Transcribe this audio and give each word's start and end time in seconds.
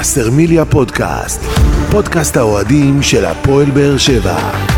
וסרמיליה 0.00 0.64
פודקאסט, 0.64 1.40
פודקאסט 1.90 2.36
האוהדים 2.36 3.02
של 3.02 3.24
הפועל 3.24 3.70
באר 3.70 3.96
שבע. 3.96 4.77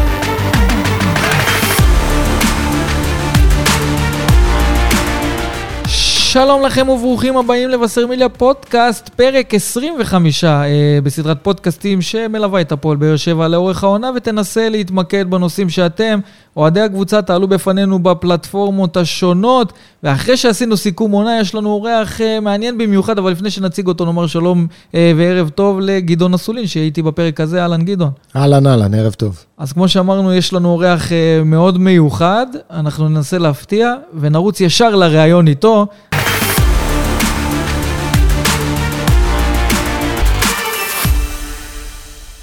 שלום 6.33 6.63
לכם 6.63 6.89
וברוכים 6.89 7.37
הבאים 7.37 7.69
לבשרמיליה 7.69 8.29
פודקאסט, 8.29 9.09
פרק 9.09 9.55
25 9.55 10.45
אה, 10.45 10.69
בסדרת 11.03 11.39
פודקאסטים 11.43 12.03
שמלווה 12.03 12.61
את 12.61 12.73
הפועל 12.73 12.97
באר 12.97 13.17
שבע 13.17 13.49
לאורך 13.49 13.85
העונה 13.85 14.11
ותנסה 14.17 14.69
להתמקד 14.69 15.31
בנושאים 15.31 15.69
שאתם, 15.69 16.21
אוהדי 16.57 16.81
הקבוצה, 16.81 17.23
תעלו 17.23 17.49
בפנינו 17.49 17.99
בפלטפורמות 17.99 18.97
השונות. 18.97 19.73
ואחרי 20.03 20.37
שעשינו 20.37 20.77
סיכום 20.77 21.13
עונה, 21.13 21.41
יש 21.41 21.55
לנו 21.55 21.71
אורח 21.71 22.21
אה, 22.21 22.41
מעניין 22.41 22.79
במיוחד, 22.79 23.19
אבל 23.19 23.33
לפני 23.33 23.51
שנציג 23.51 23.87
אותו 23.87 24.05
נאמר 24.05 24.27
שלום 24.27 24.67
אה, 24.95 25.13
וערב 25.17 25.49
טוב 25.49 25.81
לגדעון 25.81 26.35
אסולין, 26.35 26.67
שהייתי 26.67 27.03
בפרק 27.03 27.41
הזה. 27.41 27.63
אהלן 27.63 27.83
גדעון. 27.83 28.11
אהלן 28.37 28.67
אהלן, 28.67 28.95
ערב 28.95 29.13
טוב. 29.13 29.45
אז 29.59 29.73
כמו 29.73 29.89
שאמרנו, 29.89 30.35
יש 30.35 30.53
לנו 30.53 30.69
אורח 30.69 31.13
אה, 31.13 31.43
מאוד 31.45 31.79
מיוחד, 31.79 32.47
אנחנו 32.71 33.09
ננסה 33.09 33.39
להפתיע 33.39 33.95
ונרוץ 34.21 34.61
ישר 34.61 34.97
לראיון 34.97 35.49
איתו. 35.49 35.87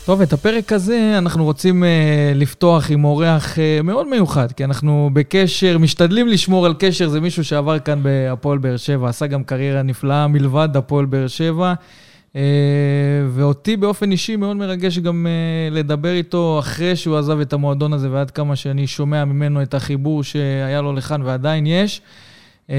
טוב, 0.08 0.22
את 0.22 0.34
הפרק 0.34 0.74
הזה 0.74 1.16
אנחנו 1.18 1.44
רוצים 1.44 1.84
uh, 1.84 1.88
לפתוח 2.36 2.92
עם 2.92 3.06
אורח 3.06 3.56
uh, 3.56 3.84
מאוד 3.84 4.08
מיוחד, 4.08 4.52
כי 4.52 4.64
אנחנו 4.64 5.10
בקשר, 5.14 5.78
משתדלים 5.78 6.28
לשמור 6.28 6.66
על 6.66 6.74
קשר, 6.80 7.10
זה 7.10 7.22
מישהו 7.22 7.46
שעבר 7.46 7.80
כאן 7.80 8.04
בהפועל 8.04 8.58
באר 8.58 8.78
שבע, 8.78 9.10
עשה 9.10 9.28
גם 9.28 9.44
קריירה 9.44 9.82
נפלאה 9.82 10.28
מלבד 10.28 10.70
הפועל 10.76 11.06
באר 11.06 11.28
שבע, 11.28 11.74
uh, 12.34 12.36
ואותי 13.30 13.78
באופן 13.78 14.12
אישי 14.12 14.36
מאוד 14.36 14.58
מרגש 14.58 15.00
גם 15.00 15.28
uh, 15.28 15.74
לדבר 15.74 16.12
איתו 16.12 16.60
אחרי 16.60 16.96
שהוא 16.96 17.18
עזב 17.18 17.40
את 17.40 17.54
המועדון 17.54 17.94
הזה, 17.94 18.12
ועד 18.12 18.32
כמה 18.32 18.56
שאני 18.56 18.88
שומע 18.88 19.26
ממנו 19.26 19.62
את 19.62 19.74
החיבור 19.74 20.24
שהיה 20.24 20.82
לו 20.82 20.94
לכאן 20.94 21.22
ועדיין 21.22 21.66
יש. 21.68 22.02
Uh, 22.68 22.72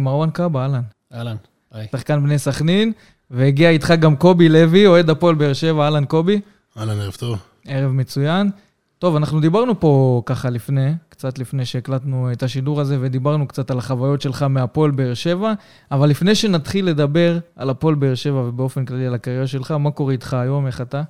מרואן 0.00 0.30
קאבה, 0.30 0.62
אהלן. 0.62 0.82
אהלן, 1.14 1.36
היי. 1.72 1.86
שחקן 1.92 2.22
בני 2.22 2.38
סכנין, 2.38 2.92
והגיע 3.30 3.70
איתך 3.70 3.94
גם 4.00 4.16
קובי 4.16 4.48
לוי, 4.48 4.86
אוהד 4.86 5.10
הפועל 5.10 5.34
באר 5.34 5.52
שבע, 5.52 5.84
אהלן 5.84 6.04
קובי. 6.04 6.40
אהלן, 6.76 7.00
ערב 7.00 7.14
טוב. 7.14 7.38
ערב 7.66 7.90
מצוין. 7.90 8.50
טוב, 8.98 9.16
אנחנו 9.16 9.40
דיברנו 9.40 9.80
פה 9.80 10.22
ככה 10.26 10.50
לפני, 10.50 10.92
קצת 11.08 11.38
לפני 11.38 11.66
שהקלטנו 11.66 12.32
את 12.32 12.42
השידור 12.42 12.80
הזה, 12.80 12.98
ודיברנו 13.00 13.48
קצת 13.48 13.70
על 13.70 13.78
החוויות 13.78 14.20
שלך 14.20 14.42
מהפועל 14.42 14.90
באר 14.90 15.14
שבע, 15.14 15.52
אבל 15.90 16.08
לפני 16.08 16.34
שנתחיל 16.34 16.86
לדבר 16.86 17.38
על 17.56 17.70
הפועל 17.70 17.94
באר 17.94 18.14
שבע 18.14 18.40
ובאופן 18.40 18.84
כללי 18.84 19.06
על 19.06 19.14
הקריירה 19.14 19.46
שלך, 19.46 19.70
מה 19.70 19.90
קורה 19.90 20.12
איתך 20.12 20.34
היום, 20.34 20.66
איך 20.66 20.80
אתה? 20.80 21.02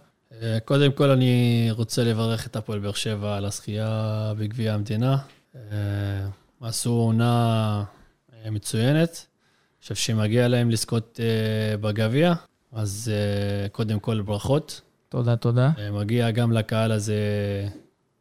אה, 0.42 0.58
קודם 0.64 0.92
כל, 0.92 1.10
אני 1.10 1.68
רוצה 1.70 2.04
לברך 2.04 2.46
את 2.46 2.56
הפועל 2.56 2.78
באר 2.78 2.92
שבע 2.92 3.36
על 3.36 3.44
הזכייה 3.44 4.32
בגביע 4.38 4.74
המדינה. 4.74 5.16
אה, 5.56 5.60
עשו 6.60 6.90
עונה 6.90 7.84
אה, 8.44 8.50
מצוינת. 8.50 9.26
אני 9.76 9.82
חושב 9.82 9.94
שמגיע 9.94 10.48
להם 10.48 10.70
לזכות 10.70 11.20
בגביע, 11.80 12.34
אז 12.72 13.12
קודם 13.72 13.98
כל 13.98 14.20
ברכות. 14.20 14.80
תודה, 15.14 15.36
תודה. 15.36 15.70
אה, 15.78 15.90
מגיע 15.90 16.30
גם 16.30 16.52
לקהל 16.52 16.92
הזה 16.92 17.14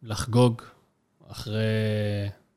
לחגוג 0.03 0.61
אחרי 1.31 1.59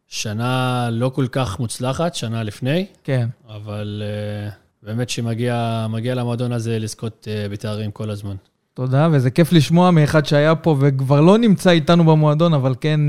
שנה 0.06 0.88
לא 0.92 1.08
כל 1.08 1.26
כך 1.32 1.60
מוצלחת, 1.60 2.14
שנה 2.14 2.42
לפני. 2.42 2.86
כן. 3.04 3.28
אבל 3.48 4.02
uh, 4.02 4.52
באמת 4.82 5.10
שמגיע 5.10 5.86
למועדון 6.14 6.52
הזה 6.52 6.78
לזכות 6.78 7.28
uh, 7.28 7.52
בתארים 7.52 7.90
כל 7.90 8.10
הזמן. 8.10 8.34
תודה, 8.74 9.08
וזה 9.12 9.30
כיף 9.30 9.52
לשמוע 9.52 9.90
מאחד 9.90 10.26
שהיה 10.26 10.54
פה 10.54 10.76
וכבר 10.80 11.20
לא 11.20 11.38
נמצא 11.38 11.70
איתנו 11.70 12.04
במועדון, 12.04 12.54
אבל 12.54 12.74
כן 12.80 13.00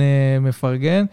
מפרגן. 0.42 1.06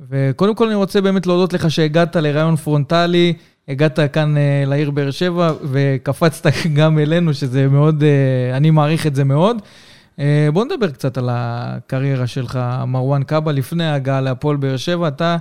וקודם 0.00 0.54
כל 0.54 0.66
אני 0.66 0.74
רוצה 0.74 1.00
באמת 1.00 1.26
להודות 1.26 1.52
לך 1.52 1.70
שהגעת 1.70 2.16
לרעיון 2.16 2.56
פרונטלי, 2.56 3.34
הגעת 3.70 3.98
כאן 4.12 4.34
uh, 4.36 4.68
לעיר 4.68 4.90
באר 4.90 5.10
שבע 5.10 5.52
וקפצת 5.62 6.46
גם 6.76 6.98
אלינו, 6.98 7.34
שזה 7.34 7.68
מאוד, 7.68 8.02
uh, 8.02 8.56
אני 8.56 8.70
מעריך 8.70 9.06
את 9.06 9.14
זה 9.14 9.24
מאוד. 9.24 9.56
Uh, 10.16 10.20
בוא 10.52 10.64
נדבר 10.64 10.90
קצת 10.90 11.18
על 11.18 11.28
הקריירה 11.32 12.26
שלך, 12.26 12.58
מרואן 12.86 13.22
קאבה, 13.22 13.52
לפני 13.52 13.84
ההגעה 13.84 14.20
להפועל 14.20 14.56
באר 14.56 14.76
שבע. 14.76 15.08
אתה 15.08 15.36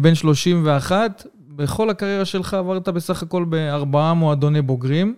בן 0.00 0.14
31, 0.14 1.26
בכל 1.48 1.90
הקריירה 1.90 2.24
שלך 2.24 2.54
עברת 2.54 2.88
בסך 2.88 3.22
הכל 3.22 3.44
בארבעה 3.44 4.14
מועדוני 4.14 4.62
בוגרים. 4.62 5.14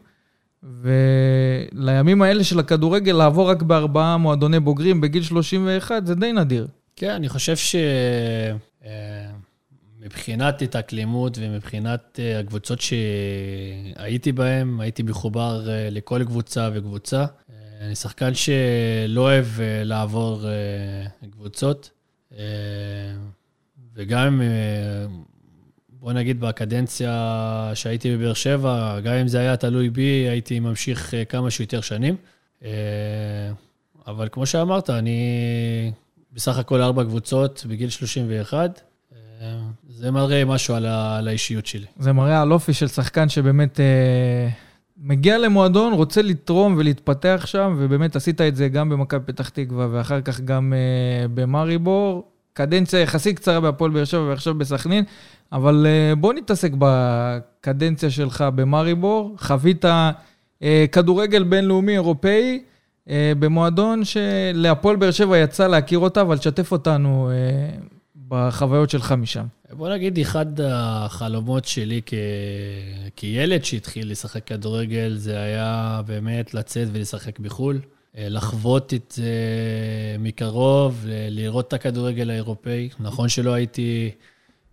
ולימים 0.82 2.22
האלה 2.22 2.44
של 2.44 2.58
הכדורגל, 2.58 3.12
לעבור 3.12 3.50
רק 3.50 3.62
בארבעה 3.62 4.16
מועדוני 4.16 4.60
בוגרים 4.60 5.00
בגיל 5.00 5.22
31, 5.22 6.06
זה 6.06 6.14
די 6.14 6.32
נדיר. 6.32 6.66
כן, 6.96 7.10
אני 7.10 7.28
חושב 7.28 7.56
ש... 7.56 7.76
מבחינת 10.00 10.62
התאקלימות 10.62 11.38
ומבחינת 11.40 12.20
אה, 12.22 12.38
הקבוצות 12.40 12.78
שהייתי 12.80 14.32
בהן, 14.32 14.80
הייתי 14.80 15.02
מחובר 15.02 15.70
אה, 15.70 15.90
לכל 15.90 16.24
קבוצה 16.24 16.70
וקבוצה. 16.74 17.20
אה, 17.20 17.26
אני 17.86 17.94
שחקן 17.94 18.34
שלא 18.34 19.20
אוהב 19.20 19.46
לעבור 19.84 20.44
קבוצות, 21.30 21.90
וגם, 23.94 24.42
בוא 25.88 26.12
נגיד, 26.12 26.40
בקדנציה 26.40 27.72
שהייתי 27.74 28.16
בבאר 28.16 28.34
שבע, 28.34 29.00
גם 29.00 29.14
אם 29.14 29.28
זה 29.28 29.38
היה 29.38 29.56
תלוי 29.56 29.90
בי, 29.90 30.02
הייתי 30.02 30.60
ממשיך 30.60 31.14
כמה 31.28 31.50
שיותר 31.50 31.80
שנים. 31.80 32.16
אבל 34.06 34.28
כמו 34.32 34.46
שאמרת, 34.46 34.90
אני 34.90 35.92
בסך 36.32 36.58
הכל 36.58 36.82
ארבע 36.82 37.04
קבוצות 37.04 37.66
בגיל 37.68 37.90
31. 37.90 38.89
זה 39.96 40.10
מראה 40.10 40.44
משהו 40.44 40.74
על, 40.74 40.86
ה, 40.86 41.18
על 41.18 41.28
האישיות 41.28 41.66
שלי. 41.66 41.86
זה 41.98 42.12
מראה 42.12 42.42
על 42.42 42.52
אופי 42.52 42.72
של 42.72 42.88
שחקן 42.88 43.28
שבאמת 43.28 43.80
אה, 43.80 44.48
מגיע 45.02 45.38
למועדון, 45.38 45.92
רוצה 45.92 46.22
לתרום 46.22 46.74
ולהתפתח 46.78 47.42
שם, 47.46 47.76
ובאמת 47.78 48.16
עשית 48.16 48.40
את 48.40 48.56
זה 48.56 48.68
גם 48.68 48.88
במכבי 48.88 49.32
פתח 49.32 49.48
תקווה 49.48 49.88
ואחר 49.90 50.20
כך 50.20 50.40
גם 50.40 50.72
אה, 50.76 51.28
במאריבור. 51.34 52.28
קדנציה 52.52 53.00
יחסית 53.00 53.36
קצרה 53.36 53.60
בהפועל 53.60 53.90
באר 53.90 54.04
שבע 54.04 54.20
ועכשיו 54.20 54.54
בסכנין, 54.54 55.04
אבל 55.52 55.86
אה, 55.88 56.14
בוא 56.14 56.32
נתעסק 56.32 56.70
בקדנציה 56.78 58.10
שלך 58.10 58.44
במאריבור. 58.54 59.34
חווית 59.38 59.84
אה, 60.62 60.84
כדורגל 60.92 61.42
בינלאומי 61.42 61.92
אירופאי. 61.92 62.62
אה, 63.10 63.32
במועדון 63.38 64.02
שלהפועל 64.04 64.96
באר 64.96 65.10
שבע 65.10 65.38
יצא 65.38 65.66
להכיר 65.66 65.98
אותה, 65.98 66.20
אבל 66.20 66.38
תשתף 66.38 66.72
אותנו 66.72 67.30
אה, 67.30 67.80
בחוויות 68.30 68.91
שלך 68.91 69.12
משם? 69.12 69.46
בוא 69.70 69.88
נגיד, 69.88 70.18
אחד 70.18 70.60
החלומות 70.60 71.64
שלי 71.64 72.00
כ... 72.06 72.14
כילד 73.16 73.64
שהתחיל 73.64 74.10
לשחק 74.10 74.46
כדורגל, 74.46 75.14
זה 75.16 75.42
היה 75.42 76.00
באמת 76.06 76.54
לצאת 76.54 76.88
ולשחק 76.92 77.38
בחו"ל, 77.38 77.80
אה, 78.18 78.28
לחוות 78.28 78.94
את 78.94 79.12
זה 79.16 79.32
מקרוב, 80.18 81.04
לראות 81.06 81.68
את 81.68 81.72
הכדורגל 81.72 82.30
האירופאי. 82.30 82.88
נכון 83.00 83.28
שלא 83.28 83.52
הייתי 83.52 84.10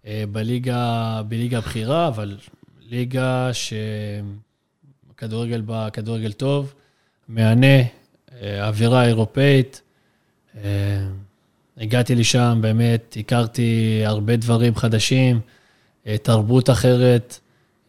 אה, 0.05 0.23
בליגה, 0.31 1.21
בליגה 1.27 1.57
הבכירה, 1.57 2.07
אבל 2.07 2.37
ליגה 2.89 3.49
שהכדורגל 5.13 5.61
בה 5.61 5.89
כדורגל 5.93 6.31
טוב, 6.31 6.73
מהנה, 7.27 7.77
אה, 8.41 8.67
אווירה 8.67 9.05
אירופאית. 9.05 9.81
הגעתי 11.79 12.15
לשם, 12.15 12.57
באמת, 12.61 13.17
הכרתי 13.19 14.01
הרבה 14.05 14.35
דברים 14.35 14.75
חדשים, 14.75 15.39
אה, 16.07 16.17
תרבות 16.17 16.69
אחרת, 16.69 17.39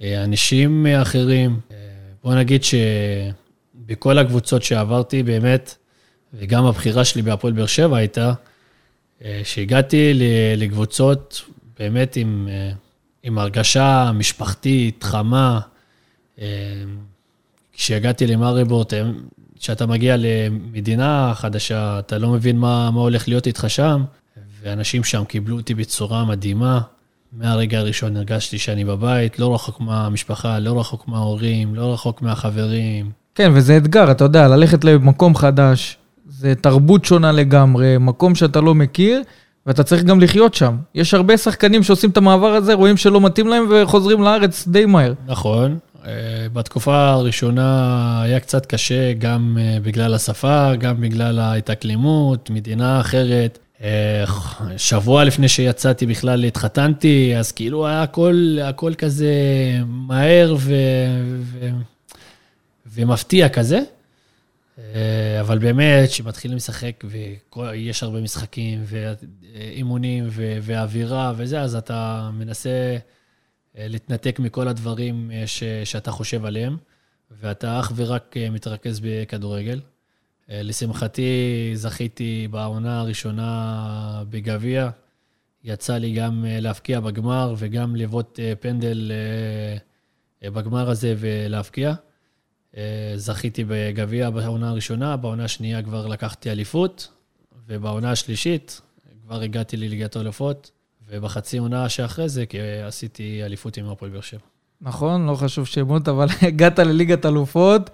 אה, 0.02 0.24
אנשים 0.24 0.86
אחרים. 0.86 1.60
אה, 1.70 1.76
בוא 2.24 2.34
נגיד 2.34 2.62
שבכל 2.64 4.18
הקבוצות 4.18 4.62
שעברתי, 4.62 5.22
באמת, 5.22 5.74
וגם 6.34 6.66
הבחירה 6.66 7.04
שלי 7.04 7.22
בהפועל 7.22 7.52
באר 7.52 7.66
שבע 7.66 7.96
הייתה, 7.96 8.32
שהגעתי 9.44 10.12
לקבוצות 10.56 11.42
באמת 11.78 12.16
עם, 12.16 12.48
עם 13.22 13.38
הרגשה 13.38 14.10
משפחתית, 14.14 15.04
חמה. 15.04 15.60
כשהגעתי 17.72 18.26
למאריבורט, 18.26 18.92
כשאתה 19.60 19.86
מגיע 19.86 20.16
למדינה 20.18 21.32
חדשה, 21.34 21.98
אתה 21.98 22.18
לא 22.18 22.28
מבין 22.28 22.58
מה, 22.58 22.90
מה 22.90 23.00
הולך 23.00 23.28
להיות 23.28 23.46
איתך 23.46 23.64
שם, 23.68 24.04
ואנשים 24.62 25.04
שם 25.04 25.24
קיבלו 25.24 25.56
אותי 25.56 25.74
בצורה 25.74 26.24
מדהימה. 26.24 26.80
מהרגע 27.32 27.78
הראשון 27.78 28.16
הרגשתי 28.16 28.58
שאני 28.58 28.84
בבית, 28.84 29.38
לא 29.38 29.54
רחוק 29.54 29.80
מהמשפחה, 29.80 30.58
לא 30.58 30.80
רחוק 30.80 31.08
מההורים, 31.08 31.74
לא 31.74 31.92
רחוק 31.92 32.22
מהחברים. 32.22 33.10
כן, 33.34 33.50
וזה 33.54 33.76
אתגר, 33.76 34.10
אתה 34.10 34.24
יודע, 34.24 34.48
ללכת 34.48 34.84
למקום 34.84 35.34
חדש, 35.34 35.96
זה 36.28 36.54
תרבות 36.54 37.04
שונה 37.04 37.32
לגמרי, 37.32 37.96
מקום 38.00 38.34
שאתה 38.34 38.60
לא 38.60 38.74
מכיר, 38.74 39.22
ואתה 39.66 39.82
צריך 39.82 40.04
גם 40.04 40.20
לחיות 40.20 40.54
שם. 40.54 40.76
יש 40.94 41.14
הרבה 41.14 41.36
שחקנים 41.36 41.82
שעושים 41.82 42.10
את 42.10 42.16
המעבר 42.16 42.46
הזה, 42.54 42.74
רואים 42.74 42.96
שלא 42.96 43.20
מתאים 43.20 43.48
להם 43.48 43.64
וחוזרים 43.70 44.22
לארץ 44.22 44.68
די 44.68 44.86
מהר. 44.86 45.12
נכון, 45.26 45.78
בתקופה 46.52 47.08
הראשונה 47.08 48.22
היה 48.22 48.40
קצת 48.40 48.66
קשה, 48.66 49.12
גם 49.12 49.58
בגלל 49.82 50.14
השפה, 50.14 50.74
גם 50.74 51.00
בגלל 51.00 51.38
ההתאקלימות, 51.38 52.50
מדינה 52.50 53.00
אחרת. 53.00 53.58
שבוע 54.76 55.24
לפני 55.24 55.48
שיצאתי 55.48 56.06
בכלל 56.06 56.44
התחתנתי, 56.44 57.36
אז 57.36 57.52
כאילו 57.52 57.86
היה 57.86 58.02
הכל, 58.02 58.58
הכל 58.62 58.94
כזה 58.98 59.32
מהר 59.86 60.56
ו, 60.58 60.74
ו, 61.42 61.68
ומפתיע 62.86 63.48
כזה. 63.48 63.80
אבל 65.40 65.58
באמת, 65.58 66.08
כשמתחילים 66.08 66.56
לשחק 66.56 67.04
ויש 67.04 68.02
הרבה 68.02 68.20
משחקים 68.20 68.84
ואימונים 68.84 70.28
ואווירה 70.62 71.32
וזה, 71.36 71.60
אז 71.60 71.74
אתה 71.74 72.30
מנסה 72.38 72.96
להתנתק 73.78 74.38
מכל 74.38 74.68
הדברים 74.68 75.30
ש, 75.46 75.64
שאתה 75.84 76.10
חושב 76.10 76.44
עליהם, 76.44 76.76
ואתה 77.30 77.80
אך 77.80 77.92
ורק 77.96 78.34
מתרכז 78.50 79.00
בכדורגל. 79.02 79.80
אה, 80.50 80.62
לשמחתי, 80.62 81.70
זכיתי 81.74 82.48
בעונה 82.50 83.00
הראשונה 83.00 84.22
בגביע. 84.30 84.90
יצא 85.64 85.96
לי 85.96 86.12
גם 86.12 86.44
אה, 86.48 86.60
להבקיע 86.60 87.00
בגמר 87.00 87.54
וגם 87.58 87.96
לבעוט 87.96 88.40
אה, 88.40 88.52
פנדל 88.60 89.12
בגמר 90.42 90.90
הזה 90.90 91.14
ולהבקיע. 91.18 91.94
זכיתי 93.16 93.64
בגביע 93.68 94.30
בעונה 94.30 94.68
הראשונה, 94.68 95.16
בעונה 95.16 95.44
השנייה 95.44 95.82
כבר 95.82 96.06
לקחתי 96.06 96.50
אליפות, 96.50 97.08
ובעונה 97.66 98.10
השלישית 98.10 98.80
כבר 99.22 99.40
הגעתי 99.40 99.76
לליגת 99.76 100.16
האלופות, 100.16 100.70
ובחצי 101.10 101.58
עונה 101.58 101.88
שאחרי 101.88 102.28
זה 102.28 102.44
עשיתי 102.86 103.44
אליפות 103.44 103.76
עם 103.76 103.88
הפועל 103.88 104.10
באר 104.10 104.20
שבע. 104.20 104.40
נכון, 104.80 105.26
לא 105.26 105.34
חשוב 105.34 105.66
שמות, 105.66 106.08
אבל 106.08 106.26
הגעת 106.42 106.78
לליגת 106.78 107.26
אלופות. 107.26 107.90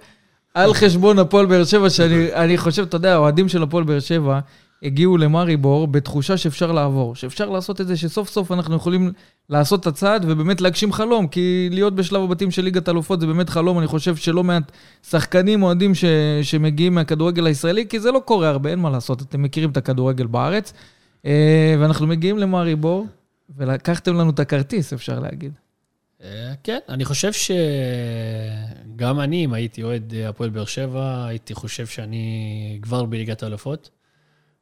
על 0.53 0.73
חשבון 0.73 1.19
הפועל 1.19 1.45
באר 1.45 1.63
שבע, 1.63 1.89
שאני 1.89 2.57
חושב, 2.57 2.83
אתה 2.83 2.95
יודע, 2.95 3.13
האוהדים 3.13 3.49
של 3.49 3.63
הפועל 3.63 3.83
באר 3.83 3.99
שבע 3.99 4.39
הגיעו 4.83 5.17
למאריבור 5.17 5.87
בתחושה 5.87 6.37
שאפשר 6.37 6.71
לעבור, 6.71 7.15
שאפשר 7.15 7.49
לעשות 7.49 7.81
את 7.81 7.87
זה, 7.87 7.97
שסוף 7.97 8.29
סוף 8.29 8.51
אנחנו 8.51 8.75
יכולים 8.75 9.11
לעשות 9.49 9.81
את 9.81 9.87
הצעד 9.87 10.25
ובאמת 10.27 10.61
להגשים 10.61 10.93
חלום, 10.93 11.27
כי 11.27 11.69
להיות 11.71 11.95
בשלב 11.95 12.21
הבתים 12.23 12.51
של 12.51 12.61
ליגת 12.61 12.89
אלופות 12.89 13.19
זה 13.19 13.27
באמת 13.27 13.49
חלום, 13.49 13.79
אני 13.79 13.87
חושב 13.87 14.15
שלא 14.15 14.43
מעט 14.43 14.71
שחקנים, 15.09 15.63
אוהדים 15.63 15.95
ש, 15.95 16.05
שמגיעים 16.41 16.95
מהכדורגל 16.95 17.47
הישראלי, 17.47 17.87
כי 17.87 17.99
זה 17.99 18.11
לא 18.11 18.21
קורה 18.25 18.49
הרבה, 18.49 18.69
אין 18.69 18.79
מה 18.79 18.89
לעשות, 18.89 19.21
אתם 19.21 19.41
מכירים 19.41 19.69
את 19.69 19.77
הכדורגל 19.77 20.25
בארץ. 20.25 20.73
אה, 21.25 21.75
ואנחנו 21.79 22.07
מגיעים 22.07 22.37
למאריבור, 22.37 23.05
ולקחתם 23.49 24.15
לנו 24.15 24.29
את 24.29 24.39
הכרטיס, 24.39 24.93
אפשר 24.93 25.19
להגיד. 25.19 25.53
אה, 26.21 26.53
כן, 26.63 26.79
אני 26.89 27.05
חושב 27.05 27.31
שגם 27.33 29.19
אני, 29.19 29.45
אם 29.45 29.53
הייתי 29.53 29.83
אוהד 29.83 30.13
הפועל 30.29 30.49
באר 30.49 30.65
שבע, 30.65 31.25
הייתי 31.25 31.53
חושב 31.53 31.87
שאני 31.87 32.79
כבר 32.81 33.05
בליגת 33.05 33.43
האלופות. 33.43 33.89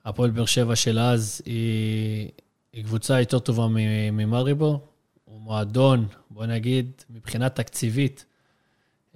הפועל 0.06 0.32
באר 0.32 0.46
שבע 0.46 0.76
של 0.76 1.00
אז 1.00 1.42
היא, 1.46 2.30
היא 2.74 2.84
קבוצה 2.84 3.20
יותר 3.20 3.40
טובה 3.40 3.68
ממריבור. 4.12 4.88
הוא 5.26 5.42
מועדון, 5.42 6.08
בוא 6.30 6.46
נגיד, 6.46 6.92
מבחינה 7.10 7.50
תקציבית, 7.50 8.26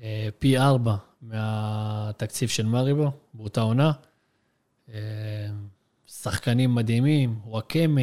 אה, 0.02 0.28
פי 0.40 0.58
ארבע 0.58 0.96
מהתקציב 1.22 2.50
של 2.50 2.66
מריבור 2.66 3.12
באותה 3.34 3.62
עונה. 3.62 3.92
שחקנים 6.32 6.76
מדהימים, 6.76 7.40
וואקמה, 7.46 8.02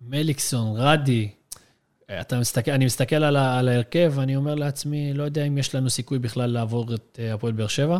מליקסון, 0.00 0.76
רדי, 0.76 1.28
אתה 2.20 2.40
מסתכל, 2.40 2.70
אני 2.70 2.84
מסתכל 2.84 3.16
על, 3.16 3.36
על 3.36 3.68
ההרכב, 3.68 4.12
ואני 4.14 4.36
אומר 4.36 4.54
לעצמי, 4.54 5.12
לא 5.14 5.22
יודע 5.22 5.44
אם 5.44 5.58
יש 5.58 5.74
לנו 5.74 5.90
סיכוי 5.90 6.18
בכלל 6.18 6.50
לעבור 6.50 6.94
את 6.94 7.18
אה, 7.22 7.34
הפועל 7.34 7.52
באר 7.52 7.66
שבע, 7.66 7.98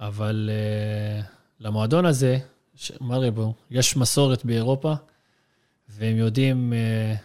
אבל 0.00 0.50
uh, 0.50 1.24
למועדון 1.60 2.06
הזה, 2.06 2.38
מריבו, 3.00 3.54
יש 3.70 3.96
מסורת 3.96 4.44
באירופה, 4.44 4.94
והם 5.88 6.16
יודעים 6.16 6.72
uh, 6.72 7.18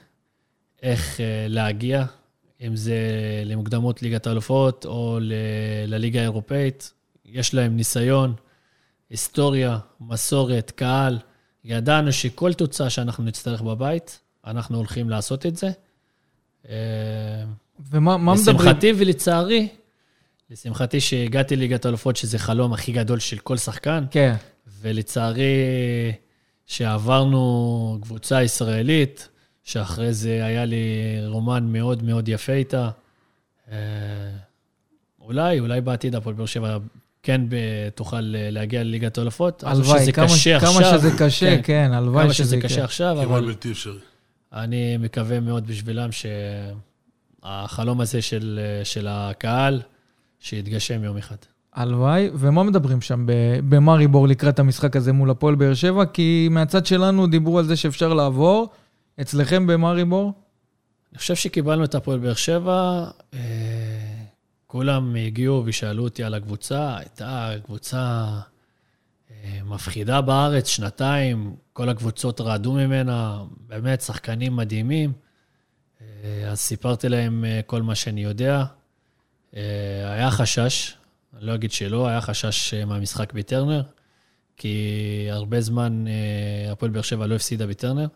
איך 0.84 1.18
uh, 1.18 1.22
להגיע, 1.50 2.06
אם 2.62 2.76
זה 2.76 2.96
למוקדמות 3.46 4.02
ליגת 4.02 4.28
האלופות 4.28 4.86
או 4.86 5.18
ל, 5.22 5.34
לליגה 5.88 6.20
האירופאית. 6.20 6.94
יש 7.26 7.54
להם 7.54 7.76
ניסיון, 7.76 8.34
היסטוריה, 9.12 9.78
מסורת, 10.02 10.72
קהל. 10.72 11.20
ידענו 11.64 12.12
שכל 12.12 12.54
תוצאה 12.54 12.90
שאנחנו 12.90 13.24
נצטרך 13.24 13.62
בבית, 13.62 14.20
אנחנו 14.48 14.78
הולכים 14.78 15.10
לעשות 15.10 15.46
את 15.46 15.56
זה. 15.56 15.72
אה, 16.70 16.76
ומה 17.90 18.18
מדברים? 18.18 18.40
לשמחתי 18.40 18.94
ולצערי, 18.98 19.68
לשמחתי 20.50 21.02
שהגעתי 21.02 21.56
לליגת 21.56 21.86
האלופות, 21.86 22.16
שזה 22.16 22.40
חלום 22.40 22.74
הכי 22.74 22.92
גדול 22.92 23.20
של 23.20 23.38
כל 23.38 23.58
שחקן. 23.58 24.04
כן. 24.12 24.36
ולצערי, 24.82 25.54
שעברנו 26.66 27.98
קבוצה 28.02 28.44
ישראלית, 28.44 29.30
שאחרי 29.64 30.14
זה 30.14 30.46
היה 30.46 30.66
לי 30.66 30.86
רומן 31.26 31.64
מאוד 31.68 32.04
מאוד 32.04 32.30
יפה 32.30 32.54
איתה. 32.54 32.90
אה, 33.72 33.78
אולי, 35.20 35.60
אולי 35.60 35.82
בעתיד 35.82 36.16
הפועל 36.16 36.36
באר 36.36 36.46
שבע 36.46 36.78
כן 37.24 37.42
תוכל 37.96 38.22
להגיע 38.24 38.84
לליגת 38.84 39.18
האלופות. 39.18 39.64
הלוואי, 39.64 40.14
כמה, 40.14 40.28
כמה 40.60 40.84
שזה 40.84 41.10
קשה, 41.18 41.56
כן, 41.56 41.62
כן 41.64 41.92
הלוואי 41.94 42.34
שזה, 42.34 42.44
שזה 42.44 42.62
קשה 42.62 42.84
עכשיו, 42.84 43.12
אבל... 43.12 43.26
כמעט 43.26 43.44
בלתי 43.44 43.72
אפשרי. 43.72 44.00
אני 44.54 44.98
מקווה 44.98 45.40
מאוד 45.40 45.68
בשבילם 45.68 46.10
שהחלום 47.44 48.02
הזה 48.02 48.22
של, 48.22 48.60
של 48.84 49.08
הקהל, 49.10 49.82
שיתגשם 50.40 51.04
יום 51.04 51.18
אחד. 51.18 51.36
הלוואי, 51.74 52.30
ומה 52.34 52.64
מדברים 52.64 53.02
שם 53.02 53.26
במאריבור 53.70 54.28
לקראת 54.28 54.60
המשחק 54.60 54.96
הזה 54.96 55.14
מול 55.14 55.30
הפועל 55.30 55.56
באר 55.56 55.74
שבע? 55.74 56.06
כי 56.06 56.48
מהצד 56.52 56.86
שלנו 56.86 57.28
דיברו 57.28 57.60
על 57.60 57.66
זה 57.66 57.76
שאפשר 57.76 58.14
לעבור. 58.14 58.70
אצלכם 59.22 59.68
במאריבור? 59.68 60.34
אני 61.12 61.18
חושב 61.18 61.36
שקיבלנו 61.36 61.84
את 61.84 61.96
הפועל 61.96 62.20
באר 62.20 62.34
שבע. 62.34 63.06
אה, 63.34 63.40
כולם 64.72 65.16
הגיעו 65.16 65.64
ושאלו 65.66 66.04
אותי 66.04 66.24
על 66.24 66.34
הקבוצה. 66.34 66.98
הייתה 66.98 67.54
קבוצה 67.64 68.28
מפחידה 69.66 70.22
בארץ, 70.22 70.68
שנתיים, 70.68 71.56
כל 71.74 71.90
הקבוצות 71.90 72.42
רעדו 72.42 72.74
ממנה, 72.74 73.44
באמת 73.68 74.02
שחקנים 74.02 74.56
מדהימים. 74.56 75.14
אה, 76.02 76.50
אז 76.52 76.60
סיפרתי 76.60 77.10
להם 77.10 77.46
אה, 77.46 77.62
כל 77.66 77.82
מה 77.82 77.96
שאני 77.96 78.24
יודע. 78.24 78.64
אה, 79.56 80.14
היה 80.14 80.32
חשש, 80.32 80.94
אני 81.38 81.46
לא 81.46 81.56
אגיד 81.56 81.72
שלא, 81.72 82.08
היה 82.08 82.22
חשש 82.22 82.74
מהמשחק 82.74 83.34
בטרנר, 83.34 83.82
כי 84.58 85.28
הרבה 85.32 85.62
זמן 85.62 86.06
הפועל 86.72 86.92
באר 86.92 87.02
שבע 87.02 87.28
לא 87.28 87.36
הפסידה 87.36 87.68
בטרנר, 87.68 88.08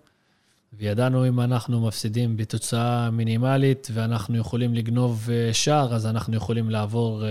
וידענו 0.79 1.27
אם 1.27 1.39
אנחנו 1.39 1.88
מפסידים 1.88 2.38
בתוצאה 2.38 3.12
מינימלית 3.12 3.88
ואנחנו 3.94 4.38
יכולים 4.38 4.74
לגנוב 4.74 5.29
שער, 5.53 5.96
אז 5.96 6.05
אנחנו 6.05 6.36
יכולים 6.36 6.70
לעבור 6.70 7.24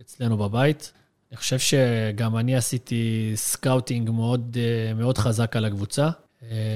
אצלנו 0.00 0.36
בבית. 0.36 0.92
אני 1.30 1.36
חושב 1.36 1.58
שגם 1.58 2.36
אני 2.36 2.56
עשיתי 2.56 3.32
scouting 3.34 4.10
מאוד, 4.10 4.56
אה, 4.60 4.94
מאוד 4.94 5.18
חזק 5.18 5.56
על 5.56 5.64
הקבוצה. 5.64 6.08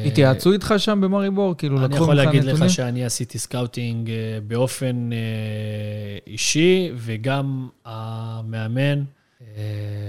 התייעצו 0.07 0.53
איתך 0.53 0.75
שם 0.79 1.01
במריבור? 1.01 1.55
כאילו, 1.59 1.75
לקחו 1.75 1.87
ממך 1.87 1.95
נתונים? 1.95 2.11
אני 2.11 2.23
יכול 2.23 2.33
להגיד 2.33 2.65
לך 2.65 2.71
שאני 2.71 3.05
עשיתי 3.05 3.39
scouting 3.39 4.11
אה, 4.11 4.15
באופן 4.47 5.11
אה, 5.13 5.19
אישי, 6.27 6.91
וגם 6.97 7.69
המאמן 7.85 9.03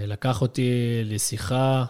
לקח 0.08 0.42
אותי 0.42 1.02
לשיחה, 1.06 1.86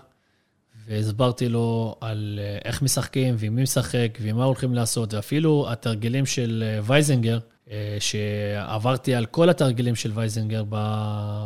והסברתי 0.87 1.49
לו 1.49 1.95
על 2.01 2.39
איך 2.65 2.81
משחקים, 2.81 3.35
ועם 3.37 3.55
מי 3.55 3.63
משחק, 3.63 4.17
ומה 4.21 4.43
הולכים 4.43 4.73
לעשות, 4.73 5.13
ואפילו 5.13 5.65
התרגילים 5.69 6.25
של 6.25 6.79
וייזנגר, 6.83 7.39
אה, 7.71 7.97
שעברתי 7.99 9.15
על 9.15 9.25
כל 9.25 9.49
התרגילים 9.49 9.95
של 9.95 10.11
וייזנגר 10.13 10.63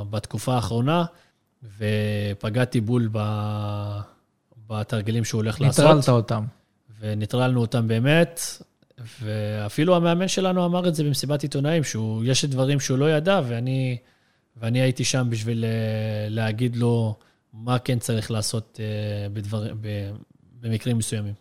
בתקופה 0.10 0.56
האחרונה, 0.56 1.06
ופגעתי 1.78 2.82
בול 2.82 3.10
בתרגילים 4.70 5.26
שהוא 5.26 5.40
הולך 5.40 5.62
לעשות. 5.62 5.86
ניטרלת 5.86 6.10
אותם. 6.10 6.44
וניטרלנו 7.00 7.62
אותם 7.62 7.88
באמת, 7.88 8.42
ואפילו 9.22 9.96
המאמן 9.96 10.28
שלנו 10.28 10.66
אמר 10.66 10.88
את 10.88 10.96
זה 10.96 11.04
במסיבת 11.04 11.44
עיתונאים, 11.44 11.84
שיש 11.84 12.46
דברים 12.46 12.80
שהוא 12.80 12.98
לא 12.98 13.12
ידע, 13.12 13.42
ואני, 13.48 13.98
ואני 14.58 14.82
הייתי 14.82 15.04
שם 15.04 15.28
בשביל 15.30 15.66
אה, 15.66 16.30
להגיד 16.30 16.76
לו 16.76 17.16
מה 17.64 17.80
כן 17.80 18.00
צריך 18.00 18.32
לעשות 18.32 18.80
אה, 18.80 19.30
בדבר, 19.30 19.68
במקרים 20.62 20.98
מסוימים. 20.98 21.34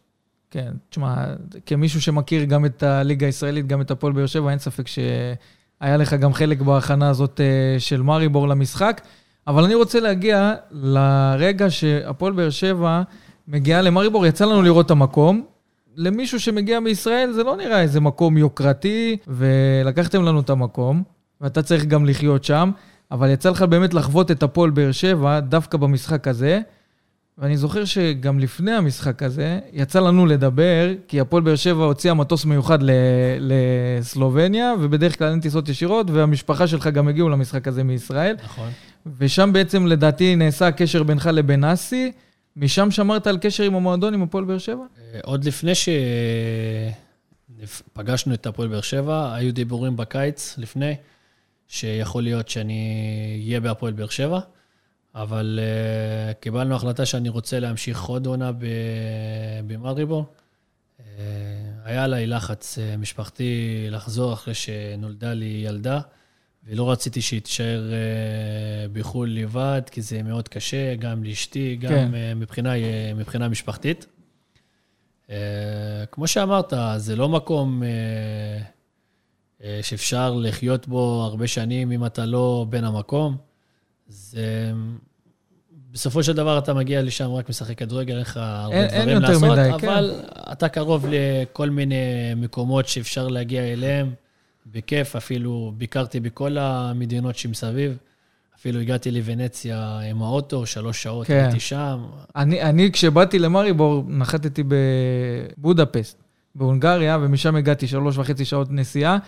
כן, 0.50 0.72
תשמע, 0.90 1.24
כמישהו 1.66 2.02
שמכיר 2.02 2.44
גם 2.44 2.64
את 2.64 2.82
הליגה 2.82 3.26
הישראלית, 3.26 3.66
גם 3.66 3.80
את 3.80 3.90
הפועל 3.90 4.12
באר 4.12 4.26
שבע, 4.26 4.50
אין 4.50 4.58
ספק 4.58 4.86
שהיה 4.86 5.96
לך 5.96 6.14
גם 6.14 6.32
חלק 6.32 6.60
בהכנה 6.60 7.08
הזאת 7.08 7.40
אה, 7.40 7.80
של 7.80 8.02
מאריבור 8.02 8.48
למשחק. 8.48 9.00
אבל 9.46 9.64
אני 9.64 9.74
רוצה 9.74 10.00
להגיע 10.00 10.54
לרגע 10.70 11.70
שהפועל 11.70 12.32
באר 12.32 12.50
שבע 12.50 13.02
מגיעה 13.48 13.82
למאריבור, 13.82 14.26
יצא 14.26 14.44
לנו 14.44 14.62
לראות 14.62 14.86
את 14.86 14.90
המקום. 14.90 15.44
למישהו 15.96 16.40
שמגיע 16.40 16.80
מישראל 16.80 17.32
זה 17.32 17.44
לא 17.44 17.56
נראה 17.56 17.80
איזה 17.80 18.00
מקום 18.00 18.36
יוקרתי, 18.38 19.16
ולקחתם 19.26 20.22
לנו 20.22 20.40
את 20.40 20.50
המקום, 20.50 21.02
ואתה 21.40 21.62
צריך 21.62 21.84
גם 21.84 22.06
לחיות 22.06 22.44
שם, 22.44 22.70
אבל 23.10 23.30
יצא 23.30 23.50
לך 23.50 23.62
באמת 23.62 23.94
לחוות 23.94 24.30
את 24.30 24.42
הפועל 24.42 24.70
באר 24.70 24.92
שבע 24.92 25.40
דווקא 25.40 25.78
במשחק 25.78 26.28
הזה. 26.28 26.60
ואני 27.38 27.56
זוכר 27.56 27.84
שגם 27.84 28.38
לפני 28.38 28.72
המשחק 28.72 29.22
הזה, 29.22 29.58
יצא 29.72 30.00
לנו 30.00 30.26
לדבר, 30.26 30.92
כי 31.08 31.20
הפועל 31.20 31.42
באר 31.42 31.56
שבע 31.56 31.84
הוציאה 31.84 32.14
מטוס 32.14 32.44
מיוחד 32.44 32.78
לסלובניה, 33.40 34.72
ובדרך 34.80 35.18
כלל 35.18 35.30
אין 35.30 35.40
טיסות 35.40 35.68
ישירות, 35.68 36.10
והמשפחה 36.10 36.66
שלך 36.66 36.86
גם 36.86 37.08
הגיעו 37.08 37.28
למשחק 37.28 37.68
הזה 37.68 37.84
מישראל. 37.84 38.36
נכון. 38.44 38.70
ושם 39.18 39.50
בעצם 39.52 39.86
לדעתי 39.86 40.36
נעשה 40.36 40.66
הקשר 40.66 41.02
בינך 41.02 41.30
לבין 41.32 41.64
אסי. 41.64 42.12
משם 42.56 42.90
שמרת 42.90 43.26
על 43.26 43.38
קשר 43.38 43.64
עם 43.64 43.74
המועדון, 43.74 44.14
עם 44.14 44.22
הפועל 44.22 44.44
באר 44.44 44.58
שבע? 44.58 44.84
אה, 45.14 45.20
עוד 45.24 45.44
לפני 45.44 45.72
שפגשנו 47.64 48.34
את 48.34 48.46
הפועל 48.46 48.68
באר 48.68 48.80
שבע, 48.80 49.34
היו 49.34 49.54
דיבורים 49.54 49.96
בקיץ 49.96 50.54
לפני, 50.58 50.94
שיכול 51.68 52.22
להיות 52.22 52.48
שאני 52.48 53.40
אהיה 53.44 53.60
בהפועל 53.60 53.92
באר 53.92 54.08
שבע. 54.08 54.40
אבל 55.16 55.60
uh, 55.62 56.34
קיבלנו 56.34 56.74
החלטה 56.74 57.06
שאני 57.06 57.28
רוצה 57.28 57.60
להמשיך 57.60 58.02
עוד 58.02 58.26
עונה 58.26 58.50
במריבור. 59.66 60.24
Uh, 60.98 61.02
היה 61.84 62.04
עליי 62.04 62.26
לחץ 62.26 62.78
uh, 62.78 62.96
משפחתי 62.96 63.86
לחזור 63.90 64.32
אחרי 64.32 64.54
שנולדה 64.54 65.32
לי 65.32 65.62
ילדה, 65.66 66.00
ולא 66.64 66.90
רציתי 66.90 67.22
שהיא 67.22 67.40
תישאר 67.40 67.90
uh, 67.90 68.92
בחו"ל 68.92 69.30
לבד, 69.30 69.82
כי 69.90 70.02
זה 70.02 70.22
מאוד 70.22 70.48
קשה, 70.48 70.94
גם 70.94 71.24
לאשתי, 71.24 71.76
גם 71.76 71.88
כן. 71.88 72.10
uh, 72.12 72.34
מבחינה, 72.36 72.74
uh, 72.74 72.78
מבחינה 73.14 73.48
משפחתית. 73.48 74.06
Uh, 75.26 75.30
כמו 76.10 76.26
שאמרת, 76.26 76.72
זה 76.96 77.16
לא 77.16 77.28
מקום 77.28 77.82
uh, 77.82 77.86
שאפשר 79.82 80.34
לחיות 80.34 80.88
בו 80.88 81.22
הרבה 81.24 81.46
שנים 81.46 81.92
אם 81.92 82.06
אתה 82.06 82.26
לא 82.26 82.66
בן 82.68 82.84
המקום. 82.84 83.36
זה... 84.08 84.72
בסופו 85.92 86.22
של 86.22 86.32
דבר 86.32 86.58
אתה 86.58 86.74
מגיע 86.74 87.02
לשם 87.02 87.30
רק 87.30 87.48
משחק 87.48 87.78
כדורגל, 87.78 88.12
אין 88.12 88.20
לך 88.20 88.36
הרבה 88.36 88.74
אין, 88.76 88.88
דברים 88.88 89.08
אין 89.08 89.22
לעשות, 89.22 89.42
מדי, 89.42 89.70
כן. 89.78 89.88
אבל 89.88 90.14
כן. 90.22 90.52
אתה 90.52 90.68
קרוב 90.68 91.06
לכל 91.10 91.70
מיני 91.70 91.94
מקומות 92.36 92.88
שאפשר 92.88 93.28
להגיע 93.28 93.62
אליהם 93.62 94.14
בכיף, 94.66 95.16
אפילו 95.16 95.72
ביקרתי 95.76 96.20
בכל 96.20 96.58
המדינות 96.58 97.36
שמסביב. 97.36 97.96
אפילו 98.58 98.80
הגעתי 98.80 99.10
לוונציה 99.10 99.98
עם 99.98 100.22
האוטו, 100.22 100.66
שלוש 100.66 101.02
שעות 101.02 101.26
כן. 101.26 101.34
הייתי 101.44 101.60
שם. 101.60 102.06
אני, 102.36 102.62
אני 102.62 102.92
כשבאתי 102.92 103.38
למריבור, 103.38 104.04
נחתתי 104.08 104.62
בבודפסט, 105.58 106.22
בהונגריה, 106.56 107.18
ומשם 107.20 107.56
הגעתי 107.56 107.86
שלוש 107.86 108.18
וחצי 108.18 108.44
שעות 108.44 108.68
נסיעה, 108.70 109.18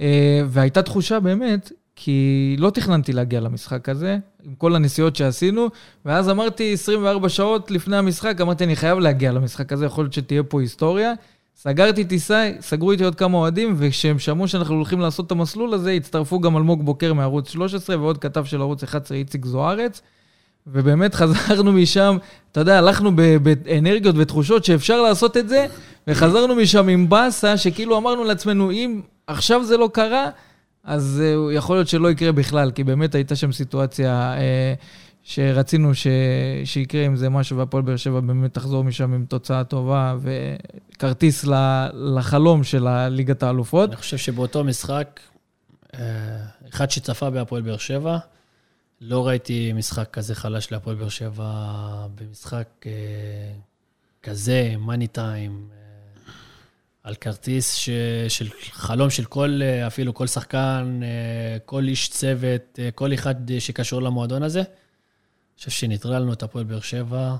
אה, 0.00 0.42
והייתה 0.46 0.82
תחושה 0.82 1.20
באמת 1.20 1.72
כי 1.96 2.56
לא 2.58 2.70
תכננתי 2.70 3.12
להגיע 3.12 3.40
למשחק 3.40 3.88
הזה, 3.88 4.18
עם 4.42 4.54
כל 4.54 4.74
הנסיעות 4.74 5.16
שעשינו, 5.16 5.66
ואז 6.04 6.28
אמרתי 6.28 6.72
24 6.72 7.28
שעות 7.28 7.70
לפני 7.70 7.96
המשחק, 7.96 8.40
אמרתי, 8.40 8.64
אני 8.64 8.76
חייב 8.76 8.98
להגיע 8.98 9.32
למשחק 9.32 9.72
הזה, 9.72 9.86
יכול 9.86 10.04
להיות 10.04 10.12
שתהיה 10.12 10.42
פה 10.42 10.60
היסטוריה. 10.60 11.12
סגרתי 11.56 12.04
טיסה, 12.04 12.50
סגרו 12.60 12.92
איתי 12.92 13.04
עוד 13.04 13.14
כמה 13.14 13.38
אוהדים, 13.38 13.74
וכשהם 13.78 14.18
שמעו 14.18 14.48
שאנחנו 14.48 14.74
הולכים 14.74 15.00
לעשות 15.00 15.26
את 15.26 15.30
המסלול 15.30 15.74
הזה, 15.74 15.92
הצטרפו 15.92 16.40
גם 16.40 16.56
אלמוג 16.56 16.84
בוקר 16.84 17.12
מערוץ 17.12 17.50
13 17.50 17.98
ועוד 17.98 18.18
כתב 18.18 18.44
של 18.44 18.60
ערוץ 18.60 18.82
11, 18.82 19.18
איציק 19.18 19.46
זוארץ. 19.46 20.02
ובאמת 20.66 21.14
חזרנו 21.14 21.72
משם, 21.72 22.16
אתה 22.52 22.60
יודע, 22.60 22.78
הלכנו 22.78 23.10
באנרגיות 23.42 24.16
ותחושות 24.18 24.64
שאפשר 24.64 25.02
לעשות 25.02 25.36
את 25.36 25.48
זה, 25.48 25.66
וחזרנו 26.06 26.54
משם 26.54 26.88
עם 26.88 27.08
באסה, 27.08 27.56
שכאילו 27.56 27.98
אמרנו 27.98 28.24
לעצמנו, 28.24 28.70
אם 28.70 29.00
עכשיו 29.26 29.64
זה 29.64 29.76
לא 29.76 29.90
קרה, 29.92 30.30
אז 30.84 31.22
uh, 31.22 31.52
יכול 31.52 31.76
להיות 31.76 31.88
שלא 31.88 32.10
יקרה 32.10 32.32
בכלל, 32.32 32.70
כי 32.70 32.84
באמת 32.84 33.14
הייתה 33.14 33.36
שם 33.36 33.52
סיטואציה 33.52 34.34
uh, 34.36 34.84
שרצינו 35.22 35.94
ש... 35.94 36.06
שיקרה 36.64 37.04
עם 37.04 37.16
זה 37.16 37.28
משהו, 37.28 37.56
והפועל 37.56 37.82
באר 37.82 37.96
שבע 37.96 38.20
באמת 38.20 38.54
תחזור 38.54 38.84
משם 38.84 39.14
עם 39.14 39.24
תוצאה 39.24 39.64
טובה 39.64 40.16
וכרטיס 40.96 41.44
לחלום 41.94 42.64
של 42.64 43.08
ליגת 43.08 43.42
האלופות. 43.42 43.88
אני 43.88 43.96
חושב 43.96 44.16
שבאותו 44.16 44.64
משחק, 44.64 45.20
אה, 45.94 46.00
אחד 46.68 46.90
שצפה 46.90 47.30
בהפועל 47.30 47.62
באר 47.62 47.76
שבע, 47.76 48.18
לא 49.00 49.26
ראיתי 49.26 49.72
משחק 49.72 50.10
כזה 50.10 50.34
חלש 50.34 50.72
להפועל 50.72 50.96
באר 50.96 51.08
שבע 51.08 52.06
במשחק 52.14 52.86
כזה, 54.22 54.74
מאני 54.78 55.06
טיים. 55.06 55.70
על 57.02 57.14
כרטיס 57.14 57.74
ש, 57.74 57.90
של 58.28 58.48
חלום 58.70 59.10
של 59.10 59.24
כל, 59.24 59.60
אפילו 59.86 60.14
כל 60.14 60.26
שחקן, 60.26 61.00
אה, 61.02 61.58
כל 61.64 61.88
איש 61.88 62.08
צוות, 62.08 62.78
אה, 62.78 62.90
כל 62.90 63.14
אחד 63.14 63.34
שקשור 63.58 64.02
למועדון 64.02 64.42
הזה. 64.42 64.58
אני 64.60 65.56
חושב 65.56 65.70
שנטרלנו 65.70 66.32
את 66.32 66.42
הפועל 66.42 66.64
באר 66.64 66.80
שבע, 66.80 67.36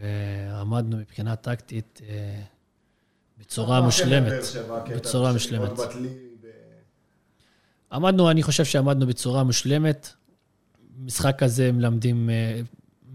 ועמדנו 0.00 0.96
מבחינה 0.96 1.36
טקטית 1.36 2.00
אה, 2.08 2.40
בצורה 3.38 3.80
מושלמת. 3.80 4.32
בצורה 4.88 5.32
מושלמת. 5.32 5.70
עמדנו, 7.92 8.30
אני 8.30 8.42
חושב 8.42 8.64
שעמדנו 8.64 9.06
בצורה 9.06 9.42
מושלמת. 9.42 10.12
משחק 11.04 11.34
כזה 11.38 11.72
מלמדים 11.72 12.30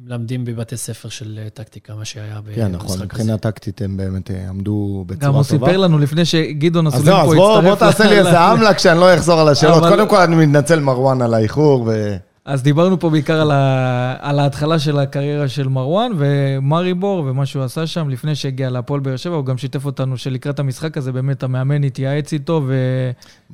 מלמדים 0.07 0.46
בבתי 0.46 0.77
ספר 0.77 1.10
של 1.10 1.39
אה, 1.43 1.50
טקטיקה, 1.50 1.96
מה 1.96 2.05
שהיה 2.05 2.41
במשחק 2.41 2.48
הזה. 2.48 2.62
כן, 2.62 2.72
נכון, 2.72 3.01
מבחינה 3.01 3.38
טקטית 3.38 3.81
הם 3.81 3.98
באמת 3.98 4.31
אה, 4.31 4.50
עמדו 4.50 5.03
בצורה 5.07 5.19
טובה. 5.19 5.27
גם 5.27 5.36
הוא 5.36 5.43
סיפר 5.43 5.77
לנו 5.77 6.00
לפני 6.00 6.25
שגדעון 6.25 6.88
אסולין 6.88 7.05
פה 7.05 7.22
הצטרף. 7.22 7.57
אז 7.57 7.63
בוא 7.63 7.75
תעשה 7.75 8.07
לי 8.10 8.19
איזה 8.19 8.51
אמלק 8.51 8.77
שאני 8.77 9.00
לא 9.00 9.15
אחזור 9.15 9.39
על 9.39 9.48
השאלות. 9.48 9.84
קודם 9.84 10.07
כל, 10.07 10.17
אני 10.17 10.36
מתנצל, 10.36 10.79
מרואן, 10.79 11.22
על 11.22 11.34
האיחור. 11.34 11.84
ו... 11.88 12.15
אז 12.46 12.63
דיברנו 12.63 13.00
פה 13.00 13.10
בעיקר 13.10 13.41
על, 13.41 13.51
ה... 13.51 14.15
על 14.19 14.39
ההתחלה 14.39 14.79
של 14.79 15.00
הקריירה 15.00 15.48
של 15.48 15.67
מרואן, 15.67 16.12
ומרי 16.17 16.93
בור, 16.93 17.25
ומה 17.27 17.46
שהוא 17.46 17.63
עשה 17.63 17.88
שם 17.88 18.10
לפני 18.10 18.36
שהגיע 18.36 18.69
להפועל 18.69 19.00
באר 19.00 19.15
שבע, 19.15 19.36
הוא 19.36 19.46
גם 19.46 19.57
שיתף 19.57 19.86
אותנו 19.86 20.17
שלקראת 20.17 20.60
המשחק 20.60 20.98
הזה, 20.98 21.12
באמת 21.12 21.43
המאמן 21.43 21.84
התייעץ 21.84 22.34
איתו, 22.34 22.62
ו... 22.67 22.75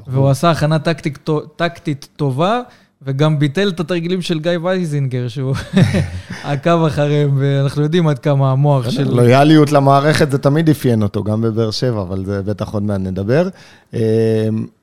והוא 0.08 0.30
עשה 0.30 0.52
הכנה 0.52 0.80
טקטית, 0.80 1.30
טקטית 1.56 2.08
טובה. 2.16 2.62
וגם 3.06 3.40
ביטל 3.40 3.70
את 3.70 3.80
התרגילים 3.80 4.22
של 4.22 4.40
גיא 4.40 4.52
וייזינגר, 4.62 5.28
שהוא 5.28 5.56
עקב 6.44 6.84
אחריהם, 6.88 7.38
ואנחנו 7.40 7.84
יודעים 7.84 8.08
עד 8.08 8.20
כמה 8.20 8.52
המוח 8.52 8.90
של... 8.90 9.16
לויאליות 9.16 9.72
למערכת 9.72 10.32
זה 10.32 10.38
תמיד 10.38 10.70
אפיין 10.70 11.04
אותו, 11.04 11.24
גם 11.24 11.42
בבאר 11.42 11.72
שבע, 11.72 12.02
אבל 12.02 12.26
זה 12.26 12.42
בטח 12.42 12.74
עוד 12.74 12.84
מעט 12.84 13.00
נדבר. 13.00 13.48
אמ, 13.94 14.00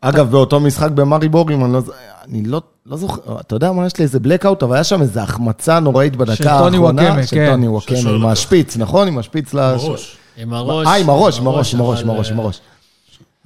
אגב, 0.00 0.30
באותו 0.30 0.60
משחק 0.60 0.90
במארי 0.90 1.28
בורים, 1.28 1.64
אני 1.64 1.72
לא, 1.72 1.82
אני 2.28 2.42
לא, 2.44 2.62
לא 2.86 2.96
זוכר, 2.96 3.40
אתה 3.40 3.54
יודע 3.56 3.72
מה, 3.72 3.86
יש 3.86 3.98
לי 3.98 4.04
איזה 4.04 4.18
blackout, 4.18 4.64
אבל 4.64 4.74
היה 4.74 4.84
שם 4.84 5.02
איזו 5.02 5.20
החמצה 5.20 5.80
נוראית 5.80 6.16
בדקה 6.16 6.32
האחרונה. 6.52 6.58
של 6.58 6.64
טוני 6.64 6.78
וואקמה, 6.78 7.16
כן. 7.16 7.26
של 7.26 7.46
טוני 7.50 7.68
וואקמה, 7.68 8.10
עם 8.10 8.26
השפיץ, 8.26 8.76
נכון? 8.76 9.08
עם 9.08 9.18
השפיץ 9.18 9.54
לש... 9.54 10.16
עם 10.36 10.52
הראש. 10.52 10.86
אה, 10.86 10.96
עם 10.96 11.10
הראש, 11.10 11.38
עם 11.38 11.46
הראש, 11.46 11.74
עם 11.74 11.80
הראש, 11.80 12.30
עם 12.30 12.40
הראש. 12.40 12.60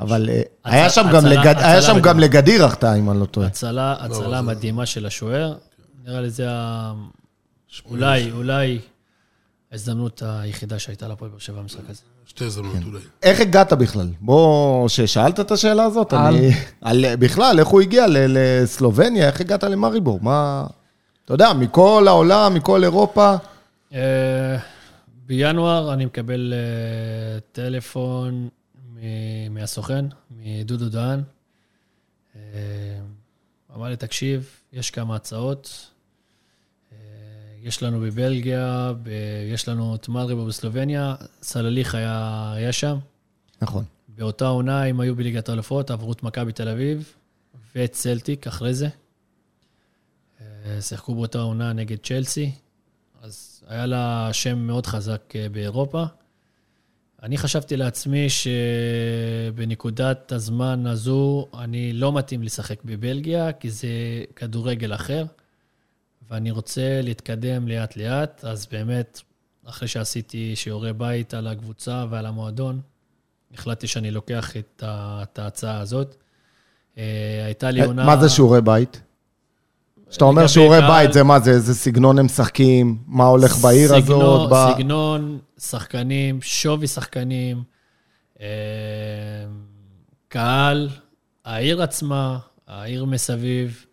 אבל 0.01 0.31
אה, 0.31 0.43
היה 0.65 1.83
שם 1.83 2.01
גם 2.03 2.19
לגדיר 2.19 2.65
החטאה, 2.65 2.95
אם 2.95 3.11
אני 3.11 3.21
לא 3.21 3.25
טועה. 3.25 3.47
הצלה, 3.47 3.97
לא, 4.01 4.05
הצלה 4.05 4.43
מדהימה 4.43 4.87
של 4.87 5.07
השוער. 5.07 5.55
נראה 6.05 6.21
לי 6.21 6.31
זה 6.31 6.47
ה... 6.51 6.93
אולי, 7.91 8.31
אולי 8.31 8.79
ההזדמנות 9.73 10.23
היחידה 10.27 10.79
שהייתה 10.79 11.09
לפועל 11.09 11.31
באר 11.31 11.39
שבע 11.39 11.61
במשחק 11.61 11.91
הזה. 11.91 12.01
שתי 12.27 12.45
הזדמנות 12.45 12.73
כן. 12.73 12.83
אולי. 12.83 12.99
איך 13.23 13.41
הגעת 13.41 13.73
בכלל? 13.73 14.09
בוא, 14.21 14.89
ששאלת 14.89 15.41
את 15.41 15.51
השאלה 15.51 15.85
הזאת, 15.85 16.15
אני... 16.15 16.51
על... 16.81 17.05
בכלל, 17.17 17.59
איך 17.59 17.69
הוא 17.69 17.81
הגיע 17.81 18.07
לסלובניה, 18.09 19.27
איך 19.27 19.41
הגעת 19.41 19.65
למריבור? 19.65 20.19
מה... 20.23 20.67
אתה 21.25 21.35
יודע, 21.35 21.53
מכל 21.53 22.05
העולם, 22.09 22.55
מכל 22.55 22.85
אירופה. 22.85 23.35
אה, 23.95 24.57
בינואר 25.27 25.93
אני 25.93 26.05
מקבל 26.05 26.55
אה, 26.57 27.41
טלפון 27.53 28.49
מהסוכן, 29.51 30.05
מדודו 30.31 30.89
דהן. 30.89 31.21
אה, 32.37 32.41
אמר 33.75 33.89
לי, 33.89 33.97
תקשיב, 33.97 34.61
יש 34.73 34.91
כמה 34.91 35.17
הצעות. 35.17 35.91
אה, 36.93 36.97
יש 37.63 37.83
לנו 37.83 38.01
בבלגיה, 38.01 38.93
ב... 39.03 39.09
יש 39.53 39.69
לנו 39.69 39.95
את 39.95 40.09
מלריבו 40.09 40.47
בסלובניה, 40.47 41.15
סלליך 41.43 41.95
היה, 41.95 42.53
היה 42.57 42.73
שם. 42.73 42.99
נכון. 43.63 43.85
באותה 44.09 44.47
עונה 44.47 44.85
הם 44.85 45.01
היו 45.01 45.17
בליגת 45.17 45.49
האלופות, 45.49 45.91
עברו 45.91 46.13
את 46.13 46.23
מכבי 46.23 46.53
תל 46.53 46.69
אביב 46.69 47.15
ואת 47.75 47.93
צלטיק 47.93 48.47
אחרי 48.47 48.75
זה. 48.75 48.89
אה, 50.41 50.83
שיחקו 50.83 51.15
באותה 51.15 51.39
עונה 51.39 51.73
נגד 51.73 51.97
צ'לסי, 52.03 52.53
אז 53.23 53.65
היה 53.67 53.87
לה 53.87 54.29
שם 54.33 54.59
מאוד 54.59 54.87
חזק 54.87 55.35
באירופה. 55.53 56.05
אני 57.25 57.39
חשבתי 57.39 57.77
לעצמי 57.77 58.27
שבנקודת 58.31 60.33
הזמן 60.33 60.87
הזו 60.87 61.47
אני 61.59 61.93
לא 61.93 62.13
מתאים 62.13 62.43
לשחק 62.43 62.85
בבלגיה, 62.85 63.53
כי 63.53 63.71
זה 63.71 63.89
כדורגל 64.37 64.95
אחר, 64.95 65.25
ואני 66.31 66.51
רוצה 66.51 67.01
להתקדם 67.03 67.69
לאט-לאט, 67.69 68.45
אז 68.45 68.67
באמת 68.73 69.21
אחרי 69.65 69.89
שעשיתי 69.89 70.57
שיעורי 70.57 70.93
בית 70.93 71.35
על 71.35 71.47
הקבוצה 71.47 72.05
ועל 72.11 72.27
המועדון, 72.27 72.81
החלטתי 73.55 73.87
שאני 73.87 74.11
לוקח 74.11 74.57
את, 74.57 74.83
ה, 74.87 75.23
את 75.23 75.39
ההצעה 75.39 75.81
הזאת. 75.81 76.17
אה, 76.99 77.43
הייתה 77.45 77.71
לי 77.71 77.85
עונה... 77.85 78.05
מה 78.05 78.17
זה 78.17 78.29
שיעורי 78.29 78.61
בית? 78.61 79.01
כשאתה 80.15 80.25
אומר 80.25 80.47
שיעורי 80.47 80.81
בית, 80.81 81.13
זה 81.13 81.23
מה 81.23 81.41
זה? 81.41 81.51
איזה 81.51 81.75
סגנון 81.75 82.19
הם 82.19 82.25
משחקים? 82.27 82.99
מה 83.07 83.25
הולך 83.25 83.57
בעיר 83.57 83.89
סגנון- 84.01 84.23
הזאת? 84.23 84.51
ב- 84.53 84.73
סגנון, 84.75 85.39
שחקנים, 85.61 86.39
שווי 86.43 86.87
שחקנים, 86.87 87.63
אה, 88.41 88.47
קהל, 90.29 90.89
העיר 91.45 91.83
עצמה, 91.83 92.39
העיר 92.69 93.05
מסביב, 93.05 93.85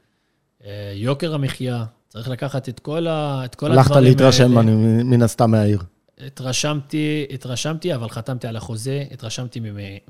אה, 0.66 0.70
יוקר 0.96 1.34
המחיה. 1.36 1.84
צריך 2.10 2.30
לקחת 2.30 2.70
את 2.70 2.80
כל, 2.80 3.08
ה, 3.08 3.42
את 3.46 3.56
כל 3.56 3.72
הלכת 3.72 3.86
הדברים 3.92 4.04
להתרשם, 4.08 4.58
האלה. 4.58 4.60
אני 4.60 5.04
מן 5.04 5.22
הסתם 5.22 5.52
מהעיר. 5.52 5.80
התרשמתי, 6.26 7.26
התרשמתי, 7.34 7.96
אבל 7.96 8.10
חתמתי 8.10 8.48
על 8.48 8.56
החוזה, 8.56 9.04
התרשמתי 9.12 9.60
מ- 9.60 9.66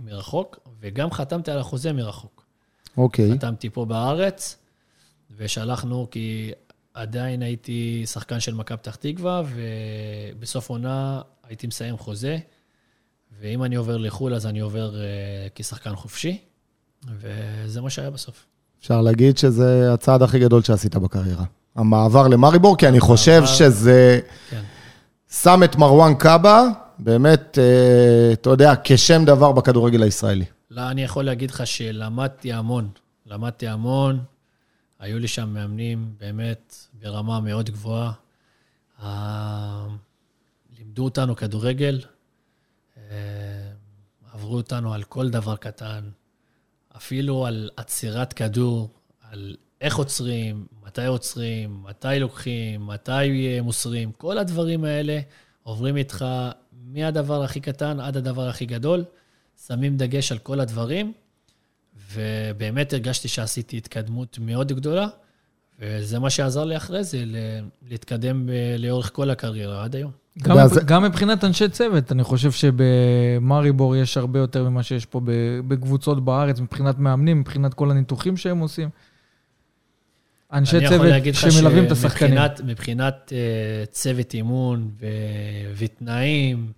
מרחוק, 0.06 0.60
וגם 0.82 1.12
חתמתי 1.12 1.52
על 1.52 1.60
החוזה 1.60 1.94
מרחוק. 1.94 2.44
אוקיי. 2.98 3.32
חתמתי 3.34 3.70
פה 3.70 3.86
בארץ, 3.86 4.58
ושלחנו, 5.38 6.08
כי 6.12 6.52
עדיין 6.94 7.42
הייתי 7.42 8.04
שחקן 8.06 8.40
של 8.40 8.54
מכבי 8.54 8.78
פתח 8.78 8.96
תקווה, 8.96 9.42
ובסוף 10.36 10.70
עונה 10.70 11.22
הייתי 11.48 11.68
מסיים 11.68 11.98
חוזה, 11.98 12.38
ואם 13.42 13.64
אני 13.64 13.76
עובר 13.76 13.98
לחו"ל, 13.98 14.34
אז 14.34 14.46
אני 14.46 14.60
עובר 14.60 14.92
uh, 14.92 14.96
כשחקן 15.56 15.96
חופשי, 15.96 16.38
וזה 17.20 17.82
מה 17.82 17.90
שהיה 17.90 18.10
בסוף. 18.10 18.46
אפשר 18.82 19.02
להגיד 19.02 19.38
שזה 19.38 19.94
הצעד 19.94 20.22
הכי 20.22 20.40
גדול 20.40 20.62
שעשית 20.64 20.96
בקריירה. 20.96 21.44
המעבר 21.76 22.28
למריבור, 22.28 22.78
כי 22.78 22.88
אני 22.88 23.00
חושב 23.00 23.32
המעבר- 23.32 23.46
שזה 23.54 24.20
כן. 24.50 24.62
שם 25.32 25.62
את 25.64 25.76
מרואן 25.76 26.14
קאבה, 26.16 26.64
באמת, 27.00 27.58
אה, 27.62 28.34
אתה 28.34 28.50
יודע, 28.50 28.74
כשם 28.84 29.26
דבר 29.26 29.52
בכדורגל 29.52 30.04
הישראלי. 30.04 30.46
לא, 30.72 30.90
אני 30.90 31.04
יכול 31.04 31.26
להגיד 31.26 31.52
לך 31.52 31.68
שלמדתי 31.68 32.54
המון. 32.54 32.90
למדתי 33.26 33.68
המון. 33.68 34.20
היו 35.02 35.20
לי 35.20 35.28
שם 35.28 35.50
מאמנים 35.50 36.16
באמת 36.18 36.76
ברמה 36.94 37.40
מאוד 37.40 37.70
גבוהה. 37.70 38.12
אה, 39.04 39.88
לימדו 40.78 41.04
אותנו 41.04 41.36
כדורגל, 41.36 42.02
אה, 42.98 43.72
עברו 44.32 44.56
אותנו 44.56 44.94
על 44.94 45.04
כל 45.04 45.30
דבר 45.30 45.56
קטן, 45.56 46.10
אפילו 46.98 47.46
על 47.46 47.70
עצירת 47.78 48.34
כדור, 48.34 48.90
על 49.22 49.56
איך 49.82 49.96
עוצרים, 49.96 50.68
מתי 50.84 51.06
עוצרים, 51.06 51.84
מתי 51.84 52.20
לוקחים, 52.20 52.88
מתי 52.88 53.60
מוסרים. 53.62 54.12
כל 54.12 54.38
הדברים 54.38 54.84
האלה 54.84 55.20
עוברים 55.64 55.98
איתך 55.98 56.26
מהדבר 56.72 57.44
הכי 57.44 57.60
קטן 57.60 58.00
עד 58.00 58.18
הדבר 58.18 58.48
הכי 58.48 58.66
גדול. 58.66 59.04
שמים 59.68 59.98
דגש 59.98 60.32
על 60.32 60.38
כל 60.38 60.60
הדברים, 60.60 61.14
ובאמת 62.14 62.94
הרגשתי 62.94 63.28
שעשיתי 63.28 63.78
התקדמות 63.78 64.40
מאוד 64.42 64.72
גדולה, 64.72 65.08
וזה 65.80 66.20
מה 66.20 66.30
שעזר 66.30 66.64
לי 66.66 66.78
אחרי 66.78 67.04
זה, 67.04 67.24
להתקדם 67.90 68.46
ב- 68.46 68.52
לאורך 68.80 69.12
כל 69.14 69.30
הקריירה 69.30 69.84
עד 69.84 69.96
היום. 69.96 70.12
גם, 70.44 70.56
ואז- 70.56 70.80
גם 70.86 71.04
מבחינת 71.04 71.44
אנשי 71.44 71.70
צוות, 71.70 72.12
אני 72.12 72.24
חושב 72.24 72.52
שבמאריבור 72.52 73.96
יש 73.96 74.18
הרבה 74.18 74.40
יותר 74.40 74.70
ממה 74.70 74.84
שיש 74.84 75.06
פה 75.06 75.22
בקבוצות 75.68 76.26
בארץ, 76.26 76.60
מבחינת 76.60 77.00
מאמנים, 77.00 77.40
מבחינת 77.40 77.74
כל 77.74 77.92
הניתוחים 77.92 78.38
שהם 78.38 78.60
עושים. 78.60 78.90
אנשי 80.54 80.78
אני 80.78 80.86
יכול 80.86 80.98
צוות 80.98 81.10
להגיד 81.10 81.36
לך 81.36 81.52
שמלווים 81.52 81.86
את 81.86 81.92
השחקנים. 81.92 82.30
שמבחינת 82.32 82.62
מבחינת, 82.66 83.34
אה, 83.36 83.86
צוות 83.92 84.34
אימון 84.34 84.90
ו- 85.00 85.06
ותנאים 85.78 86.72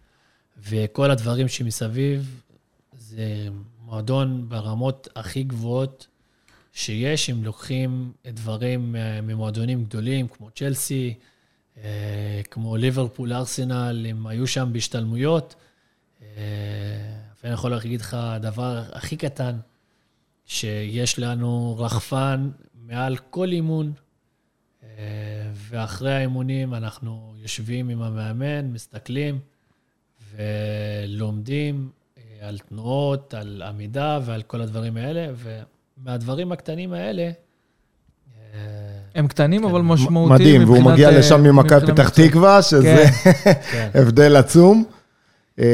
וכל 0.70 1.12
הדברים 1.12 1.48
שמסביב, 1.48 2.42
זה 2.98 3.48
מועדון 3.94 4.50
ברמות 4.50 5.08
הכי 5.16 5.44
גבוהות 5.44 6.08
שיש, 6.72 7.30
אם 7.30 7.44
לוקחים 7.44 8.12
דברים 8.28 8.96
אה, 8.96 9.22
ממועדונים 9.22 9.84
גדולים 9.84 10.28
כמו 10.28 10.50
צ'לסי, 10.52 11.14
אה, 11.78 12.42
כמו 12.52 12.78
ליברפול, 12.78 13.34
ארסנל, 13.34 14.06
הם 14.10 14.28
היו 14.28 14.48
שם 14.48 14.70
בהשתלמויות. 14.74 15.56
אה, 16.22 16.28
ואני 17.44 17.54
יכול 17.54 17.72
להגיד 17.72 18.02
לך, 18.02 18.14
הדבר 18.14 18.84
הכי 18.92 19.18
קטן, 19.18 19.58
שיש 20.46 21.20
לנו 21.20 21.76
רחפן 21.80 22.50
מעל 22.76 23.18
כל 23.18 23.52
אימון, 23.52 23.94
ואחרי 25.54 26.14
האימונים 26.14 26.74
אנחנו 26.74 27.34
יושבים 27.38 27.90
עם 27.90 28.02
המאמן, 28.02 28.72
מסתכלים 28.72 29.40
ולומדים 30.36 31.90
על 32.48 32.58
תנועות, 32.70 33.34
על 33.34 33.64
עמידה 33.68 34.20
ועל 34.26 34.42
כל 34.42 34.62
הדברים 34.62 34.98
האלה, 34.98 35.28
ומהדברים 35.44 36.52
הקטנים 36.52 36.94
האלה, 36.94 37.22
אה, 37.24 38.60
הם 39.16 39.28
קטנים 39.28 39.62
כן. 39.62 39.70
אבל 39.70 39.82
משמעותיים. 39.82 40.34
מדהים, 40.34 40.64
והוא 40.64 40.78
מבחינת, 40.78 40.94
מגיע 40.94 41.10
אה, 41.10 41.20
לשם 41.20 41.44
ממכבי 41.44 41.88
פתח. 41.88 42.10
תקווה, 42.10 42.62
שזה 42.62 43.06
כן, 43.72 43.90
הבדל 43.94 44.36
עצום. 44.36 44.84
אה, 45.60 45.66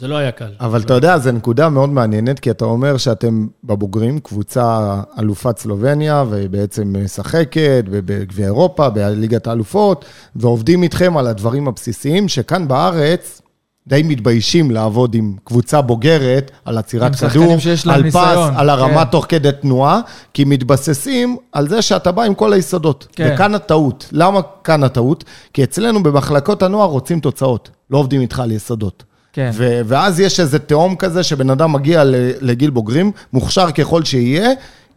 זה 0.00 0.08
לא 0.08 0.16
היה 0.16 0.32
קל. 0.32 0.52
אבל 0.60 0.80
אתה 0.80 0.94
יודע, 0.94 1.18
זו 1.18 1.32
נקודה 1.32 1.68
מאוד 1.68 1.90
מעניינת, 1.90 2.40
כי 2.40 2.50
אתה 2.50 2.64
אומר 2.64 2.96
שאתם 2.96 3.46
בבוגרים, 3.64 4.20
קבוצה 4.20 5.00
אלופת 5.18 5.58
סלובניה, 5.58 6.24
ובעצם 6.30 6.96
משחקת 7.04 7.84
בגביע 7.88 8.46
אירופה, 8.46 8.90
בליגת 8.90 9.46
האלופות, 9.46 10.04
ועובדים 10.36 10.82
איתכם 10.82 11.16
על 11.16 11.26
הדברים 11.26 11.68
הבסיסיים, 11.68 12.28
שכאן 12.28 12.68
בארץ 12.68 13.42
די 13.88 14.02
מתביישים 14.02 14.70
לעבוד 14.70 15.14
עם 15.14 15.36
קבוצה 15.44 15.80
בוגרת, 15.80 16.50
על 16.64 16.78
עצירת 16.78 17.16
כדור, 17.16 17.52
על 17.52 17.58
פס, 17.58 18.02
ניסיון, 18.02 18.56
על 18.56 18.70
הרמה 18.70 19.04
כן. 19.04 19.10
תוך 19.10 19.26
כדי 19.28 19.48
תנועה, 19.60 20.00
כי 20.34 20.44
מתבססים 20.44 21.36
על 21.52 21.68
זה 21.68 21.82
שאתה 21.82 22.12
בא 22.12 22.22
עם 22.22 22.34
כל 22.34 22.52
היסודות. 22.52 23.08
כן. 23.12 23.30
וכאן 23.34 23.54
הטעות. 23.54 24.08
למה 24.12 24.40
כאן 24.64 24.84
הטעות? 24.84 25.24
כי 25.52 25.64
אצלנו 25.64 26.02
במחלקות 26.02 26.62
הנוער 26.62 26.88
רוצים 26.88 27.20
תוצאות, 27.20 27.70
לא 27.90 27.98
עובדים 27.98 28.20
איתך 28.20 28.40
על 28.40 28.50
יסודות. 28.52 29.04
כן. 29.32 29.50
ו- 29.54 29.80
ואז 29.84 30.20
יש 30.20 30.40
איזה 30.40 30.58
תהום 30.58 30.96
כזה 30.96 31.22
שבן 31.22 31.50
אדם 31.50 31.72
מגיע 31.72 32.02
לגיל 32.40 32.70
בוגרים, 32.70 33.12
מוכשר 33.32 33.70
ככל 33.70 34.04
שיהיה, 34.04 34.50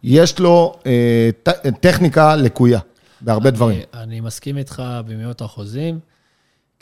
יש 0.04 0.38
לו 0.38 0.74
אה, 0.86 0.92
ט- 1.42 1.66
טכניקה 1.80 2.36
לקויה 2.36 2.80
בהרבה 3.20 3.50
דברים. 3.50 3.80
אני, 3.94 4.02
אני 4.02 4.20
מסכים 4.20 4.56
איתך 4.58 4.82
במאות 5.06 5.42
אחוזים, 5.42 5.98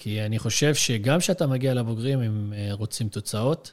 כי 0.02 0.22
אני 0.22 0.38
חושב 0.38 0.74
שגם 0.74 1.18
כשאתה 1.18 1.46
מגיע 1.46 1.74
לבוגרים, 1.74 2.20
הם 2.20 2.52
אה, 2.56 2.68
רוצים 2.72 3.08
תוצאות, 3.08 3.72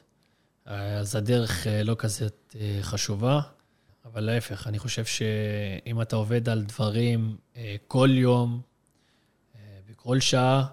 אז 0.64 1.16
הדרך 1.16 1.66
אה, 1.66 1.82
לא 1.82 1.96
כזאת 1.98 2.56
אה, 2.60 2.78
חשובה, 2.82 3.40
אבל 4.04 4.20
להפך, 4.20 4.66
אני 4.66 4.78
חושב 4.78 5.04
שאם 5.04 6.02
אתה 6.02 6.16
עובד 6.16 6.48
על 6.48 6.62
דברים 6.62 7.36
אה, 7.56 7.76
כל 7.86 8.08
יום, 8.12 8.60
אה, 9.56 9.60
בכל 9.90 10.20
שעה, 10.20 10.66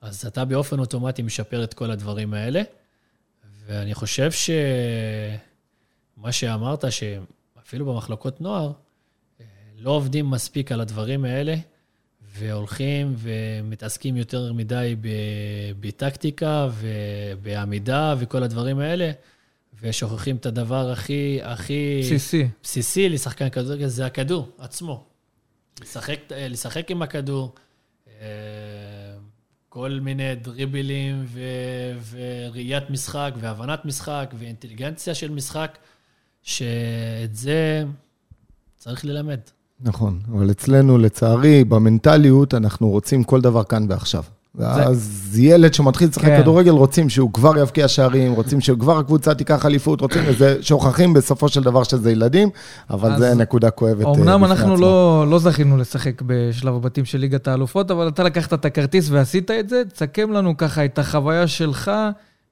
אז 0.00 0.26
אתה 0.26 0.44
באופן 0.44 0.78
אוטומטי 0.78 1.22
משפר 1.22 1.64
את 1.64 1.74
כל 1.74 1.90
הדברים 1.90 2.34
האלה. 2.34 2.62
ואני 3.66 3.94
חושב 3.94 4.30
שמה 4.32 6.32
שאמרת, 6.32 6.84
שאפילו 6.92 7.86
במחלקות 7.86 8.40
נוער, 8.40 8.72
אה, 9.40 9.44
לא 9.76 9.90
עובדים 9.90 10.30
מספיק 10.30 10.72
על 10.72 10.80
הדברים 10.80 11.24
האלה, 11.24 11.56
והולכים 12.32 13.14
ומתעסקים 13.18 14.16
יותר 14.16 14.52
מדי 14.52 14.96
בטקטיקה 15.80 16.68
ובעמידה 16.80 18.14
וכל 18.18 18.42
הדברים 18.42 18.78
האלה, 18.78 19.10
ושוכחים 19.82 20.36
את 20.36 20.46
הדבר 20.46 20.90
הכי, 20.90 21.38
הכי 21.42 22.00
בסיסי. 22.02 22.48
בסיסי 22.62 23.08
לשחקן 23.08 23.48
כדורגל, 23.48 23.86
זה 23.86 24.06
הכדור 24.06 24.48
עצמו. 24.58 25.04
לשחק, 25.80 26.20
לשחק 26.30 26.90
עם 26.90 27.02
הכדור, 27.02 27.54
אה, 28.08 28.26
כל 29.68 29.98
מיני 30.02 30.34
דריבלים 30.34 31.24
ו- 31.26 31.98
וראיית 32.10 32.90
משחק 32.90 33.32
והבנת 33.40 33.84
משחק 33.84 34.34
ואינטליגנציה 34.38 35.14
של 35.14 35.30
משחק, 35.30 35.78
שאת 36.42 37.34
זה 37.34 37.84
צריך 38.76 39.04
ללמד. 39.04 39.40
נכון, 39.82 40.18
אבל 40.32 40.50
אצלנו, 40.50 40.98
לצערי, 40.98 41.64
במנטליות, 41.64 42.54
אנחנו 42.54 42.88
רוצים 42.88 43.24
כל 43.24 43.40
דבר 43.40 43.64
כאן 43.64 43.86
ועכשיו. 43.88 44.22
ואז 44.54 45.30
ילד 45.38 45.74
שמתחיל 45.74 46.08
לשחק 46.08 46.24
כן. 46.24 46.42
כדורגל, 46.42 46.70
רוצים 46.70 47.08
שהוא 47.08 47.32
כבר 47.32 47.58
יבקיע 47.58 47.88
שערים, 47.88 48.32
רוצים 48.32 48.60
שכבר 48.60 48.98
הקבוצה 48.98 49.34
תיקח 49.34 49.66
אליפות, 49.66 50.00
רוצים, 50.00 50.22
וזה, 50.26 50.56
שוכחים 50.62 51.12
בסופו 51.14 51.48
של 51.48 51.62
דבר 51.62 51.82
שזה 51.82 52.12
ילדים, 52.12 52.48
אבל 52.90 53.12
אז 53.12 53.18
זה 53.18 53.34
נקודה 53.34 53.70
כואבת. 53.70 54.06
אה, 54.06 54.10
אמנם 54.10 54.44
אנחנו 54.44 54.74
עצמה. 54.74 54.86
לא, 54.86 55.26
לא 55.28 55.38
זכינו 55.38 55.76
לשחק 55.76 56.22
בשלב 56.26 56.74
הבתים 56.74 57.04
של 57.04 57.18
ליגת 57.18 57.48
האלופות, 57.48 57.90
אבל 57.90 58.08
אתה 58.08 58.22
לקחת 58.22 58.52
את 58.52 58.64
הכרטיס 58.64 59.10
ועשית 59.10 59.50
את 59.50 59.68
זה, 59.68 59.82
תסכם 59.92 60.32
לנו 60.32 60.56
ככה 60.56 60.84
את 60.84 60.98
החוויה 60.98 61.46
שלך 61.46 61.90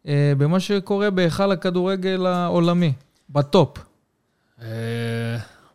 אה, 0.08 0.32
במה 0.38 0.60
שקורה 0.60 1.10
בהיכל 1.10 1.52
הכדורגל 1.52 2.26
העולמי, 2.26 2.92
בטופ. 3.30 3.78
אה, 4.62 4.66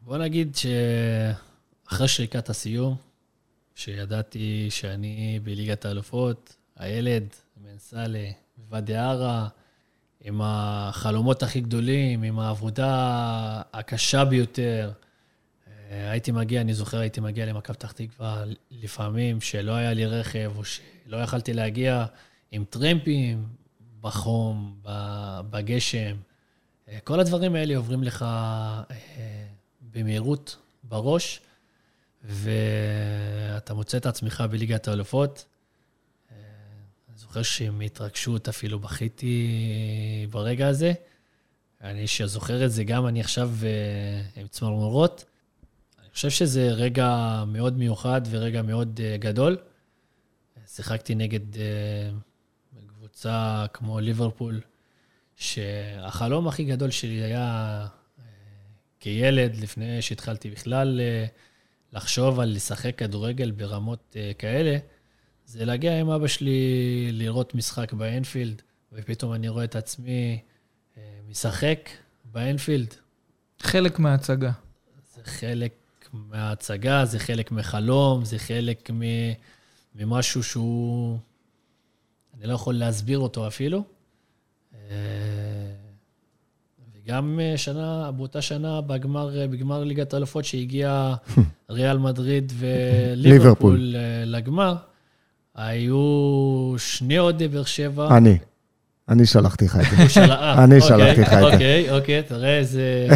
בוא 0.06 0.18
נגיד 0.18 0.56
שאחרי 0.56 2.08
שריקת 2.08 2.50
הסיום, 2.50 2.96
שידעתי 3.76 4.68
שאני 4.70 5.40
בליגת 5.44 5.86
האלופות, 5.86 6.56
הילד, 6.76 7.28
מנסאלה, 7.64 8.30
ואדי 8.70 8.96
ערה, 8.96 9.48
עם 10.22 10.42
החלומות 10.44 11.44
הכי 11.44 11.62
גדולים, 11.62 12.24
עם 12.24 12.40
העבודה 12.40 13.62
הקשה 13.74 14.26
ביותר. 14.26 14.92
אה, 15.68 16.12
הייתי 16.12 16.32
מגיע, 16.32 16.62
אני 16.62 16.74
זוכר, 16.74 16.98
הייתי 16.98 17.22
מגיע 17.22 17.46
למכבי 17.46 17.78
פתח 17.78 17.92
תקווה 17.92 18.44
לפעמים, 18.72 19.42
שלא 19.42 19.72
היה 19.72 19.94
לי 19.94 20.06
רכב, 20.06 20.52
או 20.56 20.64
שלא 20.66 21.18
יכלתי 21.18 21.54
להגיע 21.54 22.06
עם 22.52 22.64
טרמפים, 22.70 23.48
בחום, 24.02 24.82
בגשם. 25.50 26.16
אה, 26.88 27.00
כל 27.04 27.20
הדברים 27.20 27.56
האלה 27.56 27.78
עוברים 27.78 28.04
לך 28.04 28.22
אה, 28.22 28.84
במהירות 29.94 30.58
בראש, 30.84 31.40
ואתה 32.24 33.74
מוצא 33.74 33.98
את 33.98 34.06
עצמך 34.06 34.44
בליגת 34.52 34.88
האלופות. 34.88 35.46
אני 36.30 37.18
זוכר 37.18 37.42
שמהתרגשות 37.42 38.48
אפילו 38.48 38.80
בכיתי 38.80 40.28
ברגע 40.30 40.68
הזה. 40.68 40.94
אני 41.82 42.08
שזוכר 42.08 42.66
את 42.66 42.72
זה 42.72 42.84
גם 42.84 43.08
אני 43.08 43.22
עכשיו 43.22 43.52
עם 44.36 44.48
צמרמורות. 44.48 45.26
חושב 46.14 46.30
שזה 46.30 46.72
רגע 46.72 47.44
מאוד 47.48 47.78
מיוחד 47.78 48.22
ורגע 48.30 48.62
מאוד 48.62 49.00
uh, 49.00 49.18
גדול. 49.18 49.58
שיחקתי 50.68 51.16
נגד 51.16 51.40
קבוצה 52.88 53.66
כמו 53.74 54.00
ליברפול, 54.00 54.62
שהחלום 55.36 56.48
הכי 56.48 56.64
גדול 56.64 56.92
שלי 56.92 57.24
היה 57.24 57.88
כילד, 59.04 59.56
לפני 59.56 60.02
שהתחלתי 60.02 60.50
בכלל 60.50 61.00
uh, 61.00 61.30
לחשוב 61.94 62.40
על 62.40 62.50
לשחק 62.50 62.96
כדורגל 62.98 63.52
ברמות 63.52 64.00
uh, 64.14 64.38
כאלה, 64.38 64.78
זה 65.46 65.66
להגיע 65.66 66.00
עם 66.00 66.10
אבא 66.10 66.28
שלי 66.28 67.10
לראות 67.12 67.56
משחק 67.56 67.94
באנפילד, 67.94 68.62
ופתאום 68.94 69.34
אני 69.34 69.50
רואה 69.50 69.64
את 69.64 69.76
עצמי 69.76 70.40
uh, 70.96 71.00
משחק 71.30 71.90
באנפילד. 72.26 72.94
חלק 73.60 74.00
מההצגה. 74.00 74.52
זה 75.16 75.22
חלק 75.24 75.74
מההצגה, 76.14 77.06
זה 77.06 77.20
חלק 77.20 77.52
מחלום, 77.52 78.26
זה 78.26 78.40
חלק 78.40 78.90
ממשהו 79.96 80.44
שהוא... 80.44 81.18
אני 82.34 82.48
לא 82.48 82.54
יכול 82.54 82.76
להסביר 82.76 83.20
אותו 83.20 83.48
אפילו. 83.48 83.84
אה, 87.10 87.20
וגם 87.20 87.40
שנה, 87.56 88.12
באותה 88.12 88.42
שנה, 88.42 88.82
בגמר, 88.82 89.30
בגמר 89.50 89.84
ליגת 89.84 90.14
האלופות, 90.14 90.46
שהגיע 90.46 91.14
ריאל 91.70 91.98
מדריד 91.98 92.54
וליברפול 92.56 93.96
אה, 93.96 94.26
לגמר, 94.26 94.76
היו 95.56 96.76
שני 96.78 97.20
אוהדי 97.20 97.48
באר 97.48 97.64
שבע. 97.64 98.18
אני. 98.18 98.38
אני 99.10 99.26
שלחתי 99.26 99.66
לך 99.66 99.76
את 99.76 100.10
זה. 100.14 100.24
אני 100.64 100.76
אוקיי, 100.76 100.82
שלחתי 100.82 101.22
לך 101.22 101.34
את 101.34 101.40
זה. 101.40 101.54
אוקיי, 101.54 101.92
אוקיי, 101.92 102.24
תראה 102.24 102.58
איזה... 102.58 103.08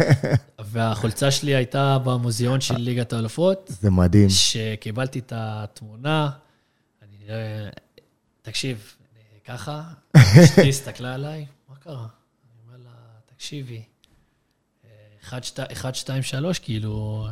והחולצה 0.72 1.30
שלי 1.30 1.54
הייתה 1.54 1.98
במוזיאון 2.04 2.60
של 2.60 2.76
ליגת 2.76 3.12
האלופות. 3.12 3.70
זה 3.80 3.90
מדהים. 3.90 4.28
שקיבלתי 4.30 5.18
את 5.18 5.32
התמונה, 5.36 6.30
אני... 7.02 7.34
תקשיב, 8.42 8.94
ככה, 9.46 9.82
אשתי 10.16 10.68
הסתכלה 10.68 11.14
עליי, 11.14 11.46
מה 11.68 11.76
קרה? 11.76 12.06
תקשיבי, 13.46 13.82
1, 15.22 15.44
2, 15.94 16.22
3, 16.22 16.58
כאילו, 16.58 17.26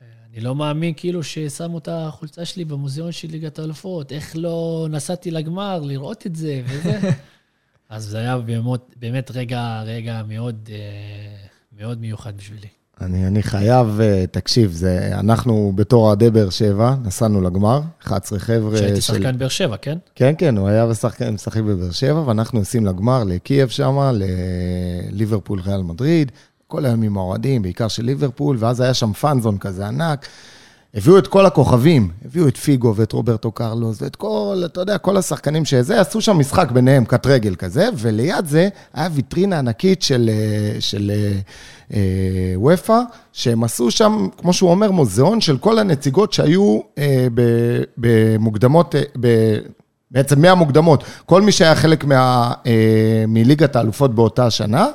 אני 0.00 0.40
לא 0.40 0.54
מאמין 0.54 0.94
כאילו 0.96 1.22
ששמו 1.22 1.78
את 1.78 1.88
החולצה 1.92 2.44
שלי 2.44 2.64
במוזיאון 2.64 3.12
של 3.12 3.28
ליגת 3.28 3.58
האלופות, 3.58 4.12
איך 4.12 4.36
לא 4.36 4.86
נסעתי 4.90 5.30
לגמר 5.30 5.80
לראות 5.80 6.26
את 6.26 6.36
זה 6.36 6.62
וזה. 6.64 7.00
אז 7.88 8.04
זה 8.04 8.18
היה 8.18 8.38
באמת, 8.38 8.80
באמת 8.96 9.30
רגע, 9.30 9.82
רגע 9.82 10.22
מאוד, 10.28 10.68
אה, 10.72 11.46
מאוד 11.72 12.00
מיוחד 12.00 12.36
בשבילי. 12.36 12.68
אני, 13.00 13.26
אני 13.26 13.42
חייב, 13.42 14.00
אה, 14.00 14.24
תקשיב, 14.30 14.72
זה, 14.72 15.10
אנחנו 15.12 15.72
בתור 15.74 16.06
אוהדי 16.06 16.30
באר 16.30 16.50
שבע, 16.50 16.94
נסענו 17.04 17.40
לגמר, 17.40 17.80
11 18.02 18.38
חבר'ה 18.38 18.76
של... 18.76 18.82
שהייתי 18.82 19.00
שחקן 19.00 19.38
באר 19.38 19.48
שבע, 19.48 19.76
כן? 19.76 19.98
כן, 20.14 20.34
כן, 20.38 20.56
הוא 20.56 20.68
היה 20.68 20.86
משחק 21.32 21.60
בבאר 21.60 21.90
שבע, 21.90 22.22
ואנחנו 22.26 22.58
נוסעים 22.58 22.86
לגמר, 22.86 23.24
לקייב 23.24 23.68
שם, 23.68 24.10
לליברפול 25.12 25.60
ריאל 25.60 25.82
מדריד, 25.82 26.32
כל 26.66 26.84
היום 26.84 27.02
עם 27.02 27.18
האוהדים, 27.18 27.62
בעיקר 27.62 27.88
של 27.88 28.04
ליברפול, 28.04 28.56
ואז 28.60 28.80
היה 28.80 28.94
שם 28.94 29.12
פאנזון 29.12 29.58
כזה 29.58 29.86
ענק. 29.86 30.26
הביאו 30.94 31.18
את 31.18 31.26
כל 31.26 31.46
הכוכבים, 31.46 32.08
הביאו 32.24 32.48
את 32.48 32.56
פיגו 32.56 32.94
ואת 32.96 33.12
רוברטו 33.12 33.52
קרלוס 33.52 34.02
ואת 34.02 34.16
כל, 34.16 34.62
אתה 34.64 34.80
יודע, 34.80 34.98
כל 34.98 35.16
השחקנים 35.16 35.64
שזה, 35.64 36.00
עשו 36.00 36.20
שם 36.20 36.38
משחק 36.38 36.70
ביניהם, 36.70 37.04
קט 37.04 37.26
רגל 37.26 37.54
כזה, 37.54 37.88
וליד 37.96 38.46
זה 38.46 38.68
היה 38.94 39.08
ויטרינה 39.12 39.58
ענקית 39.58 40.02
של, 40.02 40.30
אה, 40.32 40.80
של 40.80 41.12
אה, 41.94 42.00
וופא, 42.56 43.00
שהם 43.32 43.64
עשו 43.64 43.90
שם, 43.90 44.28
כמו 44.38 44.52
שהוא 44.52 44.70
אומר, 44.70 44.90
מוזיאון 44.90 45.40
של 45.40 45.58
כל 45.58 45.78
הנציגות 45.78 46.32
שהיו 46.32 46.80
אה, 46.98 47.26
במוקדמות, 47.96 48.94
ב, 49.20 49.56
בעצם 50.10 50.42
מהמוקדמות, 50.42 51.04
כל 51.26 51.42
מי 51.42 51.52
שהיה 51.52 51.74
חלק 51.74 52.04
מה, 52.04 52.52
אה, 52.66 53.24
מליגת 53.28 53.76
האלופות 53.76 54.14
באותה 54.14 54.50
שנה. 54.50 54.86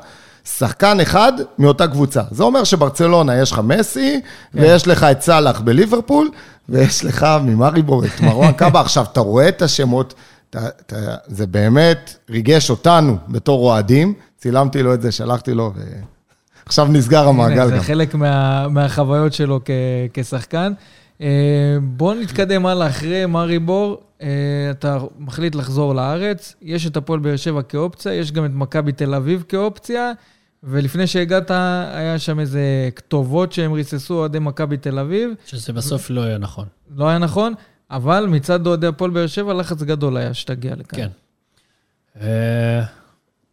שחקן 0.46 1.00
אחד 1.00 1.34
מאותה 1.60 1.88
קבוצה. 1.88 2.22
זה 2.32 2.44
אומר 2.44 2.64
שברצלונה 2.64 3.42
יש 3.42 3.52
לך 3.52 3.62
מסי, 3.64 4.22
כן. 4.54 4.60
ויש 4.62 4.88
לך 4.88 5.04
את 5.04 5.22
סאלח 5.22 5.60
בליברפול, 5.60 6.30
ויש 6.70 7.06
לך 7.06 7.28
ממריבור 7.44 8.06
את 8.06 8.22
מרואן 8.22 8.52
קאבה. 8.60 8.82
עכשיו, 8.82 9.06
אתה 9.12 9.20
רואה 9.20 9.48
את 9.48 9.62
השמות, 9.62 10.14
אתה, 10.50 10.68
אתה, 10.68 11.16
זה 11.28 11.48
באמת 11.48 12.16
ריגש 12.30 12.70
אותנו 12.70 13.18
בתור 13.28 13.66
אוהדים. 13.66 14.14
צילמתי 14.38 14.84
לו 14.84 14.94
את 14.94 15.02
זה, 15.02 15.12
שלחתי 15.12 15.54
לו, 15.54 15.74
ועכשיו 16.66 16.88
נסגר 16.94 17.28
המעגל 17.28 17.70
גם. 17.70 17.78
זה 17.78 17.84
חלק 17.84 18.16
מה, 18.16 18.68
מהחוויות 18.68 19.34
שלו 19.34 19.60
כ, 19.66 19.70
כשחקן. 20.14 20.74
אה, 21.22 21.28
בואו 21.82 22.14
נתקדם 22.14 22.66
הלאה, 22.66 22.88
אחרי 22.88 23.26
מריבור, 23.26 24.02
אה, 24.22 24.28
אתה 24.72 24.98
מחליט 25.20 25.56
לחזור 25.56 25.96
לארץ, 25.96 26.56
יש 26.62 26.88
את 26.88 26.98
הפועל 26.98 27.20
באר 27.20 27.36
שבע 27.36 27.62
כאופציה, 27.62 28.14
יש 28.14 28.32
גם 28.32 28.46
את 28.46 28.52
מכבי 28.54 28.92
תל 28.92 29.14
אביב 29.14 29.44
כאופציה. 29.50 30.12
ולפני 30.68 31.08
שהגעת, 31.08 31.52
היה 31.52 32.20
שם 32.20 32.40
איזה 32.40 32.90
כתובות 32.96 33.52
שהם 33.52 33.74
ריססו 33.74 34.14
אוהדי 34.14 34.40
מכבי 34.40 34.78
תל 34.78 35.00
אביב. 35.00 35.30
שזה 35.46 35.74
בסוף 35.74 36.10
לא 36.10 36.22
היה 36.22 36.38
נכון. 36.38 36.68
לא 36.96 37.10
היה 37.10 37.18
נכון, 37.18 37.54
אבל 37.92 38.26
מצד 38.30 38.68
אוהדי 38.68 38.88
הפועל 38.88 39.12
באר 39.12 39.28
שבע, 39.28 39.54
לחץ 39.54 39.84
גדול 39.84 40.18
היה 40.18 40.34
שתגיע 40.34 40.76
לכאן. 40.76 40.98
כן. 40.98 41.10
אה, 42.22 42.84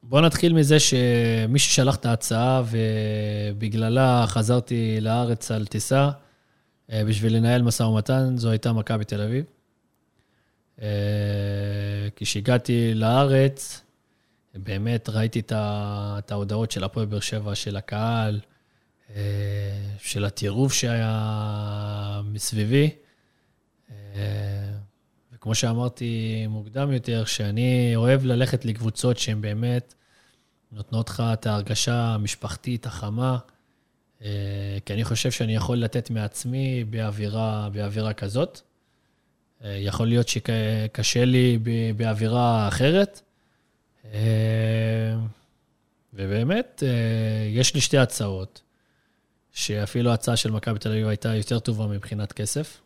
בוא 0.02 0.20
נתחיל 0.20 0.52
מזה 0.52 0.80
שמי 0.80 1.58
ששלח 1.58 1.96
את 1.96 2.06
ההצעה 2.06 2.62
ובגללה 2.70 4.24
חזרתי 4.26 4.98
לארץ 5.00 5.50
על 5.50 5.66
טיסה 5.66 6.10
אה, 6.92 7.04
בשביל 7.04 7.36
לנהל 7.36 7.62
משא 7.62 7.82
ומתן, 7.82 8.36
זו 8.36 8.50
הייתה 8.50 8.72
מכבי 8.72 9.04
תל 9.04 9.20
אביב. 9.20 9.44
אה, 10.82 10.88
כשהגעתי 12.16 12.94
לארץ, 12.94 13.81
באמת 14.54 15.08
ראיתי 15.08 15.40
את 15.52 16.32
ההודעות 16.32 16.70
של 16.70 16.84
הפועל 16.84 17.06
באר 17.06 17.20
שבע, 17.20 17.54
של 17.54 17.76
הקהל, 17.76 18.40
אה, 19.16 19.94
של 19.98 20.24
הטירוף 20.24 20.72
שהיה 20.72 22.20
מסביבי. 22.24 22.90
אה, 23.90 24.72
וכמו 25.32 25.54
שאמרתי 25.54 26.44
מוקדם 26.48 26.92
יותר, 26.92 27.24
שאני 27.24 27.92
אוהב 27.96 28.24
ללכת 28.24 28.64
לקבוצות 28.64 29.18
שהן 29.18 29.40
באמת 29.40 29.94
נותנות 30.72 31.08
לך 31.08 31.22
את 31.32 31.46
ההרגשה 31.46 31.94
המשפחתית, 31.94 32.86
החמה, 32.86 33.38
אה, 34.22 34.78
כי 34.86 34.94
אני 34.94 35.04
חושב 35.04 35.30
שאני 35.30 35.54
יכול 35.54 35.78
לתת 35.78 36.10
מעצמי 36.10 36.84
באווירה, 36.84 37.68
באווירה 37.72 38.12
כזאת. 38.12 38.60
יכול 39.64 40.08
להיות 40.08 40.28
שקשה 40.28 41.24
לי 41.24 41.58
באווירה 41.96 42.68
אחרת, 42.68 43.22
ובאמת, 46.12 46.82
אה, 46.86 47.48
יש 47.48 47.74
לי 47.74 47.80
שתי 47.80 47.98
הצעות, 47.98 48.62
שאפילו 49.52 50.10
ההצעה 50.10 50.36
של 50.36 50.50
מכבי 50.50 50.78
תל 50.78 50.88
אביב 50.88 51.08
הייתה 51.08 51.34
יותר 51.34 51.58
טובה 51.58 51.86
מבחינת 51.86 52.32
כסף. 52.32 52.80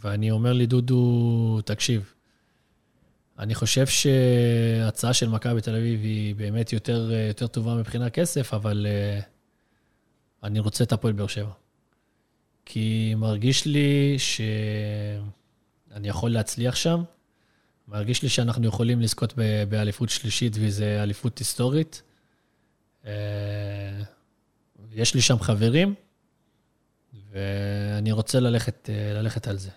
ואני 0.00 0.30
אומר 0.30 0.52
לי, 0.52 0.66
דודו, 0.66 1.60
תקשיב, 1.64 2.14
אני 3.38 3.54
חושב 3.54 3.86
שההצעה 3.86 5.12
של 5.12 5.28
מכבי 5.28 5.60
תל 5.60 5.76
אביב 5.76 6.02
היא 6.02 6.34
באמת 6.34 6.72
יותר, 6.72 7.12
יותר 7.28 7.46
טובה 7.46 7.74
מבחינת 7.74 8.12
כסף, 8.12 8.54
אבל 8.54 8.86
אני 10.42 10.60
רוצה 10.60 10.84
את 10.84 10.92
הפועל 10.92 11.12
באר 11.12 11.26
שבע. 11.26 11.52
כי 12.64 13.14
מרגיש 13.16 13.66
לי 13.66 14.16
שאני 14.18 16.08
יכול 16.08 16.30
להצליח 16.30 16.74
שם, 16.74 17.02
מרגיש 17.90 18.22
לי 18.22 18.28
שאנחנו 18.28 18.66
יכולים 18.66 19.00
לזכות 19.00 19.34
באליפות 19.68 20.08
שלישית, 20.08 20.56
וזו 20.60 20.84
אליפות 20.84 21.38
היסטורית. 21.38 22.02
אה, 23.06 23.12
יש 24.92 25.14
לי 25.14 25.20
שם 25.20 25.38
חברים, 25.38 25.94
ואני 27.32 28.12
רוצה 28.12 28.40
ללכת, 28.40 28.90
אה, 28.90 29.12
ללכת 29.12 29.48
על 29.48 29.56
זה. 29.56 29.70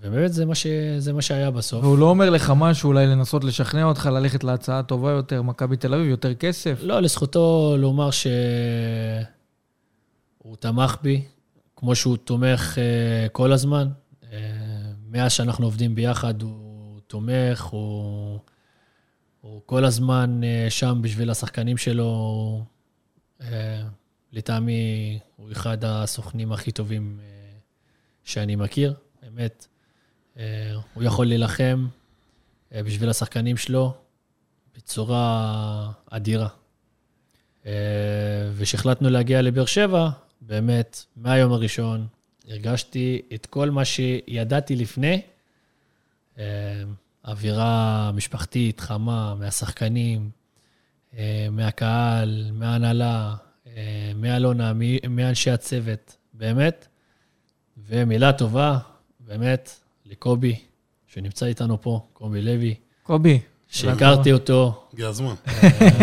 ובאמת 0.00 0.32
זה 0.32 0.46
מה, 0.46 0.54
ש... 0.54 0.66
זה 0.98 1.12
מה 1.12 1.22
שהיה 1.22 1.50
בסוף. 1.50 1.84
והוא 1.84 1.98
לא 1.98 2.10
אומר 2.10 2.30
לך 2.30 2.52
משהו, 2.56 2.88
אולי 2.88 3.06
לנסות 3.06 3.44
לשכנע 3.44 3.84
אותך 3.84 4.06
ללכת 4.06 4.44
להצעה 4.44 4.82
טובה 4.82 5.10
יותר, 5.10 5.42
מכבי 5.42 5.76
תל 5.76 5.94
אביב, 5.94 6.06
יותר 6.06 6.34
כסף? 6.34 6.78
לא, 6.82 7.00
לזכותו 7.00 7.74
לומר 7.78 8.10
שהוא 8.10 8.30
תמך 10.60 10.96
בי, 11.02 11.24
כמו 11.76 11.94
שהוא 11.94 12.16
תומך 12.16 12.78
כל 13.32 13.52
הזמן. 13.52 13.88
מאז 15.16 15.32
שאנחנו 15.32 15.66
עובדים 15.66 15.94
ביחד, 15.94 16.42
הוא 16.42 17.00
תומך, 17.06 17.62
הוא, 17.62 18.38
הוא 19.40 19.62
כל 19.66 19.84
הזמן 19.84 20.40
uh, 20.42 20.70
שם 20.70 20.98
בשביל 21.02 21.30
השחקנים 21.30 21.76
שלו. 21.76 22.64
Uh, 23.40 23.44
לטעמי, 24.32 25.18
הוא 25.36 25.52
אחד 25.52 25.84
הסוכנים 25.84 26.52
הכי 26.52 26.72
טובים 26.72 27.18
uh, 27.20 27.22
שאני 28.24 28.56
מכיר, 28.56 28.94
באמת. 29.22 29.66
הוא 30.94 31.02
יכול 31.04 31.26
להילחם 31.26 31.86
בשביל 32.72 33.10
השחקנים 33.10 33.56
שלו 33.56 33.94
בצורה 34.76 35.92
אדירה. 36.10 36.48
וכשהחלטנו 38.52 39.10
להגיע 39.10 39.42
לבאר 39.42 39.64
שבע, 39.64 40.10
באמת, 40.40 41.04
מהיום 41.16 41.52
הראשון, 41.52 42.06
הרגשתי 42.46 43.22
את 43.34 43.46
כל 43.46 43.70
מה 43.70 43.84
שידעתי 43.84 44.76
לפני. 44.76 45.20
אה, 46.38 46.44
אווירה 47.26 48.10
משפחתית, 48.14 48.80
חמה, 48.80 49.34
מהשחקנים, 49.34 50.30
אה, 51.18 51.48
מהקהל, 51.50 52.50
מההנהלה, 52.52 53.34
אה, 53.66 54.12
מאלונה, 54.14 54.72
מאנשי 55.10 55.50
הצוות, 55.50 56.16
באמת. 56.34 56.86
ומילה 57.88 58.32
טובה, 58.32 58.78
באמת, 59.20 59.80
לקובי, 60.06 60.58
שנמצא 61.06 61.46
איתנו 61.46 61.82
פה, 61.82 62.06
קובי 62.12 62.42
לוי. 62.42 62.74
קובי. 63.02 63.40
שהכרתי 63.68 64.32
אותו. 64.32 64.88
הגיע 64.92 65.08
הזמן. 65.08 65.34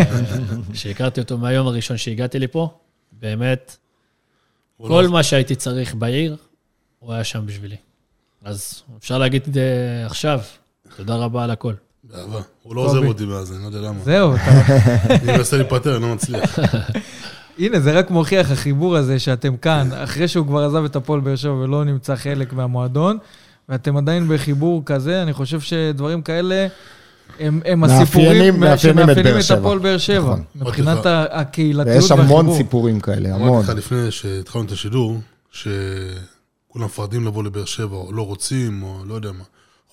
שהכרתי 0.74 1.22
אותו 1.22 1.38
מהיום 1.38 1.68
הראשון 1.68 1.98
שהגעתי 1.98 2.40
לפה, 2.40 2.80
באמת, 3.12 3.78
כל 4.78 5.02
לא 5.06 5.12
מה 5.12 5.24
שהייתי 5.24 5.56
צריך 5.56 5.96
בעיר, 5.96 6.36
הוא 7.00 7.14
היה 7.14 7.24
שם 7.24 7.46
בשבילי. 7.46 7.76
אז 8.44 8.84
אפשר 8.98 9.18
להגיד 9.18 9.44
את 9.48 9.54
זה 9.54 10.04
עכשיו, 10.06 10.40
תודה 10.96 11.16
רבה 11.16 11.44
על 11.44 11.52
הכל. 11.52 11.74
באהבה. 12.04 12.42
הוא 12.64 12.76
לא 12.76 12.82
עוזב 12.82 13.04
אותי 13.04 13.26
מאז, 13.26 13.52
אני 13.52 13.62
לא 13.62 13.68
יודע 13.68 13.82
למה. 13.82 14.00
זהו, 14.04 14.36
אתה... 14.36 14.62
אני 15.24 15.38
מנסה 15.38 15.58
להיפטר, 15.58 15.96
אני 15.96 16.04
לא 16.04 16.14
מצליח. 16.14 16.60
הנה, 17.60 17.80
זה 17.80 17.92
רק 17.92 18.12
מוכיח, 18.12 18.52
החיבור 18.52 18.96
הזה 18.96 19.20
שאתם 19.20 19.58
כאן, 19.58 19.90
אחרי 19.94 20.28
שהוא 20.28 20.48
כבר 20.48 20.64
עזב 20.64 20.84
את 20.84 20.96
הפועל 20.96 21.20
באר 21.20 21.36
שבע 21.36 21.54
ולא 21.54 21.84
נמצא 21.84 22.16
חלק 22.16 22.54
מהמועדון, 22.54 23.18
ואתם 23.70 23.98
עדיין 23.98 24.28
בחיבור 24.28 24.82
כזה, 24.86 25.24
אני 25.24 25.34
חושב 25.34 25.60
שדברים 25.60 26.22
כאלה... 26.22 26.68
הם, 27.40 27.62
הם 27.66 27.84
הסיפורים 27.84 28.64
שמאפיינים 28.78 29.36
את 29.46 29.52
הפועל 29.52 29.80
באר 29.80 29.98
שבע, 29.98 30.18
נכון. 30.18 30.44
מבחינת 30.56 31.06
הקהילתיות 31.32 31.88
והחיבור. 31.88 32.20
ויש 32.20 32.32
המון 32.32 32.58
סיפורים 32.58 33.00
כאלה, 33.00 33.36
המון. 33.36 33.48
אמרתי 33.48 33.68
לך 33.68 33.78
לפני 33.78 34.12
שהתחלנו 34.12 34.66
את 34.66 34.72
השידור, 34.72 35.20
שכולם 35.52 36.86
מפחדים 36.86 37.26
לבוא 37.26 37.44
לבאר 37.44 37.66
שבע, 37.66 37.96
או 37.96 38.14
לא 38.14 38.22
רוצים, 38.22 38.84
או 38.84 39.04
לא 39.08 39.14
יודע 39.14 39.32
מה, 39.32 39.44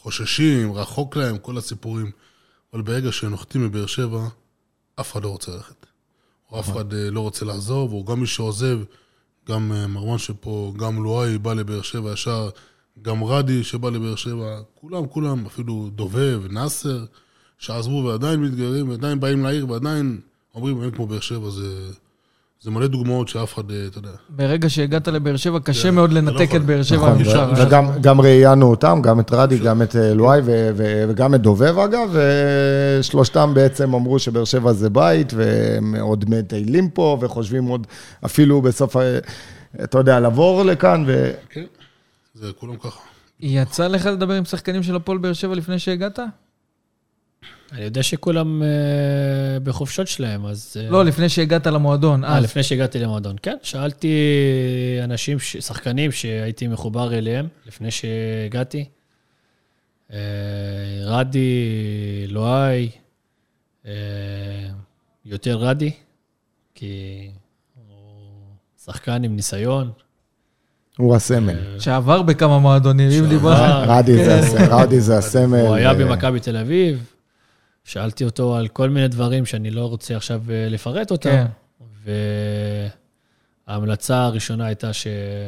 חוששים, 0.02 0.72
רחוק 0.72 1.16
להם, 1.16 1.38
כל 1.38 1.58
הסיפורים. 1.58 2.10
אבל 2.72 2.82
ברגע 2.82 3.12
שנוחתים 3.12 3.64
מבאר 3.64 3.86
שבע, 3.86 4.20
אף 5.00 5.12
אחד 5.12 5.22
לא 5.22 5.28
רוצה 5.28 5.52
ללכת. 5.52 5.86
או 6.52 6.60
אף 6.60 6.68
נכון. 6.68 6.82
אחד 6.82 6.94
אה, 6.94 7.10
לא 7.10 7.20
רוצה 7.20 7.44
לעזוב, 7.44 7.92
או 7.92 8.04
גם 8.04 8.20
מי 8.20 8.26
שעוזב, 8.26 8.78
גם 9.48 9.72
אה, 9.72 9.86
מרואן 9.86 10.18
שפה, 10.18 10.72
גם 10.76 11.02
לואי 11.02 11.38
בא 11.38 11.54
לבאר 11.54 11.82
שבע 11.82 12.12
ישר, 12.12 12.48
גם 13.02 13.24
רדי 13.24 13.64
שבא 13.64 13.90
לבאר 13.90 14.16
שבע, 14.16 14.60
כולם, 14.74 15.06
כולם, 15.06 15.46
אפילו 15.46 15.90
דובב, 15.94 16.42
נאסר. 16.50 17.04
שעזבו 17.60 18.04
ועדיין 18.04 18.40
מתגיירים, 18.40 18.88
ועדיין 18.88 19.20
באים 19.20 19.44
לעיר, 19.44 19.70
ועדיין 19.70 20.18
אומרים, 20.54 20.82
אין 20.82 20.90
כמו 20.90 21.06
באר 21.06 21.20
שבע, 21.20 21.50
זה... 21.50 21.66
זה 22.62 22.70
מלא 22.70 22.86
דוגמאות 22.86 23.28
שאף 23.28 23.54
אחד, 23.54 23.62
אתה 23.88 23.98
יודע. 23.98 24.10
ברגע 24.28 24.68
שהגעת 24.68 25.08
לבאר 25.08 25.36
שבע, 25.36 25.58
קשה 25.60 25.90
מאוד 25.90 26.12
לא 26.12 26.20
לנתק 26.20 26.54
את 26.54 26.62
באר 26.62 26.82
שבע. 26.82 27.14
נכון, 27.14 27.52
וגם 27.96 28.20
ראיינו 28.20 28.70
אותם, 28.70 29.00
גם 29.02 29.20
את 29.20 29.32
רדי, 29.32 29.58
גם 29.58 29.82
את 29.82 29.96
אה, 29.96 30.14
לואי 30.14 30.40
וגם 30.76 31.34
את 31.34 31.40
דובב 31.40 31.78
אגב, 31.78 32.16
ושלושתם 33.00 33.50
בעצם 33.54 33.94
אמרו 33.94 34.18
שבאר 34.18 34.44
שבע 34.44 34.72
זה 34.72 34.90
בית, 34.90 35.32
והם 35.36 35.94
עוד 36.00 36.24
מטיילים 36.28 36.90
פה, 36.90 37.18
וחושבים 37.20 37.64
עוד 37.64 37.86
אפילו 38.24 38.62
בסוף, 38.62 38.96
אתה 39.84 39.98
יודע, 39.98 40.20
לבוא 40.20 40.64
לכאן. 40.64 41.04
כן, 41.50 41.64
זה 42.40 42.52
כולם 42.52 42.76
ככה. 42.76 43.00
יצא 43.40 43.86
לך 43.86 44.06
לדבר 44.06 44.34
עם 44.34 44.44
שחקנים 44.44 44.82
של 44.82 44.96
הפועל 44.96 45.18
באר 45.18 45.32
שבע 45.32 45.54
לפני 45.54 45.78
שהגעת? 45.78 46.18
אני 47.72 47.84
יודע 47.84 48.02
שכולם 48.02 48.62
uh, 48.62 49.60
בחופשות 49.64 50.08
שלהם, 50.08 50.46
אז... 50.46 50.76
Uh, 50.76 50.92
לא, 50.92 51.04
לפני 51.04 51.28
שהגעת 51.28 51.66
למועדון. 51.66 52.24
אה, 52.24 52.40
לפני 52.40 52.62
שהגעתי 52.62 52.98
למועדון, 52.98 53.36
כן. 53.42 53.56
שאלתי 53.62 54.16
אנשים, 55.04 55.38
ש... 55.38 55.56
שחקנים 55.56 56.12
שהייתי 56.12 56.68
מחובר 56.68 57.14
אליהם 57.14 57.48
לפני 57.66 57.90
שהגעתי. 57.90 58.84
Uh, 60.08 60.12
רדי, 61.04 62.26
לואי, 62.28 62.90
uh, 63.84 63.88
יותר 65.24 65.58
רדי, 65.58 65.92
כי 66.74 67.30
הוא 67.74 68.54
שחקן 68.84 69.24
עם 69.24 69.36
ניסיון. 69.36 69.92
הוא 71.00 71.16
הסמל. 71.16 71.56
שעבר 71.78 72.22
בכמה 72.22 72.58
מועדונים, 72.58 73.24
אם 73.24 73.28
דיברנו. 73.28 73.92
רדי 74.70 75.00
זה 75.00 75.18
הסמל. 75.18 75.60
הוא 75.60 75.74
היה 75.74 75.94
במכבי 75.94 76.40
תל 76.40 76.56
אביב. 76.56 77.04
שאלתי 77.84 78.24
אותו 78.24 78.56
על 78.56 78.68
כל 78.68 78.90
מיני 78.90 79.08
דברים 79.08 79.46
שאני 79.46 79.70
לא 79.70 79.86
רוצה 79.86 80.16
עכשיו 80.16 80.40
אה, 80.50 80.68
לפרט 80.70 81.10
אותם. 81.10 81.30
כן. 81.30 81.46
וההמלצה 83.66 84.24
הראשונה 84.24 84.66
הייתה 84.66 84.90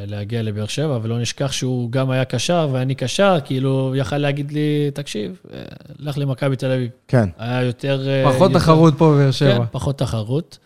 להגיע 0.07 0.43
לבאר 0.43 0.67
שבע, 0.67 0.99
ולא 1.03 1.19
נשכח 1.19 1.53
שהוא 1.53 1.91
גם 1.91 2.11
היה 2.11 2.25
קשר 2.25 2.69
ואני 2.73 2.95
קשר, 2.95 3.39
כאילו, 3.45 3.71
הוא 3.71 3.97
יכל 3.97 4.19
להגיד 4.19 4.53
לי, 4.53 4.91
תקשיב, 4.95 5.37
אה, 5.53 5.63
לך 5.99 6.19
למכבי 6.19 6.57
תל 6.57 6.71
אביב. 6.71 6.91
כן. 7.09 7.29
היה 7.39 7.63
יותר... 7.63 8.09
אה, 8.09 8.33
פחות 8.33 8.53
תחרות 8.53 8.95
פה 8.99 9.13
בבאר 9.15 9.31
שבע. 9.31 9.59
כן, 9.59 9.65
פחות 9.71 9.99
תחרות, 9.99 10.59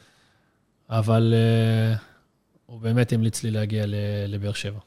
אבל 0.90 1.34
uh, 1.34 1.98
הוא 2.66 2.80
באמת 2.80 3.12
המליץ 3.12 3.42
לי 3.42 3.50
להגיע 3.50 3.84
לבאר 4.28 4.52
שבע. 4.52 4.78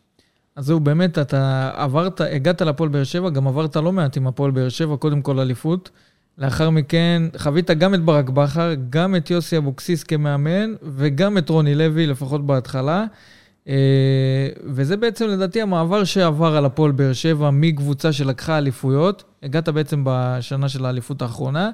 אז 0.56 0.66
זהו, 0.66 0.80
באמת, 0.80 1.18
אתה 1.18 1.72
עברת, 1.76 2.22
הגעת 2.22 2.62
לפועל 2.62 2.90
באר 2.90 3.04
שבע, 3.04 3.30
גם 3.30 3.48
עברת 3.48 3.76
לא 3.76 3.92
מעט 3.92 4.18
עם 4.18 4.28
הפועל 4.28 4.52
באר 4.52 4.70
שבע, 4.70 4.98
קודם 4.98 5.22
כל 5.22 5.40
אליפות. 5.40 5.90
לאחר 6.38 6.70
מכן 6.70 7.24
חווית 7.38 7.72
גם 7.72 7.94
את 7.94 8.06
ברק 8.06 8.30
בכר, 8.30 8.74
גם 8.90 9.16
את 9.16 9.30
יוסי 9.30 9.58
אבוקסיס 9.58 10.04
כמאמן, 10.04 10.74
וגם 10.84 11.38
את 11.38 11.50
רוני 11.50 11.76
לוי, 11.76 12.08
לפחות 12.08 12.46
בהתחלה. 12.46 13.06
אה, 13.68 14.48
וזה 14.66 14.98
בעצם 14.98 15.28
לדעתי 15.28 15.62
המעבר 15.62 16.04
שעבר 16.04 16.56
על 16.56 16.66
הפועל 16.66 16.92
באר 16.92 17.14
שבע 17.14 17.50
מקבוצה 17.50 18.14
שלקחה 18.14 18.58
אליפויות. 18.58 19.24
הגעת 19.44 19.70
בעצם 19.70 20.04
בשנה 20.06 20.70
של 20.70 20.86
האליפות 20.86 21.22
האחרונה, 21.22 21.70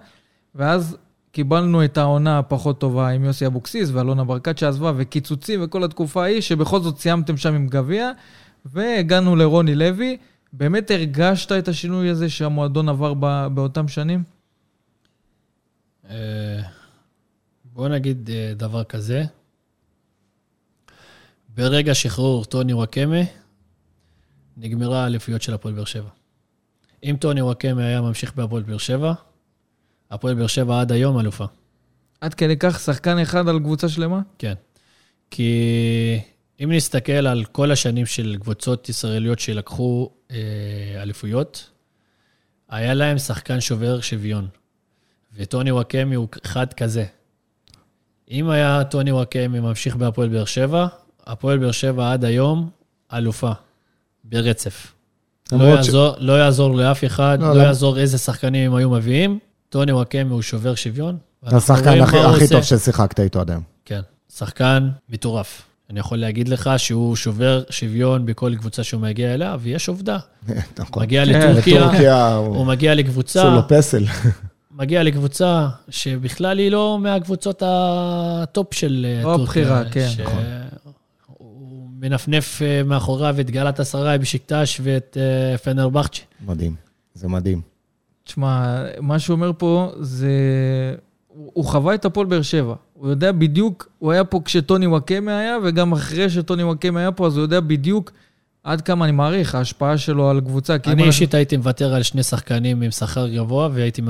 ואז 0.55 0.97
קיבלנו 1.35 1.85
את 1.85 1.97
העונה 1.97 2.39
הפחות 2.39 2.79
טובה 2.79 3.09
עם 3.09 3.23
יוסי 3.23 3.45
אבוקסיס 3.45 3.89
ואלונה 3.93 4.23
ברקת 4.23 4.57
שעזבה, 4.57 4.91
וקיצוצים 4.97 5.59
וכל 5.63 5.83
התקופה 5.83 6.23
ההיא, 6.23 6.41
שבכל 6.41 6.81
זאת 6.81 6.99
סיימתם 6.99 7.37
שם 7.37 7.53
עם 7.53 7.67
גביע, 7.67 8.11
והגענו 8.65 9.35
לרוני 9.35 9.75
לוי. 9.75 10.17
באמת 10.53 10.91
הרגשת 10.91 11.51
את 11.51 11.67
השינוי 11.67 12.09
הזה 12.09 12.29
שהמועדון 12.29 12.89
עבר 12.89 13.13
באותם 13.49 13.87
שנים? 13.87 14.23
אה, 16.09 16.61
בוא 17.65 17.87
נגיד 17.87 18.29
אה, 18.29 18.53
דבר 18.55 18.83
כזה. 18.83 19.23
ברגע 21.55 21.95
שחרור 21.95 22.45
טוני 22.45 22.73
וואקמה, 22.73 23.21
נגמרה 24.57 25.03
האליפויות 25.03 25.41
של 25.41 25.53
הפועל 25.53 25.73
באר 25.73 25.85
שבע. 25.85 26.09
אם 27.03 27.15
טוני 27.19 27.41
וואקמה 27.41 27.85
היה 27.85 28.01
ממשיך 28.01 28.35
בהפועל 28.35 28.63
באר 28.63 28.77
שבע, 28.77 29.13
הפועל 30.11 30.35
באר 30.35 30.47
שבע 30.47 30.81
עד 30.81 30.91
היום 30.91 31.19
אלופה. 31.19 31.45
עד 32.21 32.33
כדי 32.33 32.57
כך 32.59 32.79
שחקן 32.79 33.19
אחד 33.19 33.47
על 33.47 33.59
קבוצה 33.59 33.89
שלמה? 33.89 34.21
כן. 34.37 34.53
כי 35.31 36.19
אם 36.63 36.71
נסתכל 36.71 37.11
על 37.11 37.45
כל 37.45 37.71
השנים 37.71 38.05
של 38.05 38.35
קבוצות 38.39 38.89
ישראליות 38.89 39.39
שלקחו 39.39 40.09
אה, 40.31 40.37
אליפויות, 41.01 41.69
היה 42.69 42.93
להם 42.93 43.17
שחקן 43.17 43.61
שובר 43.61 44.01
שוויון. 44.01 44.47
וטוני 45.37 45.71
וואקמי 45.71 46.15
הוא 46.15 46.27
אחד 46.45 46.73
כזה. 46.73 47.05
אם 48.31 48.49
היה 48.49 48.83
טוני 48.83 49.11
וואקמי 49.11 49.59
ממשיך 49.59 49.95
בהפועל 49.95 50.29
באר 50.29 50.45
שבע, 50.45 50.87
הפועל 51.27 51.57
באר 51.57 51.71
שבע 51.71 52.11
עד 52.11 52.25
היום 52.25 52.69
אלופה, 53.13 53.51
ברצף. 54.23 54.93
לא 55.51 55.63
יעזור, 55.63 56.15
ש... 56.15 56.17
לא 56.19 56.33
יעזור 56.33 56.75
לאף 56.75 57.03
אחד, 57.05 57.37
לא, 57.41 57.47
לא, 57.47 57.55
לא 57.55 57.61
יעזור 57.61 57.99
איזה 57.99 58.17
שחקנים 58.17 58.71
הם 58.71 58.77
היו 58.77 58.89
מביאים. 58.89 59.39
טוני 59.69 59.91
נוואקמה 59.91 60.31
הוא 60.32 60.41
שובר 60.41 60.75
שוויון. 60.75 61.17
זה 61.49 61.58
השחקן 61.58 62.01
הכי, 62.01 62.17
הכי 62.19 62.47
טוב 62.47 62.62
ששיחקת 62.62 63.19
איתו 63.19 63.39
עד 63.41 63.49
היום. 63.51 63.63
כן, 63.86 64.01
שחקן 64.36 64.89
מטורף. 65.10 65.62
אני 65.89 65.99
יכול 65.99 66.17
להגיד 66.17 66.47
לך 66.47 66.69
שהוא 66.78 67.15
שובר 67.15 67.63
שוויון 67.69 68.25
בכל 68.25 68.56
קבוצה 68.60 68.84
שהוא 68.84 69.01
מגיע 69.01 69.34
אליה, 69.34 69.56
ויש 69.60 69.89
עובדה. 69.89 70.17
נכון. 70.80 71.04
מגיע 71.04 71.25
כן, 71.25 71.32
לטורקיה, 71.56 72.36
הוא 72.36 72.56
הוא 72.58 72.65
מגיע 72.65 72.91
עשו 72.91 72.99
לקבוצה, 72.99 73.43
לו 73.56 73.62
פסל. 73.67 74.04
מגיע 74.71 75.04
לקבוצה 75.04 75.67
שבכלל 75.89 76.60
היא 76.60 76.71
לא 76.71 76.97
מהקבוצות 77.01 77.63
הטופ 77.65 78.73
של 78.73 79.06
אה, 79.10 79.23
טורקיה. 79.23 79.43
הבחירה, 79.43 79.84
כן. 79.91 80.10
ש- 80.10 80.19
נכון. 80.19 80.43
הוא 81.28 81.89
מנפנף 81.99 82.62
אה, 82.62 82.84
מאחוריו 82.84 83.36
את 83.39 83.49
גלת 83.51 83.80
אסריי 83.80 84.17
בשקטש 84.17 84.80
ואת 84.84 85.17
אה, 85.19 85.58
פנרבכצ'ה. 85.58 86.21
מדהים, 86.47 86.75
זה 87.13 87.28
מדהים. 87.28 87.62
תשמע, 88.25 88.75
מה 89.01 89.19
שהוא 89.19 89.35
אומר 89.35 89.51
פה 89.57 89.91
זה... 89.99 90.29
הוא 91.27 91.51
הוא 91.53 91.65
חווה 91.65 91.93
את 91.95 92.05
הפועל 92.05 92.27
באר 92.27 92.41
שבע. 92.41 92.73
הוא 92.93 93.09
יודע 93.09 93.31
בדיוק, 93.31 93.89
הוא 93.99 94.11
היה 94.11 94.23
פה 94.23 94.41
כשטוני 94.45 94.88
וואקמה 94.88 95.38
היה, 95.39 95.57
וגם 95.63 95.91
אחרי 95.93 96.29
שטוני 96.29 96.63
וואקמה 96.63 96.99
היה 96.99 97.11
פה, 97.11 97.27
אז 97.27 97.38
הוא 97.38 97.41
יודע 97.43 97.59
בדיוק 97.59 98.11
עד 98.63 98.81
כמה 98.81 99.05
אני 99.05 99.11
מעריך, 99.11 99.55
ההשפעה 99.55 99.97
שלו 99.97 100.29
על 100.29 100.41
קבוצה. 100.41 100.73
אני 100.73 100.81
אנחנו- 100.93 101.05
אישית 101.05 101.33
הייתי 101.33 101.57
מוותר 101.57 101.93
על 101.93 102.03
שני 102.03 102.23
שחקנים 102.23 102.81
עם 102.81 102.91
שכר 102.91 103.27
גבוה, 103.27 103.69
והייתי 103.73 104.01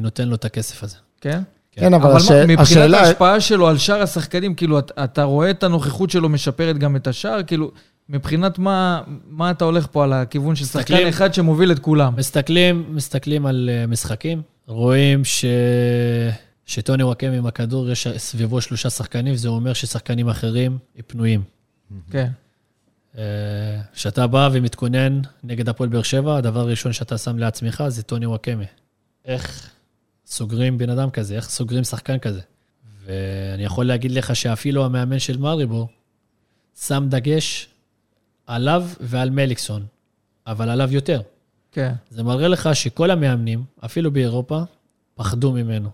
נותן 0.00 0.28
לו 0.28 0.34
את 0.34 0.44
הכסף 0.44 0.82
הזה. 0.82 0.96
כן? 1.20 1.40
כן, 1.72 1.94
אבל 1.94 2.06
אבל 2.10 2.16
הש- 2.16 2.30
מה, 2.30 2.36
מבחינת 2.42 2.58
השאלה... 2.60 3.00
ההשפעה 3.00 3.40
שלו 3.40 3.68
על 3.68 3.78
שאר 3.78 4.02
השחקנים, 4.02 4.54
כאילו, 4.54 4.78
אתה, 4.78 5.04
אתה 5.04 5.22
רואה 5.22 5.50
את 5.50 5.62
הנוכחות 5.62 6.10
שלו 6.10 6.28
משפרת 6.28 6.78
גם 6.78 6.96
את 6.96 7.06
השאר, 7.06 7.42
כאילו, 7.46 7.70
מבחינת 8.08 8.58
מה, 8.58 9.02
מה 9.26 9.50
אתה 9.50 9.64
הולך 9.64 9.86
פה 9.90 10.04
על 10.04 10.12
הכיוון 10.12 10.56
של 10.56 10.64
שחקן 10.64 11.06
אחד 11.06 11.34
שמוביל 11.34 11.72
את 11.72 11.78
כולם. 11.78 12.14
מסתכלים, 12.16 12.84
מסתכלים 12.88 13.46
על 13.46 13.70
אה, 13.72 13.86
משחקים, 13.86 14.42
רואים 14.66 15.24
ש... 15.24 15.44
שטוני 16.66 17.02
וואקם 17.02 17.32
עם 17.32 17.46
הכדור, 17.46 17.90
יש 17.90 18.08
סביבו 18.16 18.60
שלושה 18.60 18.90
שחקנים, 18.90 19.36
זה 19.36 19.48
אומר 19.48 19.72
ששחקנים 19.72 20.28
אחרים 20.28 20.78
פנויים. 21.06 21.42
כן. 22.10 22.30
אה, 23.18 23.22
כשאתה 23.94 24.26
בא 24.26 24.48
ומתכונן 24.52 25.20
נגד 25.44 25.68
הפועל 25.68 25.88
באר 25.88 26.02
שבע, 26.02 26.36
הדבר 26.36 26.60
הראשון 26.60 26.92
שאתה 26.92 27.18
שם 27.18 27.38
לעצמך 27.38 27.84
זה 27.88 28.02
טוני 28.02 28.26
וואקמה. 28.26 28.64
איך 29.24 29.70
סוגרים 30.26 30.78
בן 30.78 30.90
אדם 30.90 31.10
כזה? 31.10 31.36
איך 31.36 31.50
סוגרים 31.50 31.84
שחקן 31.84 32.18
כזה? 32.18 32.40
ואני 33.04 33.64
יכול 33.64 33.86
להגיד 33.86 34.10
לך 34.10 34.36
שאפילו 34.36 34.84
המאמן 34.84 35.18
של 35.18 35.38
מריבור 35.38 35.88
שם 36.80 37.06
דגש 37.08 37.68
עליו 38.46 38.84
ועל 39.00 39.30
מליקסון, 39.30 39.82
אבל 40.46 40.70
עליו 40.70 40.92
יותר. 40.92 41.20
כן. 41.72 41.92
זה 42.10 42.22
מראה 42.22 42.48
לך 42.48 42.68
שכל 42.72 43.10
המאמנים, 43.10 43.64
אפילו 43.84 44.10
באירופה, 44.10 44.60
פחדו 45.14 45.52
ממנו. 45.52 45.88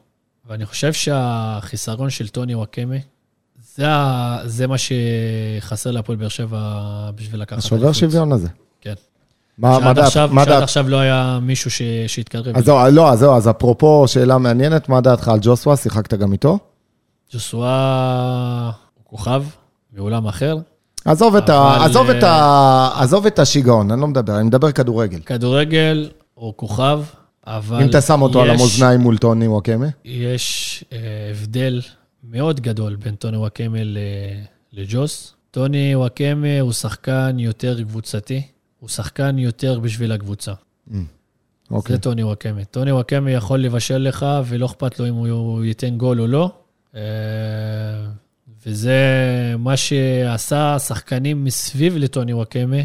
ואני 0.49 0.67
חושב 0.67 0.93
שהחיסרון 0.93 2.11
של 2.11 2.29
טוני 2.29 2.55
וואקמה, 2.55 2.97
זה, 3.75 3.87
זה 4.45 4.67
מה 4.67 4.77
שחסר 4.79 5.91
להפועל 5.91 6.19
באר 6.19 6.29
שבע 6.29 7.11
בשביל 7.15 7.41
לקחת 7.41 7.59
השובר. 7.59 7.93
שוויון 7.93 8.33
הזה. 8.33 8.49
כן. 8.81 8.95
מה 9.59 9.79
מה 9.79 9.85
שעד 9.85 9.97
דעת? 9.97 10.07
עכשיו, 10.07 10.29
מה 10.33 10.45
שעד 10.45 10.53
דעת? 10.53 10.63
עכשיו 10.63 10.89
לא 10.89 11.01
היה 11.01 11.39
מישהו 11.43 11.71
ש... 11.71 11.83
שהתקרב. 12.07 12.57
אז 12.57 12.65
זהו, 12.65 12.79
לא, 12.93 13.13
אז 13.13 13.19
זהו, 13.19 13.37
אז 13.37 13.49
אפרופו 13.49 14.09
שאלה 14.09 14.39
מעניינת, 14.39 14.89
מה 14.89 15.01
דעתך 15.01 15.29
על 15.29 15.39
ג'וסווה? 15.43 15.77
שיחקת 15.77 16.15
גם 16.15 16.33
איתו? 16.33 16.59
ג'וסואה 17.33 18.71
הוא 18.95 19.05
כוכב 19.05 19.45
מעולם 19.93 20.27
אחר. 20.27 20.57
עזוב 21.05 21.37
את, 21.37 21.49
ה... 21.49 21.75
אבל, 21.77 21.85
עזוב, 21.85 22.11
את 22.11 22.23
ה... 22.23 22.27
אה, 22.27 23.03
עזוב 23.03 23.27
את 23.27 23.39
השיגעון, 23.39 23.91
אני 23.91 24.01
לא 24.01 24.07
מדבר, 24.07 24.37
אני 24.37 24.45
מדבר 24.45 24.73
כדורגל. 24.73 25.21
כדורגל 25.27 26.11
הוא 26.35 26.53
כוכב, 26.57 27.01
אבל... 27.47 27.83
אם 27.83 27.89
אתה 27.91 28.01
שם 28.01 28.23
אותו 28.23 28.43
על 28.43 28.49
יש- 28.49 28.61
המאזניים 28.61 29.01
מול 29.01 29.19
טוני 29.19 29.47
וואקמה, 29.49 29.87
יש 30.05 30.85
אה, 30.93 30.99
הבדל 31.31 31.81
מאוד 32.25 32.61
גדול 32.61 32.97
בין 32.97 33.15
טוני 33.15 33.37
וואקמה 33.37 33.79
ל- 33.85 33.99
לג'וס. 34.73 35.35
טוני 35.51 35.97
וואקמה 35.97 36.61
הוא 36.61 36.73
שחקן 36.73 37.37
יותר 37.39 37.83
קבוצתי, 37.83 38.43
הוא 38.81 38.89
שחקן 38.89 39.39
יותר 39.39 39.81
בשביל 39.81 40.13
הקבוצה. 40.13 40.53
אוקיי. 41.71 41.97
זה 41.97 42.03
טוני 42.03 42.25
וואקמה. 42.25 42.65
טוני 42.65 42.93
וואקמה 42.93 43.31
יכול 43.31 43.59
לבשל 43.61 43.99
לך, 43.99 44.27
ולא 44.47 44.67
אכפת 44.67 45.01
לו 45.01 45.09
אם 45.09 45.15
הוא 45.15 45.65
ייתן 45.65 45.97
גול 45.97 46.21
או 46.21 46.27
לא. 46.27 46.51
וזה 48.67 48.95
מה 49.59 49.77
שעשה 49.77 50.79
שחקנים 50.79 51.45
מסביב 51.45 51.97
לטוני 51.97 52.35
וואקמה 52.35 52.77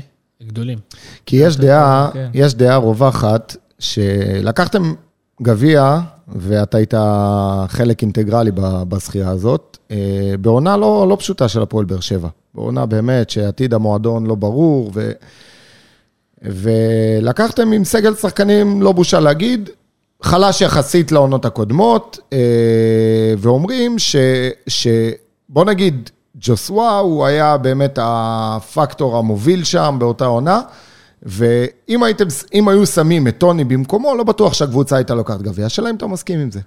גדולים. 0.43 0.77
כי 1.25 1.35
יש 1.35 1.57
דעה, 1.57 2.09
כן. 2.13 2.29
יש 2.33 2.55
דעה 2.55 2.77
רווחת, 2.77 3.55
שלקחתם 3.79 4.93
גביע, 5.41 5.99
ואתה 6.27 6.77
היית 6.77 6.93
חלק 7.67 8.01
אינטגרלי 8.01 8.51
בזכייה 8.89 9.29
הזאת, 9.29 9.77
אה, 9.91 10.33
בעונה 10.41 10.77
לא, 10.77 11.05
לא 11.09 11.15
פשוטה 11.19 11.47
של 11.47 11.61
הפועל 11.61 11.85
באר 11.85 11.99
שבע. 11.99 12.29
בעונה 12.55 12.85
באמת 12.85 13.29
שעתיד 13.29 13.73
המועדון 13.73 14.25
לא 14.25 14.35
ברור, 14.35 14.91
ו... 14.93 15.11
ולקחתם 16.41 17.71
עם 17.71 17.83
סגל 17.83 18.15
שחקנים, 18.15 18.81
לא 18.81 18.91
בושה 18.91 19.19
להגיד, 19.19 19.69
חלש 20.21 20.61
יחסית 20.61 21.11
לעונות 21.11 21.45
הקודמות, 21.45 22.19
אה, 22.33 23.33
ואומרים 23.37 23.99
ש... 23.99 24.15
ש... 24.67 24.87
בוא 25.55 25.65
נגיד, 25.65 26.09
ג'וסווה 26.35 26.97
הוא 26.99 27.25
היה 27.25 27.57
באמת 27.57 27.99
הפקטור 28.01 29.17
המוביל 29.17 29.63
שם 29.63 29.95
באותה 29.99 30.25
עונה, 30.25 30.61
ואם 31.23 32.03
הייתם, 32.03 32.25
אם 32.53 32.67
היו 32.67 32.85
שמים 32.85 33.27
את 33.27 33.37
טוני 33.37 33.63
במקומו, 33.63 34.15
לא 34.15 34.23
בטוח 34.23 34.53
שהקבוצה 34.53 34.95
הייתה 34.95 35.13
לוקחת 35.15 35.41
גביע. 35.41 35.65
השאלה 35.65 35.89
אם 35.89 35.95
אתה 35.95 36.07
מסכים 36.07 36.39
עם 36.39 36.51
זה. 36.51 36.59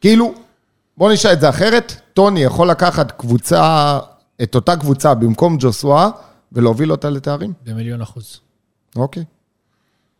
כאילו, 0.00 0.34
בוא 0.98 1.12
נשאל 1.12 1.32
את 1.32 1.40
זה 1.40 1.48
אחרת, 1.48 2.00
טוני 2.14 2.40
יכול 2.42 2.70
לקחת 2.70 3.10
קבוצה, 3.10 3.98
את 4.42 4.54
אותה 4.54 4.76
קבוצה 4.76 5.14
במקום 5.14 5.56
ג'וסווה, 5.60 6.10
ולהוביל 6.52 6.90
אותה 6.92 7.10
לתארים? 7.10 7.52
במיליון 7.66 8.00
אחוז. 8.00 8.40
אוקיי. 8.96 9.24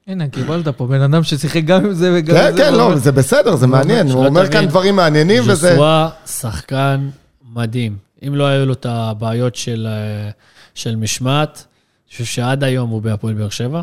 הנה, 0.06 0.28
קיבלת 0.28 0.68
פה 0.68 0.86
בן 0.86 1.00
אדם 1.00 1.22
ששיחק 1.22 1.64
גם 1.64 1.84
עם 1.84 1.92
זה 1.92 2.12
וגם 2.14 2.36
כן, 2.36 2.46
עם 2.46 2.56
זה. 2.56 2.62
כן, 2.64 2.74
ואומר- 2.74 2.88
לא, 2.88 2.96
זה 2.96 3.12
בסדר, 3.12 3.56
זה 3.56 3.66
מעניין. 3.66 4.10
הוא 4.10 4.26
אומר 4.26 4.46
תבין, 4.46 4.52
כאן 4.60 4.68
דברים 4.68 4.96
מעניינים, 4.96 5.42
וזה... 5.42 5.68
ז'וסווה 5.68 6.10
שחקן 6.26 7.08
מדהים. 7.54 7.96
אם 8.26 8.34
לא 8.34 8.46
היו 8.46 8.66
לו 8.66 8.72
את 8.72 8.86
הבעיות 8.86 9.54
של, 9.54 9.86
אה, 9.90 10.30
של 10.74 10.96
משמעת, 10.96 11.66
אני 12.06 12.12
חושב 12.12 12.24
שעד 12.24 12.64
היום 12.64 12.90
הוא 12.90 13.02
בהפועל 13.02 13.34
באר 13.34 13.48
שבע. 13.48 13.82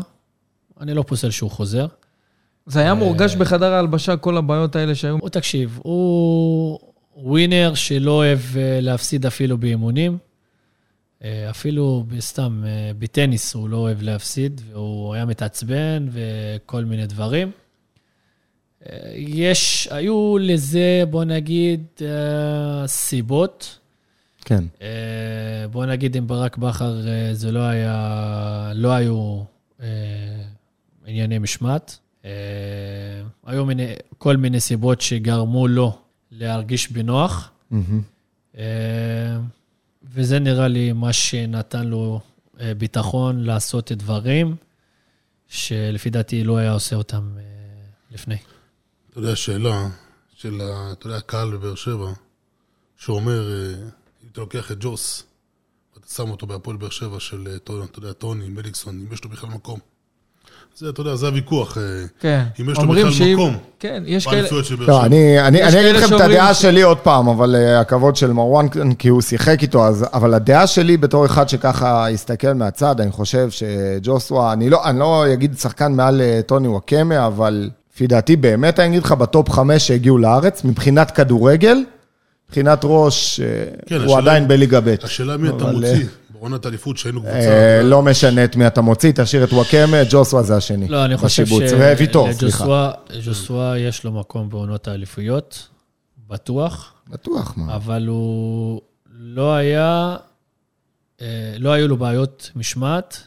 אני 0.80 0.94
לא 0.94 1.04
פוסל 1.06 1.30
שהוא 1.30 1.50
חוזר. 1.50 1.86
זה 2.66 2.80
היה 2.80 2.94
מורגש 2.94 3.34
בחדר 3.34 3.72
ההלבשה, 3.72 4.16
כל 4.16 4.36
הבעיות 4.36 4.76
האלה 4.76 4.94
שהיו. 4.94 5.18
הוא, 5.20 5.28
תקשיב, 5.28 5.78
הוא 5.82 6.78
ווינר 7.16 7.74
שלא 7.74 8.10
אוהב 8.10 8.38
אה, 8.56 8.78
להפסיד 8.80 9.26
אפילו 9.26 9.58
באימונים. 9.58 10.18
אה, 11.24 11.50
אפילו 11.50 12.06
סתם, 12.20 12.62
אה, 12.66 12.90
בטניס 12.98 13.54
הוא 13.54 13.68
לא 13.68 13.76
אוהב 13.76 14.02
להפסיד, 14.02 14.60
והוא 14.72 15.14
היה 15.14 15.24
מתעצבן 15.24 16.08
וכל 16.12 16.84
מיני 16.84 17.06
דברים. 17.06 17.50
אה, 18.90 19.12
יש, 19.16 19.88
היו 19.90 20.38
לזה, 20.40 21.02
בוא 21.10 21.24
נגיד, 21.24 21.84
אה, 22.02 22.86
סיבות. 22.86 23.78
כן. 24.44 24.64
אה, 24.82 25.68
בוא 25.70 25.86
נגיד, 25.86 26.16
עם 26.16 26.26
ברק 26.26 26.56
בכר 26.56 27.00
זה 27.32 27.52
לא 27.52 27.60
היה, 27.60 28.72
לא 28.74 28.92
היו 28.92 29.42
ענייני 31.06 31.38
משמעת. 31.38 31.98
היו 33.46 33.64
מיני, 33.66 33.86
כל 34.18 34.36
מיני 34.36 34.60
סיבות 34.60 35.00
שגרמו 35.00 35.68
לו 35.68 35.98
להרגיש 36.30 36.92
בנוח, 36.92 37.50
וזה 40.14 40.38
נראה 40.38 40.68
לי 40.68 40.92
מה 40.92 41.12
שנתן 41.12 41.86
לו 41.86 42.20
ביטחון 42.78 43.44
לעשות 43.44 43.92
דברים 43.92 44.56
שלפי 45.48 46.10
דעתי 46.10 46.44
לא 46.44 46.56
היה 46.56 46.72
עושה 46.72 46.96
אותם 46.96 47.22
לפני. 48.10 48.36
אתה 49.12 49.20
יודע, 49.20 49.36
שאלה 49.36 49.86
של, 50.36 50.60
אתה 50.92 51.06
יודע, 51.06 51.16
הקהל 51.16 51.50
בבאר 51.50 51.74
שבע, 51.74 52.08
שאומר, 52.96 53.50
אה, 53.50 53.74
אם 54.24 54.28
אתה 54.32 54.40
לוקח 54.40 54.72
את 54.72 54.76
ג'וס, 54.80 55.22
ואתה 55.96 56.14
שם 56.14 56.30
אותו 56.30 56.46
בהפועל 56.46 56.76
באר 56.76 56.88
שבע 56.90 57.20
של, 57.20 57.48
אה, 57.52 57.58
טוני, 57.58 57.84
אתה 57.84 57.98
יודע, 57.98 58.12
טוני, 58.12 58.48
מליקסון, 58.48 58.94
אם 59.08 59.12
יש 59.12 59.24
לו 59.24 59.30
בכלל 59.30 59.50
מקום. 59.50 59.78
זה, 60.76 60.88
אתה 60.88 61.00
יודע, 61.00 61.16
זה 61.16 61.26
הוויכוח. 61.26 61.78
אה, 61.78 61.82
כן. 62.20 62.44
אם 62.60 62.70
יש 62.70 62.78
לו 62.78 62.88
בכלל 62.88 63.10
שאם- 63.10 63.34
מקום. 63.38 63.56
כן, 63.78 64.02
יש 64.06 64.24
כאלה... 64.24 64.36
באליפויות 64.36 64.64
של 64.64 64.76
באר 64.76 64.86
לא, 64.86 64.94
שבע. 64.94 65.06
אני, 65.06 65.40
אני, 65.40 65.58
יש 65.58 65.74
אני 65.74 65.90
אגיד 65.90 66.02
לכם 66.02 66.16
את 66.16 66.20
הדעה 66.20 66.54
ש- 66.54 66.62
שלי 66.62 66.82
עוד 66.82 66.98
פעם, 66.98 67.28
אבל 67.28 67.54
uh, 67.56 67.80
הכבוד 67.80 68.16
של 68.16 68.32
מרואן, 68.32 68.66
כי 68.98 69.08
הוא 69.08 69.22
שיחק 69.22 69.62
איתו, 69.62 69.86
אז, 69.86 70.04
אבל 70.12 70.34
הדעה 70.34 70.66
שלי 70.66 70.96
בתור 70.96 71.26
אחד 71.26 71.48
שככה 71.48 72.08
הסתכל 72.10 72.52
מהצד, 72.52 73.00
אני 73.00 73.12
חושב 73.12 73.48
שג'וסווה, 73.50 74.52
אני 74.52 74.70
לא, 74.70 74.84
אני 74.84 74.98
לא 74.98 75.32
אגיד 75.32 75.58
שחקן 75.58 75.92
מעל 75.92 76.20
uh, 76.20 76.42
טוני 76.46 76.68
וואקמה, 76.68 77.26
אבל 77.26 77.70
לפי 77.94 78.06
דעתי 78.06 78.36
באמת, 78.36 78.80
אני 78.80 78.88
אגיד 78.88 79.02
לך, 79.02 79.12
בטופ 79.12 79.50
חמש 79.50 79.88
שהגיעו 79.88 80.18
לארץ, 80.18 80.64
מבחינת 80.64 81.10
כדורגל, 81.10 81.84
מבחינת 82.48 82.80
ראש, 82.84 83.40
uh, 83.40 83.42
כן, 83.86 83.94
הוא 83.94 84.04
השאלה- 84.04 84.18
עדיין 84.18 84.48
בליגה 84.48 84.80
ב'. 84.80 84.94
השאלה 85.02 85.36
מי 85.36 85.48
אתה 85.48 85.64
מוציא 85.64 86.06
בעונת 86.30 86.64
האליפות 86.64 86.98
שהיינו 86.98 87.20
קבוצה. 87.20 87.36
אה, 87.36 87.82
לא 87.82 88.02
משנה 88.02 88.44
את 88.44 88.56
מי 88.56 88.66
אתה 88.66 88.80
מוציא, 88.80 89.12
תשאיר 89.14 89.44
את 89.44 89.52
וואקמה, 89.52 89.96
ג'וסווה 90.10 90.42
זה 90.42 90.56
השני. 90.56 90.88
לא, 90.88 91.04
אני 91.04 91.16
חושב. 91.16 91.46
שלג'וסווה 93.10 93.78
יש 93.78 94.04
לו 94.04 94.12
מקום 94.12 94.48
בעונות 94.48 94.88
האליפויות, 94.88 95.68
בטוח. 96.28 96.92
בטוח, 97.08 97.54
מה. 97.56 97.76
אבל 97.76 98.06
הוא 98.06 98.80
לא 99.10 99.54
היה 99.54 100.16
אה, 101.20 101.54
לא 101.58 101.72
היו 101.72 101.88
לו 101.88 101.96
בעיות 101.96 102.50
משמעת, 102.56 103.22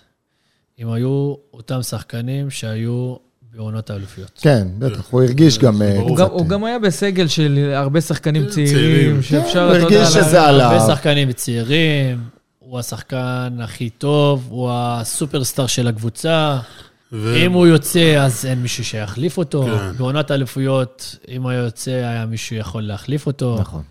אם 0.79 0.91
היו 0.91 1.35
אותם 1.53 1.81
שחקנים 1.81 2.49
שהיו 2.49 3.15
בעונות 3.55 3.89
האלופיות. 3.89 4.31
כן, 4.41 4.67
בטח, 4.79 5.01
הוא 5.09 5.23
הרגיש 5.23 5.59
גם 5.59 5.81
אה, 5.81 5.93
ברור. 5.97 6.09
הוא. 6.29 6.47
גם- 6.47 6.59
הוא 6.59 6.67
היה 6.67 6.79
בסגל 6.79 7.27
של 7.27 7.71
הרבה 7.75 8.01
שחקנים 8.01 8.45
צעירים, 8.47 8.73
צעירים. 8.73 9.21
שאפשר, 9.21 9.63
הוא 9.67 9.71
אתה 9.71 9.79
יודע, 9.83 9.95
הרגיש 10.01 10.13
שזה 10.13 10.41
עלה. 10.41 10.67
הרבה 10.71 10.87
שחקנים 10.95 11.31
צעירים, 11.31 12.17
הוא 12.59 12.79
השחקן 12.79 13.57
הכי 13.63 13.89
טוב, 13.89 14.47
הוא 14.49 14.69
הסופרסטאר 14.73 15.67
של 15.67 15.87
הקבוצה. 15.87 16.57
ו- 17.11 17.35
אם 17.45 17.51
הוא 17.51 17.67
יוצא, 17.67 18.15
אז 18.25 18.45
אין 18.45 18.61
מישהו 18.61 18.85
שיחליף 18.85 19.37
אותו. 19.37 19.63
כן. 19.65 19.97
בעונת 19.97 20.31
האליפויות, 20.31 21.15
אם 21.29 21.43
הוא 21.43 21.51
יוצא, 21.51 21.91
היה 21.91 22.25
מישהו 22.25 22.55
יכול 22.55 22.83
להחליף 22.83 23.27
אותו. 23.27 23.57
נכון. 23.59 23.81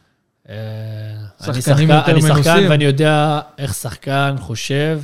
אה, 0.49 0.55
אני 1.49 1.63
שחקנים 1.63 1.89
שחקן- 1.89 1.95
יותר 1.95 2.11
אני 2.13 2.21
שחקן 2.23 2.35
מנוסים. 2.51 2.71
ואני 2.71 2.85
יודע 2.85 3.41
איך 3.59 3.75
שחקן 3.75 4.35
חושב 4.39 5.01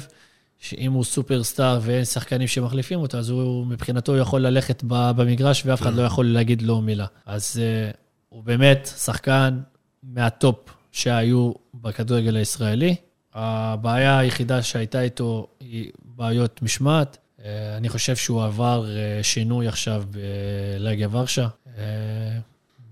שאם 0.61 0.93
הוא 0.93 1.05
סופרסטאר 1.05 1.79
ואין 1.83 2.05
שחקנים 2.05 2.49
שמחליפים 2.49 3.01
אותו, 3.01 3.19
אז 3.19 3.31
הוא 3.31 3.67
מבחינתו 3.67 4.17
יכול 4.17 4.41
ללכת 4.41 4.83
במגרש 4.87 5.63
ואף 5.67 5.83
אחד 5.83 5.95
לא 5.95 6.03
יכול 6.03 6.27
להגיד 6.27 6.63
לו 6.63 6.81
מילה. 6.81 7.07
אז 7.27 7.61
אה, 7.63 7.91
הוא 8.29 8.45
באמת 8.45 8.91
שחקן 8.97 9.61
מהטופ 10.03 10.57
שהיו 10.93 11.53
בכדורגל 11.75 12.37
הישראלי. 12.37 12.97
הבעיה 13.35 14.19
היחידה 14.19 14.63
שהייתה 14.63 15.01
איתו 15.01 15.47
היא 15.61 15.91
בעיות 16.05 16.63
משמעת. 16.63 17.19
אה, 17.45 17.77
אני 17.77 17.89
חושב 17.89 18.17
שהוא 18.17 18.45
עבר 18.45 18.87
אה, 18.97 19.23
שינוי 19.23 19.69
עכשיו 19.69 20.05
בלגיה 20.11 21.09
ורשה. 21.11 21.49
אה, 21.79 22.39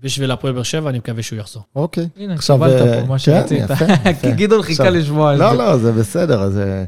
בשביל 0.03 0.31
הפועל 0.31 0.53
באר 0.53 0.63
שבע, 0.63 0.89
אני 0.89 0.97
מקווה 0.97 1.23
שהוא 1.23 1.39
יחזור. 1.39 1.63
אוקיי. 1.75 2.07
הנה, 2.17 2.33
עכשיו, 2.33 2.55
קיבלת 2.55 2.81
אה, 2.87 3.01
פה 3.01 3.07
מה 3.07 3.13
כן, 3.13 3.17
שרצית. 3.19 3.63
יפה, 3.69 3.85
יפה. 4.09 4.27
כי 4.27 4.31
גדעון 4.31 4.61
חיכה 4.61 4.83
עכשיו- 4.83 4.99
לשמוע 4.99 5.31
על 5.31 5.37
לא, 5.39 5.51
זה. 5.51 5.57
לא, 5.57 5.77
זה 5.77 5.91
בסדר. 5.91 6.41
אז, 6.41 6.57
אה, 6.57 6.83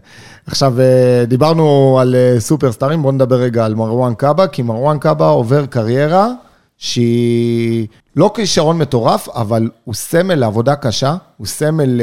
עכשיו, 0.47 0.80
אה, 0.82 1.26
דיברנו 1.28 1.97
על 2.01 2.16
סופרסטארים, 2.39 3.01
בואו 3.01 3.12
נדבר 3.14 3.36
רגע 3.36 3.66
על 3.66 3.76
מרואן 3.76 4.14
קאבה, 4.14 4.47
כי 4.47 4.62
מרואן 4.62 4.97
קאבה 4.99 5.26
עובר 5.28 5.66
קריירה 5.66 6.28
שהיא 6.78 7.88
לא 8.16 8.32
כישרון 8.36 8.78
מטורף, 8.78 9.30
אבל 9.30 9.70
הוא 9.84 9.95
סמל 9.95 10.36
לעבודה 10.36 10.76
קשה, 10.76 11.16
הוא 11.38 11.47
סמל 11.47 12.01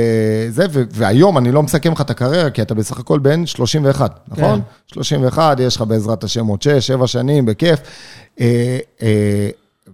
זה, 0.48 0.66
והיום 0.90 1.38
אני 1.38 1.52
לא 1.52 1.62
מסכם 1.62 1.92
לך 1.92 2.00
את 2.00 2.10
הקריירה, 2.10 2.50
כי 2.50 2.62
אתה 2.62 2.74
בסך 2.74 2.98
הכל 2.98 3.18
בן 3.18 3.46
31, 3.46 4.20
נכון? 4.28 4.60
31, 4.86 5.60
יש 5.60 5.76
לך 5.76 5.82
בעזרת 5.82 6.24
השם 6.24 6.46
עוד 6.46 6.62
6, 6.62 6.70
7 6.86 7.06
שנים, 7.06 7.46
בכיף. 7.46 7.78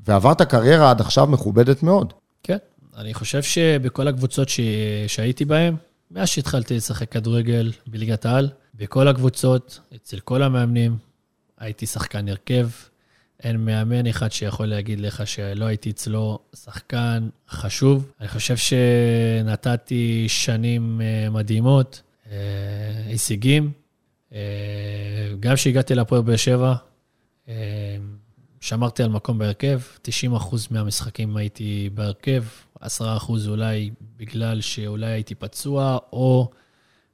ועברת 0.07 0.43
קריירה 0.43 0.91
עד 0.91 1.01
עכשיו 1.01 1.27
מכובדת 1.27 1.83
מאוד. 1.83 2.13
כן, 2.43 2.59
אני 2.97 3.15
חושב 3.15 3.43
שבכל 3.43 4.09
הקבוצות 4.09 4.49
ש... 4.49 4.61
שהייתי 5.07 5.45
בהן, 5.45 5.77
מאז 6.11 6.29
שהתחלתי 6.29 6.77
לשחק 6.77 7.13
כדורגל 7.13 7.73
בליגת 7.87 8.27
העל, 8.27 8.49
בכל 8.75 9.09
הקבוצות, 9.09 9.81
אצל 9.95 10.21
כל 10.21 10.43
המאמנים, 10.43 10.97
הייתי 11.59 11.87
שחקן 11.87 12.29
הרכב. 12.29 12.69
אין 13.43 13.57
מאמן 13.57 14.07
אחד 14.07 14.33
שיכול 14.33 14.67
להגיד 14.67 15.01
לך 15.01 15.27
שלא 15.27 15.65
הייתי 15.65 15.91
אצלו 15.91 16.39
שחקן 16.55 17.29
חשוב. 17.49 18.11
אני 18.21 18.29
חושב 18.29 18.57
שנתתי 18.57 20.25
שנים 20.29 21.01
אה, 21.01 21.31
מדהימות, 21.31 22.03
אה, 22.31 22.37
הישגים. 23.07 23.73
אה, 24.33 24.39
גם 25.41 25.55
כשהגעתי 25.55 25.95
להפועל 25.95 26.23
באר 26.23 26.37
שבע, 26.37 26.75
שמרתי 28.65 29.03
על 29.03 29.09
מקום 29.09 29.39
בהרכב, 29.39 29.81
90% 30.33 30.57
מהמשחקים 30.71 31.37
הייתי 31.37 31.91
בהרכב, 31.95 32.45
10% 32.81 32.85
אולי 33.49 33.91
בגלל 34.17 34.61
שאולי 34.61 35.07
הייתי 35.07 35.35
פצוע 35.35 35.99
או 36.13 36.51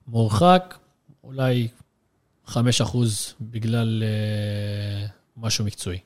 מורחק, 0.06 0.78
אולי 1.24 1.68
5% 2.46 2.56
בגלל 3.40 4.02
אה, 4.02 5.06
משהו 5.36 5.64
מקצועי. 5.64 5.98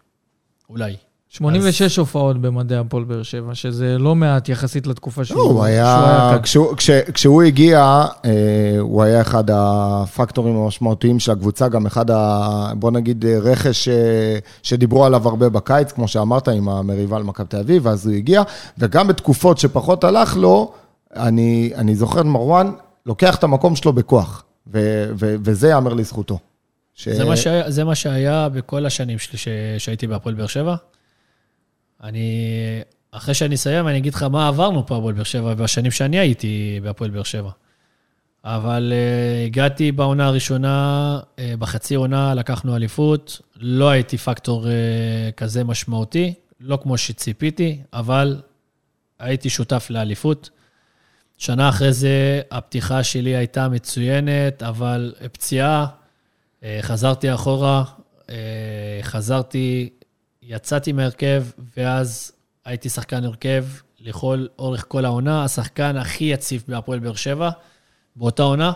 אולי. 0.68 0.96
86 1.34 1.96
הופעות 1.96 2.40
במדעי 2.40 2.78
הפועל 2.78 3.04
באר 3.04 3.22
שבע, 3.22 3.54
שזה 3.54 3.98
לא 3.98 4.14
מעט 4.14 4.48
יחסית 4.48 4.86
לתקופה 4.86 5.24
שהוא 5.24 5.38
לא, 5.38 5.42
הוא 5.42 5.52
שהוא 5.52 5.64
היה, 5.64 6.28
כאן. 6.32 6.42
כשהוא, 6.42 6.76
כש, 6.76 6.90
כשהוא 6.90 7.42
הגיע, 7.42 8.04
אה, 8.24 8.76
הוא 8.80 9.02
היה 9.02 9.20
אחד 9.20 9.44
הפקטורים 9.52 10.56
המשמעותיים 10.56 11.20
של 11.20 11.32
הקבוצה, 11.32 11.68
גם 11.68 11.86
אחד, 11.86 12.10
ה, 12.10 12.72
בוא 12.76 12.90
נגיד, 12.90 13.24
אה, 13.26 13.38
רכש 13.38 13.88
אה, 13.88 14.38
שדיברו 14.62 15.04
עליו 15.04 15.28
הרבה 15.28 15.48
בקיץ, 15.48 15.92
כמו 15.92 16.08
שאמרת, 16.08 16.48
עם 16.48 16.68
המריבה 16.68 17.16
על 17.16 17.22
מכבי 17.22 17.46
תל 17.48 17.56
אביב, 17.56 17.86
ואז 17.86 18.06
הוא 18.06 18.14
הגיע, 18.14 18.42
וגם 18.78 19.08
בתקופות 19.08 19.58
שפחות 19.58 20.04
הלך 20.04 20.36
לו, 20.36 20.72
אני, 21.16 21.72
אני 21.74 21.94
זוכר 21.94 22.20
את 22.20 22.26
מרואן, 22.26 22.72
לוקח 23.06 23.36
את 23.36 23.44
המקום 23.44 23.76
שלו 23.76 23.92
בכוח, 23.92 24.44
ו, 24.72 25.06
ו, 25.18 25.34
וזה 25.44 25.68
ייאמר 25.68 25.94
לזכותו. 25.94 26.38
ש... 26.94 27.08
זה 27.08 27.24
מה, 27.24 27.36
שהיה, 27.36 27.70
זה 27.70 27.84
מה 27.84 27.94
שהיה 27.94 28.48
בכל 28.48 28.86
השנים 28.86 29.18
שלי 29.18 29.38
ש, 29.38 29.48
שהייתי 29.78 30.06
בהפועל 30.06 30.34
באר 30.34 30.46
שבע. 30.46 30.76
אני, 32.04 32.38
אחרי 33.10 33.34
שאני 33.34 33.54
אסיים, 33.54 33.88
אני 33.88 33.98
אגיד 33.98 34.14
לך 34.14 34.22
מה 34.22 34.48
עברנו 34.48 34.86
פה 34.86 34.94
בהפועל 34.94 35.14
באר 35.14 35.24
שבע 35.24 35.54
בשנים 35.54 35.90
שאני 35.90 36.18
הייתי 36.18 36.80
בהפועל 36.82 37.10
באר 37.10 37.22
שבע. 37.22 37.50
אבל 38.44 38.92
uh, 38.92 39.46
הגעתי 39.46 39.92
בעונה 39.92 40.26
הראשונה, 40.26 41.20
uh, 41.20 41.40
בחצי 41.58 41.94
עונה 41.94 42.34
לקחנו 42.34 42.76
אליפות, 42.76 43.40
לא 43.56 43.90
הייתי 43.90 44.18
פקטור 44.18 44.64
uh, 44.64 44.68
כזה 45.36 45.64
משמעותי, 45.64 46.34
לא 46.60 46.78
כמו 46.82 46.98
שציפיתי, 46.98 47.78
אבל 47.92 48.40
הייתי 49.18 49.50
שותף 49.50 49.86
לאליפות. 49.90 50.50
שנה 51.38 51.68
אחרי 51.68 51.92
זה 51.92 52.40
הפתיחה 52.50 53.02
שלי 53.02 53.36
הייתה 53.36 53.68
מצוינת, 53.68 54.62
אבל 54.62 55.14
פציעה, 55.32 55.86
אה, 56.62 56.78
חזרתי 56.82 57.34
אחורה, 57.34 57.84
אה, 58.30 58.98
חזרתי, 59.02 59.90
יצאתי 60.46 60.92
מהרכב, 60.92 61.44
ואז 61.76 62.32
הייתי 62.64 62.88
שחקן 62.88 63.24
הרכב 63.24 63.64
לכל 64.00 64.46
אורך 64.58 64.84
כל 64.88 65.04
העונה, 65.04 65.44
השחקן 65.44 65.96
הכי 65.96 66.24
יציב 66.24 66.64
בהפועל 66.68 66.98
באר 66.98 67.14
שבע 67.14 67.50
באותה 68.16 68.42
עונה. 68.42 68.72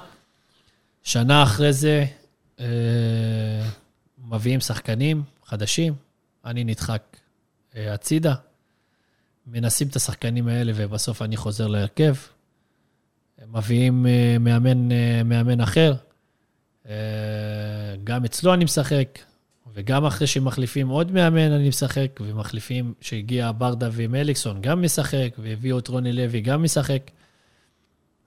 שנה 1.02 1.42
אחרי 1.42 1.72
זה 1.72 2.04
אה, 2.60 2.66
מביאים 4.18 4.60
שחקנים 4.60 5.22
חדשים, 5.44 5.94
אני 6.44 6.64
נדחק 6.64 7.02
אה, 7.76 7.94
הצידה, 7.94 8.34
מנסים 9.46 9.88
את 9.88 9.96
השחקנים 9.96 10.48
האלה 10.48 10.72
ובסוף 10.74 11.22
אני 11.22 11.36
חוזר 11.36 11.66
להרכב. 11.66 12.14
מביאים 13.46 14.06
אה, 14.06 14.36
מאמן, 14.40 14.92
אה, 14.92 15.22
מאמן 15.24 15.60
אחר, 15.60 15.94
אה, 16.88 16.94
גם 18.04 18.24
אצלו 18.24 18.54
אני 18.54 18.64
משחק, 18.64 19.18
וגם 19.78 20.04
אחרי 20.04 20.26
שמחליפים 20.26 20.88
עוד 20.88 21.12
מאמן 21.12 21.52
אני 21.52 21.68
משחק, 21.68 22.20
ומחליפים 22.20 22.94
שהגיע 23.00 23.50
ברדה 23.58 23.88
ומליקסון 23.92 24.60
גם 24.60 24.82
משחק, 24.82 25.28
והביאו 25.38 25.78
את 25.78 25.88
רוני 25.88 26.12
לוי 26.12 26.40
גם 26.40 26.62
משחק. 26.62 27.10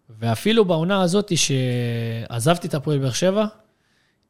ואפילו 0.10 0.66
בעונה 0.66 1.02
הזאת 1.02 1.32
שעזבתי 1.38 2.68
את 2.68 2.74
הפועל 2.74 3.00
באר 3.00 3.12
שבע, 3.12 3.46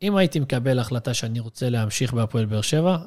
אם 0.02 0.16
הייתי 0.16 0.40
מקבל 0.40 0.80
החלטה 0.80 1.14
שאני 1.14 1.40
רוצה 1.40 1.70
להמשיך 1.70 2.14
בהפועל 2.14 2.46
באר 2.46 2.62
שבע, 2.62 2.98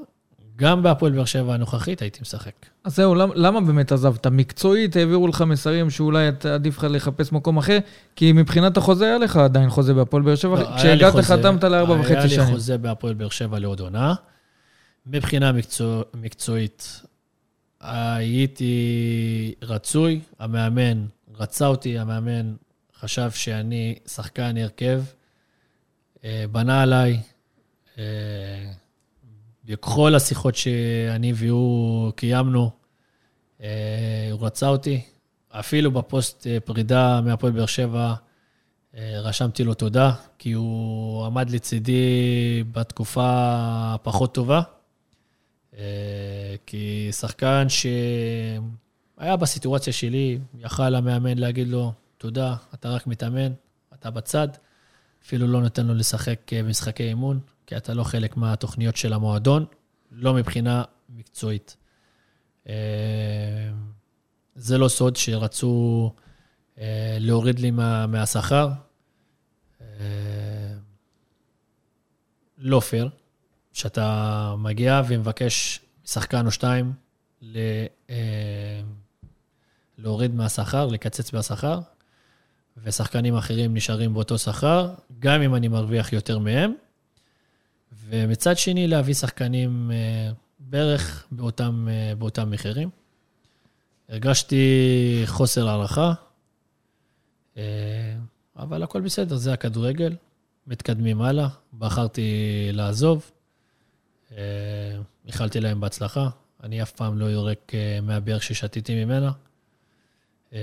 גם 0.57 0.83
בהפועל 0.83 1.13
באר 1.13 1.25
שבע 1.25 1.55
הנוכחית 1.55 2.03
הייתי 2.03 2.19
משחק. 2.23 2.53
אז 2.85 2.97
זהו, 2.97 3.15
למה, 3.15 3.35
למה 3.37 3.61
באמת 3.61 3.93
עזבת? 3.93 4.27
מקצועית 4.27 4.97
העבירו 4.97 5.29
לך 5.29 5.43
מסרים 5.43 5.91
שאולי 5.91 6.31
עדיף 6.55 6.79
לך 6.79 6.87
לחפש 6.91 7.33
מקום 7.33 7.57
אחר? 7.57 7.79
כי 8.17 8.33
מבחינת 8.33 8.77
החוזה 8.77 9.05
היה 9.05 9.19
לך 9.19 9.37
עדיין 9.37 9.71
חוזה 9.71 9.95
בהפועל 9.95 10.23
באר 10.23 10.35
שבע. 10.35 10.61
לא, 10.61 10.77
כשהגעת 10.77 11.15
חתמת 11.15 11.65
לארבע 11.65 11.95
וחצי 11.95 12.15
היה 12.15 12.23
לי 12.23 12.29
שנים. 12.29 12.55
חוזה 12.55 12.79
בהפועל 12.79 13.15
באר 13.15 13.29
שבע 13.29 13.59
לעוד 13.59 13.81
עונה. 13.81 14.15
מבחינה 15.07 15.53
מקצוע, 15.53 16.03
מקצועית, 16.15 17.03
הייתי 17.81 19.55
רצוי, 19.63 20.21
המאמן 20.39 21.07
רצה 21.39 21.67
אותי, 21.67 21.99
המאמן 21.99 22.55
חשב 23.01 23.31
שאני 23.31 23.95
שחקן 24.07 24.57
הרכב, 24.57 25.03
אה, 26.25 26.45
בנה 26.53 26.83
עליי. 26.83 27.21
בכל 29.67 30.15
השיחות 30.15 30.55
שאני 30.55 31.33
והוא 31.35 32.13
קיימנו, 32.13 32.71
אה, 33.63 34.29
הוא 34.33 34.47
רצה 34.47 34.69
אותי. 34.69 35.01
אפילו 35.51 35.91
בפוסט 35.91 36.47
אה, 36.47 36.61
פרידה 36.61 37.21
מהפועל 37.21 37.53
באר 37.53 37.67
שבע, 37.67 38.15
אה, 38.97 39.21
רשמתי 39.21 39.65
לו 39.65 39.75
תודה, 39.75 40.13
כי 40.39 40.53
הוא 40.53 41.27
עמד 41.27 41.51
לצידי 41.51 42.65
בתקופה 42.73 43.25
הפחות 43.95 44.35
טובה. 44.35 44.63
כי 46.67 47.09
שחקן 47.13 47.67
שהיה 47.69 49.37
בסיטואציה 49.37 49.93
שלי, 49.93 50.39
יכל 50.59 50.95
המאמן 50.95 51.39
להגיד 51.39 51.69
לו, 51.69 51.93
תודה, 52.19 52.57
אתה 52.75 52.89
רק 52.89 53.07
מתאמן, 53.07 53.53
אתה 53.95 54.11
בצד. 54.11 54.49
אפילו 55.25 55.47
לא 55.47 55.61
נותן 55.63 55.87
לו 55.87 55.95
לשחק 55.95 56.53
אה, 56.53 56.63
משחקי 56.63 57.03
אימון, 57.03 57.41
כי 57.67 57.77
אתה 57.77 57.95
לא 57.95 58.05
חלק 58.05 58.37
מהתוכניות 58.37 58.97
של 58.97 59.13
המועדון, 59.13 59.65
לא 60.11 60.35
מבחינה 60.35 60.83
מקצועית. 61.09 61.77
אה, 62.69 62.75
זה 64.55 64.79
לא 64.79 64.89
סוד 64.89 65.17
שרצו 65.17 66.13
אה, 66.79 67.17
להוריד 67.21 67.59
לי 67.59 67.71
מה, 67.71 68.07
מהשכר. 68.07 68.69
לא 72.59 72.81
פייר, 72.81 73.09
שאתה 73.73 74.55
מגיע 74.59 75.03
ומבקש 75.09 75.81
שחקן 76.05 76.47
או 76.47 76.51
שתיים 76.51 76.93
להוריד 79.99 80.35
מהשכר, 80.35 80.87
לקצץ 80.87 81.33
מהשכר, 81.33 81.81
ושחקנים 82.83 83.37
אחרים 83.37 83.75
נשארים 83.75 84.15
באותו 84.15 84.39
שכר, 84.39 84.95
גם 85.19 85.43
אם 85.43 85.55
אני 85.55 85.69
מרוויח 85.69 86.13
יותר 86.13 86.39
מהם. 86.39 86.75
ומצד 88.09 88.59
שני, 88.59 88.87
להביא 88.87 89.15
שחקנים 89.15 89.91
אה, 89.91 90.31
בערך 90.59 91.27
באותם, 91.31 91.89
אה, 91.91 92.15
באותם 92.15 92.51
מחירים. 92.51 92.91
הרגשתי 94.09 95.23
חוסר 95.27 95.69
הערכה, 95.69 96.13
אה, 97.57 97.63
אבל 98.57 98.83
הכל 98.83 99.01
בסדר, 99.01 99.37
זה 99.37 99.53
הכדורגל, 99.53 100.17
מתקדמים 100.67 101.23
הלאה. 101.23 101.49
בחרתי 101.79 102.33
לעזוב, 102.73 103.31
איחלתי 105.27 105.61
להם 105.61 105.81
בהצלחה. 105.81 106.29
אני 106.63 106.83
אף 106.83 106.93
פעם 106.93 107.19
לא 107.19 107.25
יורק 107.25 107.73
מהבאר 108.03 108.39
ששתיתי 108.39 109.05
ממנה. 109.05 109.33
אה, 110.55 110.61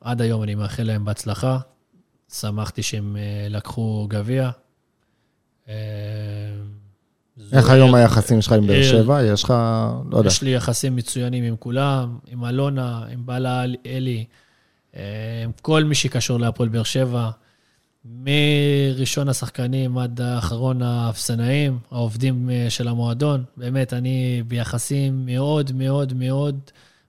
עד 0.00 0.20
היום 0.20 0.42
אני 0.42 0.54
מאחל 0.54 0.82
להם 0.82 1.04
בהצלחה. 1.04 1.58
שמחתי 2.32 2.82
שהם 2.82 3.16
אה, 3.16 3.46
לקחו 3.50 4.06
גביע. 4.10 4.50
אה, 5.68 5.74
איך 7.52 7.70
היום 7.70 7.94
היחסים 7.94 8.42
שלך 8.42 8.52
עם 8.52 8.66
באר 8.66 8.82
שבע? 8.82 9.22
יש 9.22 9.44
לך, 9.44 9.54
לא 10.10 10.18
יודע. 10.18 10.28
יש 10.28 10.42
לי 10.42 10.54
יחסים 10.54 10.96
מצוינים 10.96 11.44
עם 11.44 11.56
כולם, 11.56 12.18
עם 12.26 12.44
אלונה, 12.44 13.04
עם 13.12 13.26
בעלה 13.26 13.64
אלי, 13.86 14.24
עם 14.94 15.52
כל 15.62 15.84
מי 15.84 15.94
שקשור 15.94 16.40
להפועל 16.40 16.68
באר 16.68 16.82
שבע, 16.82 17.30
מראשון 18.04 19.28
השחקנים 19.28 19.98
עד 19.98 20.20
אחרון 20.20 20.82
האפסנאים, 20.82 21.78
העובדים 21.90 22.50
של 22.68 22.88
המועדון. 22.88 23.44
באמת, 23.56 23.92
אני 23.92 24.42
ביחסים 24.48 25.26
מאוד 25.26 25.72
מאוד 25.72 26.12
מאוד 26.12 26.60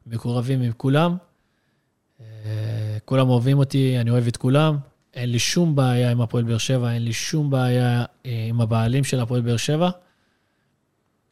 מקורבים 0.08 0.62
עם 0.62 0.72
כולם. 0.78 1.18
אה, 2.46 2.98
כולם 3.06 3.30
אוהבים 3.30 3.58
אותי, 3.58 3.98
אני 4.00 4.10
אוהב 4.10 4.28
את 4.28 4.38
כולם. 4.38 4.78
אין 5.14 5.30
לי 5.32 5.40
שום 5.40 5.76
בעיה 5.76 6.12
עם 6.12 6.22
הפועל 6.22 6.44
באר 6.44 6.58
שבע, 6.58 6.92
אין 6.92 7.04
לי 7.06 7.14
שום 7.14 7.50
בעיה 7.50 8.06
אה, 8.26 8.46
עם 8.50 8.62
הבעלים 8.62 9.04
של 9.04 9.20
הפועל 9.20 9.42
באר 9.42 9.58
שבע. 9.58 9.90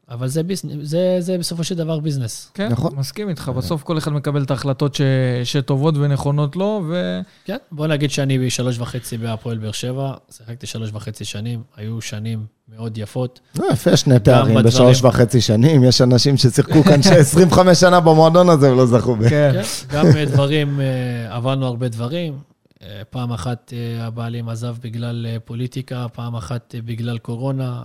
אבל 0.10 0.28
זה, 0.28 0.44
ביזנס, 0.44 0.72
זה, 0.82 1.18
זה 1.20 1.38
בסופו 1.38 1.64
של 1.64 1.76
דבר 1.76 2.00
ביזנס. 2.00 2.52
כן, 2.54 2.70
נכון. 2.70 2.92
מסכים 2.96 3.30
איתך. 3.30 3.52
בסוף 3.56 3.84
כל 3.84 3.98
אחד 3.98 4.12
מקבל 4.12 4.44
את 4.44 4.52
ההחלטות 4.52 4.96
ש... 4.96 5.02
שטובות 5.44 5.98
ונכונות 5.98 6.56
לו, 6.56 6.84
ו... 6.90 7.20
כן, 7.46 7.58
בוא 7.72 7.88
נגיד 7.88 8.12
שאני 8.12 8.40
בשלוש 8.40 8.80
וחצי 8.80 9.18
בהפועל 9.18 9.58
באר 9.58 9.72
שבע, 9.72 10.14
שיחקתי 10.32 10.68
שלוש 10.68 10.90
וחצי 10.94 11.26
שנים, 11.26 11.62
היו 11.78 12.02
שנים 12.02 12.46
מאוד 12.76 12.98
יפות. 12.98 13.40
לא, 13.60 13.66
יפה, 13.72 13.98
שני 13.98 14.20
תארים 14.20 14.44
בדברים. 14.44 14.66
בשלוש 14.66 15.04
וחצי 15.04 15.42
שנים. 15.42 15.84
יש 15.84 16.02
אנשים 16.02 16.38
ששיחקו 16.38 16.84
כאן 16.84 17.00
25 17.20 17.80
שנה 17.80 18.00
במועדון 18.00 18.50
הזה 18.50 18.72
ולא 18.72 18.86
זכו 18.86 19.16
ב... 19.16 19.30
כן. 19.30 19.52
כן, 19.54 19.96
גם 19.98 20.06
אה, 20.16 20.26
דברים, 20.26 20.80
אה, 20.82 21.36
עברנו 21.36 21.66
הרבה 21.66 21.88
דברים. 21.88 22.53
אה, 22.84 23.02
פעם 23.10 23.32
אחת 23.32 23.74
אה, 23.76 24.06
הבעלים 24.06 24.50
עזב 24.50 24.76
בגלל 24.84 25.26
אה, 25.30 25.38
פוליטיקה, 25.40 26.06
פעם 26.14 26.36
אחת 26.36 26.76
בגלל 26.86 27.18
קורונה. 27.18 27.82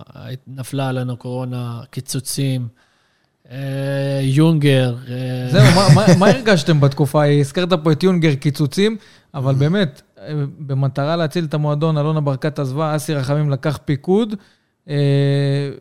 נפלה 0.47 0.89
עלינו 0.89 1.17
קורונה, 1.17 1.81
קיצוצים, 1.91 2.67
יונגר. 4.21 4.95
זהו, 5.51 5.61
מה- 5.75 5.87
מה- 5.95 6.15
מה 6.19 6.27
הרגשתם 6.29 6.79
בתקופה 6.79 7.21
ההיא? 7.21 7.39
הזכרת 7.39 7.73
פה 7.83 7.91
את 7.91 8.03
יונגר 8.03 8.35
קיצוצים, 8.35 8.97
אבל 9.33 9.55
באמת, 9.55 10.01
אה, 10.19 10.33
במטרה 10.59 11.15
להציל 11.15 11.45
את 11.45 11.53
המועדון, 11.53 11.97
אלונה 11.97 12.21
ברקת 12.21 12.59
עזבה, 12.59 12.95
אסי 12.95 13.13
רחמים 13.13 13.49
לקח 13.49 13.79
פיקוד, 13.85 14.35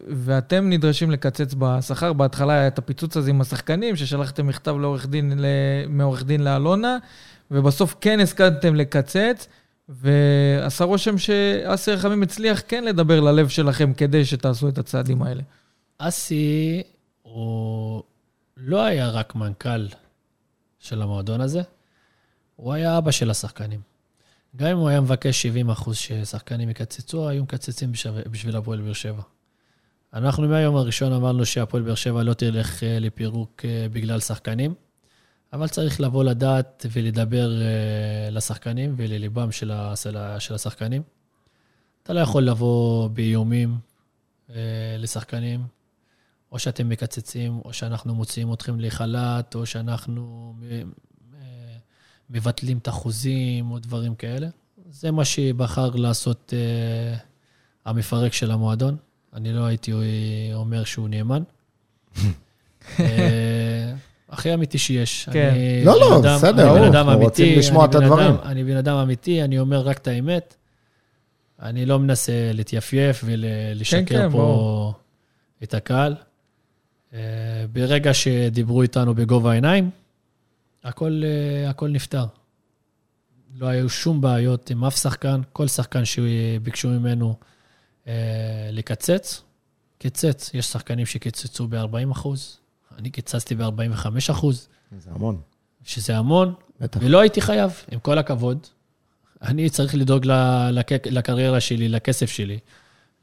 ואתם 0.08 0.68
נדרשים 0.70 1.10
לקצץ 1.10 1.54
בשכר. 1.58 2.12
בהתחלה 2.12 2.52
היה 2.52 2.66
את 2.66 2.78
הפיצוץ 2.78 3.16
הזה 3.16 3.30
עם 3.30 3.40
השחקנים, 3.40 3.96
ששלחתם 3.96 4.46
מכתב 4.46 4.76
לעורך 4.80 5.06
דין, 5.06 5.32
מעורך 5.88 6.24
דין 6.24 6.44
לאלונה, 6.44 6.96
ובסוף 7.50 7.94
כן 8.00 8.20
הסכמתם 8.20 8.74
לקצץ, 8.74 9.48
ועשה 9.88 10.84
רושם 10.84 11.18
שאסי 11.18 11.90
רחמים 11.92 12.22
הצליח 12.22 12.62
כן 12.68 12.84
לדבר 12.84 13.20
ללב 13.20 13.48
שלכם 13.48 13.92
כדי 13.94 14.24
שתעשו 14.24 14.68
את 14.68 14.78
הצעדים 14.78 15.22
האלה. 15.22 15.42
אסי 15.98 16.82
הוא 17.22 18.02
לא 18.56 18.84
היה 18.84 19.08
רק 19.08 19.34
מנכ"ל 19.34 19.86
של 20.78 21.02
המועדון 21.02 21.40
הזה, 21.40 21.62
הוא 22.56 22.72
היה 22.72 22.98
אבא 22.98 23.10
של 23.10 23.30
השחקנים. 23.30 23.80
גם 24.56 24.66
אם 24.68 24.76
הוא 24.76 24.88
היה 24.88 25.00
מבקש 25.00 25.42
70 25.42 25.70
אחוז 25.70 25.96
ששחקנים 25.96 26.70
יקצצו, 26.70 27.28
היו 27.28 27.42
מקצצים 27.42 27.92
בשב- 27.92 28.28
בשביל 28.30 28.56
הפועל 28.56 28.80
באר 28.80 28.92
שבע. 28.92 29.22
אנחנו 30.14 30.48
מהיום 30.48 30.76
הראשון 30.76 31.12
אמרנו 31.12 31.46
שהפועל 31.46 31.82
באר 31.82 31.94
שבע 31.94 32.22
לא 32.22 32.34
תלך 32.34 32.82
אה, 32.82 32.98
לפירוק 33.00 33.62
אה, 33.64 33.86
בגלל 33.92 34.20
שחקנים, 34.20 34.74
אבל 35.52 35.68
צריך 35.68 36.00
לבוא 36.00 36.24
לדעת 36.24 36.86
ולדבר 36.92 37.62
אה, 37.62 38.30
לשחקנים 38.30 38.94
ולליבם 38.96 39.52
של 40.38 40.54
השחקנים. 40.54 41.02
אתה 42.02 42.12
לא 42.12 42.20
יכול 42.20 42.42
לבוא 42.42 43.08
באיומים 43.08 43.78
אה, 44.50 44.96
לשחקנים, 44.98 45.62
או 46.52 46.58
שאתם 46.58 46.88
מקצצים, 46.88 47.60
או 47.64 47.72
שאנחנו 47.72 48.14
מוציאים 48.14 48.52
אתכם 48.52 48.80
לחל"ת, 48.80 49.54
או 49.54 49.66
שאנחנו 49.66 50.54
אה, 50.70 50.82
מבטלים 52.30 52.78
את 52.78 52.88
החוזים, 52.88 53.70
או 53.70 53.78
דברים 53.78 54.14
כאלה. 54.14 54.48
זה 54.90 55.10
מה 55.10 55.24
שבחר 55.24 55.90
לעשות 55.90 56.52
המפרק 57.84 58.32
של 58.32 58.50
המועדון. 58.50 58.96
אני 59.32 59.52
לא 59.52 59.64
הייתי 59.64 59.92
אומר 60.54 60.84
שהוא 60.84 61.08
נאמן. 61.08 61.42
הכי 64.30 64.54
אמיתי 64.54 64.78
שיש. 64.78 65.28
כן. 65.32 65.50
אני 65.54 65.84
לא, 65.84 66.00
לא, 66.00 66.18
אדם- 66.20 66.36
בסדר, 66.36 66.70
אני 66.70 66.80
בן 66.80 66.86
אדם 66.86 67.08
אנחנו 67.08 67.22
רוצים 67.22 67.44
אמיתי, 67.46 67.58
לשמוע 67.58 67.84
אני 67.84 67.90
את 67.90 67.96
בן 67.96 68.02
הדברים. 68.02 68.26
אדם- 68.34 68.38
אני 68.44 68.64
בן 68.64 68.76
אדם 68.76 68.96
אמיתי, 68.96 69.42
אני 69.42 69.58
אומר 69.58 69.80
רק 69.80 69.98
את 69.98 70.06
האמת. 70.08 70.54
אני 71.62 71.86
לא 71.86 71.98
מנסה 71.98 72.32
להתייפייף 72.54 73.24
ולשקר 73.26 74.02
כן, 74.06 74.22
פה 74.30 74.36
ברור. 74.38 74.94
את 75.62 75.74
הקהל. 75.74 76.14
אה, 77.14 77.18
ברגע 77.72 78.14
שדיברו 78.14 78.82
איתנו 78.82 79.14
בגובה 79.14 79.50
העיניים, 79.50 79.90
הכל, 80.84 81.22
אה, 81.24 81.70
הכל 81.70 81.88
נפתר. 81.88 82.24
לא 83.58 83.66
היו 83.66 83.88
שום 83.88 84.20
בעיות 84.20 84.70
עם 84.70 84.84
אף 84.84 84.96
שחקן, 84.96 85.40
כל 85.52 85.66
שחקן 85.68 86.04
שביקשו 86.04 86.88
ממנו 86.88 87.34
אה, 88.08 88.12
לקצץ, 88.72 89.42
קיצץ. 89.98 90.50
יש 90.54 90.66
שחקנים 90.66 91.06
שקיצצו 91.06 91.66
ב-40 91.68 92.12
אחוז, 92.12 92.58
אני 92.98 93.10
קיצצתי 93.10 93.54
ב-45 93.54 94.06
אחוז, 94.30 94.68
זה 94.98 95.10
המון. 95.14 95.40
שזה 95.84 96.16
המון, 96.16 96.54
בטח. 96.80 97.00
ולא 97.02 97.20
הייתי 97.20 97.40
חייב, 97.40 97.72
עם 97.90 97.98
כל 98.00 98.18
הכבוד. 98.18 98.58
אני 99.42 99.70
צריך 99.70 99.94
לדאוג 99.94 100.26
לק- 100.72 101.06
לקריירה 101.06 101.60
שלי, 101.60 101.88
לכסף 101.88 102.30
שלי. 102.30 102.58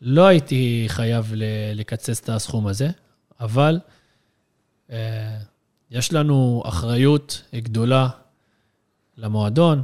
לא 0.01 0.28
הייתי 0.28 0.86
חייב 0.88 1.32
לקצץ 1.76 2.19
את 2.23 2.30
הסכום 2.30 2.67
הזה, 2.67 2.89
אבל 3.39 3.80
אה, 4.91 5.38
יש 5.91 6.13
לנו 6.13 6.63
אחריות 6.65 7.41
גדולה 7.55 8.09
למועדון, 9.17 9.84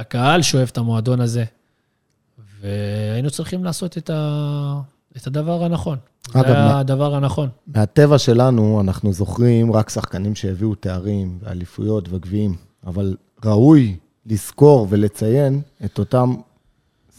לקהל 0.00 0.42
שאוהב 0.42 0.68
את 0.68 0.78
המועדון 0.78 1.20
הזה, 1.20 1.44
והיינו 2.60 3.30
צריכים 3.30 3.64
לעשות 3.64 3.98
את, 3.98 4.10
ה... 4.10 4.80
את 5.16 5.26
הדבר 5.26 5.64
הנכון. 5.64 5.98
אגב, 6.32 6.46
זה 6.46 6.52
מה- 6.52 6.78
הדבר 6.80 7.14
הנכון. 7.14 7.48
מהטבע 7.66 8.18
שלנו, 8.18 8.80
אנחנו 8.80 9.12
זוכרים 9.12 9.72
רק 9.72 9.90
שחקנים 9.90 10.34
שהביאו 10.34 10.74
תארים 10.74 11.38
ואליפויות 11.42 12.08
וגביעים, 12.10 12.54
אבל 12.86 13.16
ראוי 13.44 13.96
לזכור 14.26 14.86
ולציין 14.90 15.60
את 15.84 15.98
אותם 15.98 16.34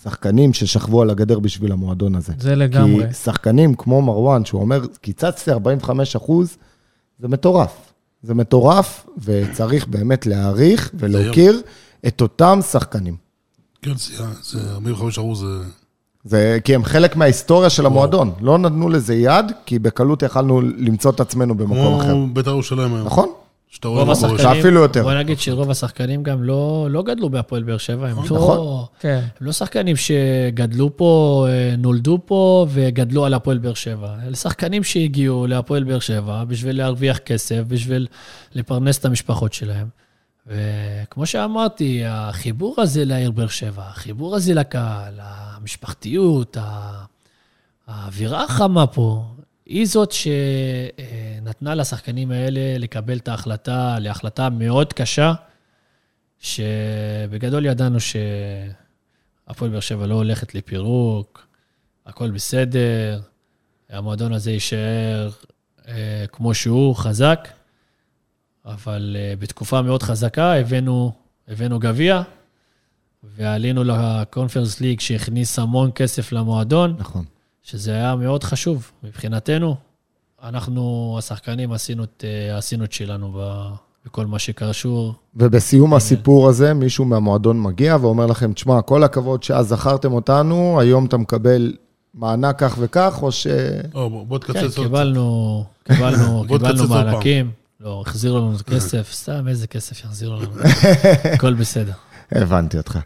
שחקנים 0.03 0.53
ששכבו 0.53 1.01
על 1.01 1.09
הגדר 1.09 1.39
בשביל 1.39 1.71
המועדון 1.71 2.15
הזה. 2.15 2.33
זה 2.39 2.55
לגמרי. 2.55 3.07
כי 3.07 3.13
שחקנים 3.13 3.73
כמו 3.75 4.01
מרואן, 4.01 4.45
שהוא 4.45 4.61
אומר, 4.61 4.85
קיצצתי 5.01 5.51
45 5.51 6.15
אחוז, 6.15 6.57
זה 7.19 7.27
מטורף. 7.27 7.93
זה 8.23 8.33
מטורף, 8.33 9.07
וצריך 9.23 9.87
באמת 9.87 10.25
להעריך 10.25 10.91
ולהוקיר 10.93 11.61
את 12.07 12.21
אותם 12.21 12.59
שחקנים. 12.71 13.15
כן, 13.81 13.91
זה, 13.97 14.23
זה 14.43 14.71
45 14.71 15.17
אחוז 15.19 15.39
זה... 15.39 15.45
זה 16.23 16.57
כי 16.63 16.75
הם 16.75 16.83
חלק 16.83 17.15
מההיסטוריה 17.15 17.69
של 17.69 17.85
המועדון. 17.85 18.31
לא 18.41 18.57
נתנו 18.57 18.89
לזה 18.89 19.15
יד, 19.15 19.45
כי 19.65 19.79
בקלות 19.79 20.23
יכלנו 20.23 20.61
למצוא 20.61 21.11
את 21.11 21.19
עצמנו 21.19 21.55
במקום 21.55 21.99
אחר. 21.99 22.11
כמו 22.11 22.27
בית"ר 22.33 22.49
ירושלים 22.49 22.95
היום. 22.95 23.05
נכון? 23.05 23.29
שאתה 23.71 23.87
רואה 23.87 24.05
מה 24.05 24.13
קורה 24.15 24.37
שאפילו 24.37 24.81
יותר. 24.81 25.03
בוא 25.03 25.13
נגיד 25.13 25.39
שרוב 25.39 25.71
השחקנים 25.71 26.23
גם 26.23 26.43
לא, 26.43 26.87
לא 26.89 27.03
גדלו 27.03 27.29
בהפועל 27.29 27.63
באר 27.63 27.77
שבע, 27.77 28.07
הם 28.07 28.19
נכון. 28.19 28.37
לא, 28.37 28.87
כן. 28.99 29.21
הם 29.39 29.47
לא 29.47 29.51
שחקנים 29.51 29.95
שגדלו 29.95 30.97
פה, 30.97 31.45
אה, 31.49 31.75
נולדו 31.77 32.19
פה 32.25 32.65
וגדלו 32.69 33.25
על 33.25 33.33
הפועל 33.33 33.57
באר 33.57 33.73
שבע. 33.73 34.15
אלה 34.27 34.35
שחקנים 34.35 34.83
שהגיעו 34.83 35.47
להפועל 35.47 35.83
באר 35.83 35.99
שבע 35.99 36.43
בשביל 36.43 36.77
להרוויח 36.77 37.17
כסף, 37.17 37.61
בשביל 37.67 38.07
לפרנס 38.55 38.97
את 38.97 39.05
המשפחות 39.05 39.53
שלהם. 39.53 39.87
וכמו 40.47 41.25
שאמרתי, 41.25 42.01
החיבור 42.05 42.75
הזה 42.77 43.05
לעיר 43.05 43.31
באר 43.31 43.47
שבע, 43.47 43.83
החיבור 43.83 44.35
הזה 44.35 44.53
לקהל, 44.53 45.19
המשפחתיות, 45.21 46.57
האווירה 47.87 48.43
החמה 48.43 48.87
פה 48.87 49.23
היא 49.65 49.87
זאת 49.87 50.11
שנתנה 50.11 51.75
לשחקנים 51.75 52.31
האלה 52.31 52.77
לקבל 52.77 53.17
את 53.17 53.27
ההחלטה, 53.27 53.99
להחלטה 53.99 54.49
מאוד 54.49 54.93
קשה, 54.93 55.33
שבגדול 56.39 57.65
ידענו 57.65 57.97
שהפועל 57.99 59.71
באר 59.71 59.79
שבע 59.79 60.05
לא 60.05 60.15
הולכת 60.15 60.55
לפירוק, 60.55 61.47
הכל 62.05 62.31
בסדר, 62.31 63.21
המועדון 63.89 64.33
הזה 64.33 64.51
יישאר 64.51 65.29
אה, 65.87 66.25
כמו 66.31 66.53
שהוא, 66.53 66.95
חזק, 66.95 67.47
אבל 68.65 69.15
אה, 69.19 69.33
בתקופה 69.39 69.81
מאוד 69.81 70.03
חזקה 70.03 70.53
הבאנו, 70.53 71.11
הבאנו 71.47 71.79
גביע, 71.79 72.21
ועלינו 73.37 73.83
לקונפרנס 73.83 74.79
ליג 74.81 74.99
שהכניס 74.99 75.59
המון 75.59 75.89
כסף 75.95 76.31
למועדון. 76.31 76.95
נכון. 76.99 77.23
שזה 77.63 77.91
היה 77.93 78.15
מאוד 78.15 78.43
חשוב 78.43 78.91
מבחינתנו. 79.03 79.75
אנחנו, 80.43 81.15
השחקנים, 81.19 81.71
עשינו 81.71 82.03
את, 82.03 82.23
אה, 82.27 82.57
עשינו 82.57 82.83
את 82.83 82.91
שלנו 82.91 83.31
ב- 83.37 83.69
בכל 84.05 84.25
מה 84.25 84.39
שקשור. 84.39 85.13
ובסיום 85.35 85.93
הסיפור 85.93 86.49
הזה, 86.49 86.73
מישהו 86.73 87.05
מהמועדון 87.05 87.61
מגיע 87.61 87.97
ואומר 88.01 88.25
לכם, 88.25 88.53
תשמע, 88.53 88.81
כל 88.81 89.03
הכבוד 89.03 89.43
שאז 89.43 89.67
זכרתם 89.67 90.13
אותנו, 90.13 90.79
היום 90.79 91.05
אתה 91.05 91.17
מקבל 91.17 91.73
מענק 92.13 92.59
כך 92.59 92.75
וכך, 92.79 93.19
או 93.21 93.31
ש... 93.31 93.47
או, 93.93 94.09
בוא- 94.09 94.25
בוא 94.25 94.37
תקצץ 94.37 94.53
כן, 94.53 94.61
עוד 94.61 94.71
קצת. 94.71 94.81
קיבלנו, 94.81 95.63
קיבלנו, 95.83 96.43
קיבלנו. 96.47 96.87
מענקים. 96.87 97.51
לא, 97.83 98.03
החזירו 98.07 98.37
לנו 98.37 98.55
את 98.55 98.61
הכסף, 98.61 99.11
סתם 99.13 99.47
איזה 99.47 99.67
כסף 99.67 100.03
יחזירו 100.03 100.35
לנו. 100.35 100.47
הכל 101.33 101.53
בסדר. 101.53 101.91
הבנתי 102.31 102.77
אותך. 102.77 102.99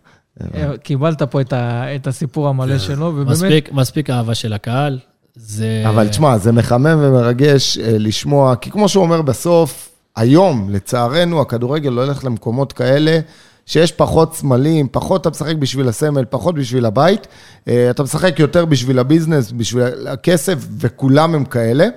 אה, 0.53 0.78
קיבלת 0.84 1.21
פה 1.23 1.41
את 1.41 1.53
ה- 1.53 1.95
את 1.95 2.07
הסיפור 2.07 2.47
המלא. 2.47 2.80
שלו, 2.80 3.05
ובאמת, 3.05 3.28
מספיק, 3.30 3.71
מספיק 3.71 4.09
אהבה 4.09 4.36
של 4.36 4.53
הקהל. 4.53 4.99
זה... 5.36 5.84
אבל 5.89 6.07
תשמע, 6.07 6.38
זה 6.38 6.51
מחמם 6.51 6.97
ומרגש 7.01 7.78
אה, 7.78 7.97
לשמוע, 7.97 8.55
כי 8.55 8.71
כמו 8.71 8.89
שהוא 8.89 9.03
אומר 9.03 9.21
בסוף, 9.21 9.89
היום, 10.15 10.69
לצערנו, 10.69 11.41
הכדורגל 11.41 11.89
לא 11.89 12.03
הולך 12.03 12.26
למקומות 12.26 12.73
כאלה, 12.73 13.19
שיש 13.65 13.91
פחות 13.91 14.36
סמלים, 14.36 14.88
פחות 14.91 15.21
אתה 15.21 15.30
משחק 15.30 15.55
בשביל 15.55 15.88
הסמל, 15.88 16.26
פחות 16.30 16.55
בשביל 16.55 16.86
הבית, 16.86 17.28
אה, 17.67 17.89
אתה 17.89 18.03
משחק 18.03 18.39
יותר 18.39 18.65
בשביל 18.65 18.99
הביזנס, 18.99 19.51
בשביל 19.51 19.84
הכסף, 20.07 20.55
וכולם 20.80 21.36
הם 21.36 21.45
כאלה. 21.45 21.88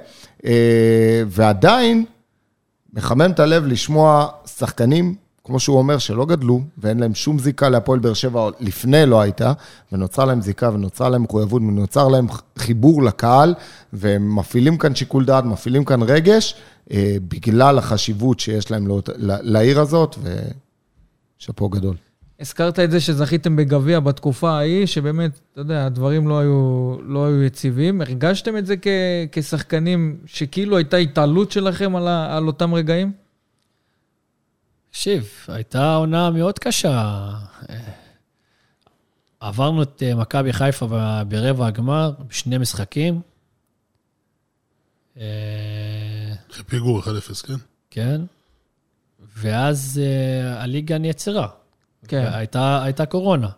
ועדיין, 1.29 2.05
מחמם 2.93 3.31
את 3.31 3.41
הלב 3.41 3.67
לשמוע 3.67 4.29
שחקנים, 4.47 5.15
כמו 5.45 5.61
שהוא 5.61 5.79
אומר, 5.79 5.99
שלא 5.99 6.27
גדלו, 6.27 6.61
ואין 6.79 6.99
להם 6.99 7.15
שום 7.15 7.39
זיקה 7.39 7.69
להפועל 7.69 7.99
באר 7.99 8.15
שבע, 8.15 8.51
לפני 8.61 9.07
לא 9.07 9.21
הייתה, 9.21 9.53
ונוצרה 9.93 10.25
להם 10.25 10.41
זיקה, 10.41 10.71
ונוצרה 10.75 11.09
להם 11.09 11.23
מחויבות, 11.23 11.63
ונוצר 11.63 12.09
להם 12.09 12.27
חיבור 12.59 13.03
לקהל, 13.03 13.55
והם 13.93 14.37
מפעילים 14.37 14.79
כאן 14.79 14.95
שיקול 14.95 15.25
דעת, 15.25 15.45
מפעילים 15.45 15.85
כאן 15.85 16.03
רגש, 16.03 16.55
אה, 16.93 17.17
בגלל 17.29 17.79
החשיבות 17.79 18.41
שיש 18.41 18.71
להם 18.71 18.89
לעיר 19.43 19.81
הזאת, 19.81 20.17
ושאפו 21.39 21.69
גדול. 21.69 21.97
הזכרת 22.41 22.79
את 22.79 22.91
זה 22.91 23.01
שזכיתם 23.01 23.57
בגביע 23.57 24.01
בתקופה 24.01 24.51
ההיא, 24.51 24.87
שבאמת, 24.87 25.41
אתה 25.53 25.61
יודע, 25.61 25.87
הדברים 25.87 26.29
לא 26.29 26.39
היו, 26.39 26.97
לא 27.03 27.27
היו 27.27 27.43
יציבים. 27.43 28.01
הרגשתם 28.01 28.57
את 28.57 28.67
זה 28.67 28.77
כ, 28.83 28.87
כשחקנים, 29.33 30.19
שכאילו 30.27 30.77
הייתה 30.77 30.97
התעלות 30.97 31.53
שלכם 31.53 31.97
על, 31.97 32.09
ה, 32.09 32.37
על 32.37 32.47
אותם 32.47 32.75
רגעים? 32.75 33.13
תקשיב, 34.91 35.29
הייתה 35.49 35.95
עונה 35.95 36.31
מאוד 36.31 36.59
קשה. 36.59 37.29
עברנו 39.41 39.83
את 39.83 40.03
אה, 40.03 40.15
מכבי 40.15 40.53
חיפה 40.53 40.87
ברבע 41.29 41.67
הגמר, 41.67 42.13
בשני 42.29 42.59
משחקים. 42.59 43.21
אה, 45.17 46.35
אחרי 46.51 46.65
פיגור 46.65 47.01
1-0, 47.01 47.07
כן? 47.47 47.55
כן. 47.91 48.21
ואז 49.37 50.01
אה, 50.05 50.63
הליגה 50.63 50.99
נעצרה. 50.99 51.49
כן. 52.09 52.29
הייתה, 52.33 52.83
הייתה 52.83 53.07
קורונה. 53.07 53.49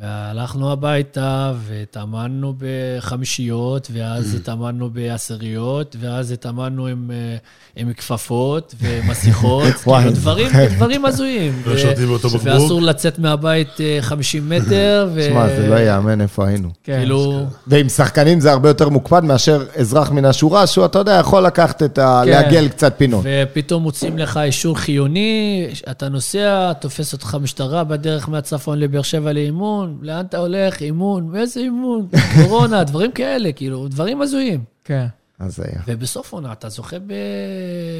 והלכנו 0.00 0.72
הביתה 0.72 1.52
והתאמנו 1.66 2.54
בחמישיות, 2.58 3.90
ואז 3.92 4.34
התאמנו 4.34 4.90
בעשיריות, 4.90 5.96
ואז 6.00 6.32
התאמנו 6.32 6.86
עם, 6.86 7.10
אה, 7.10 7.36
עם 7.76 7.92
כפפות 7.92 8.74
ומסכות, 8.80 9.74
וואי, 9.86 10.02
כאילו 10.02 10.16
דברים, 10.16 10.48
דברים 10.76 11.04
הזויים. 11.04 11.62
לא 11.66 11.78
שותים 11.78 12.06
באותו 12.08 12.28
בקבוק. 12.28 12.46
ואסור 12.46 12.82
לצאת 12.82 13.18
מהבית 13.18 13.80
אה, 13.80 13.98
50 14.00 14.48
מטר, 14.48 15.08
ו... 15.14 15.20
תשמע, 15.20 15.48
זה 15.48 15.68
לא 15.68 15.74
ייאמן 15.74 16.20
איפה 16.20 16.46
היינו. 16.46 16.68
כן. 16.84 16.98
כאילו, 16.98 17.46
ועם 17.66 17.88
שחקנים 17.88 18.40
זה 18.40 18.52
הרבה 18.52 18.68
יותר 18.68 18.88
מוקפד 18.88 19.24
מאשר 19.24 19.64
אזרח 19.76 20.10
מן 20.10 20.24
השורה, 20.24 20.66
שהוא, 20.66 20.84
אתה 20.84 20.98
יודע, 20.98 21.12
יכול 21.20 21.42
לקחת 21.42 21.82
את 21.82 21.98
ה... 21.98 22.22
כן. 22.24 22.30
לעגל 22.30 22.68
קצת 22.68 22.94
פינות. 22.96 23.24
ופתאום 23.24 23.82
מוצאים 23.82 24.18
לך 24.18 24.36
אישור 24.36 24.78
חיוני, 24.78 25.68
אתה 25.90 26.08
נוסע, 26.08 26.72
תופס 26.72 27.12
אותך 27.12 27.36
משטרה 27.42 27.84
בדרך 27.84 28.28
מהצפון 28.28 28.78
לבאר 28.78 29.02
שבע 29.02 29.32
לאימון, 29.32 29.85
לאן 30.02 30.26
אתה 30.26 30.38
הולך? 30.38 30.80
אימון, 30.82 31.36
איזה 31.36 31.60
אימון? 31.60 32.08
קורונה, 32.42 32.84
דברים 32.90 33.12
כאלה, 33.12 33.52
כאילו, 33.52 33.88
דברים 33.88 34.22
הזויים. 34.22 34.64
כן. 34.84 35.06
אז 35.38 35.60
היה. 35.60 35.82
ובסוף 35.86 36.32
עונה 36.32 36.52
אתה 36.52 36.68
זוכה 36.68 36.98
ב- 36.98 37.12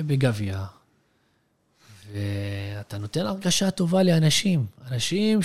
בגביע, 0.07 0.64
ואתה 2.12 2.99
נותן 2.99 3.26
הרגשה 3.26 3.70
טובה 3.70 4.03
לאנשים. 4.03 4.66
אנשים 4.91 5.41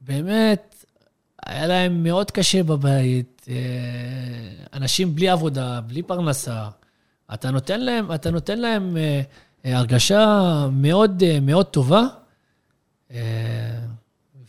שבאמת 0.00 0.84
היה 1.46 1.66
להם 1.66 2.02
מאוד 2.02 2.30
קשה 2.30 2.62
בבית, 2.62 3.46
אה, 3.48 3.54
אנשים 4.74 5.14
בלי 5.14 5.28
עבודה, 5.28 5.80
בלי 5.80 6.02
פרנסה. 6.02 6.68
אתה 7.34 7.50
נותן 7.50 7.80
להם, 7.80 8.12
אתה 8.12 8.30
נותן 8.30 8.58
להם 8.58 8.96
אה, 8.96 9.22
הרגשה 9.78 10.66
מאוד, 10.72 11.22
אה, 11.22 11.38
מאוד 11.40 11.66
טובה. 11.66 12.02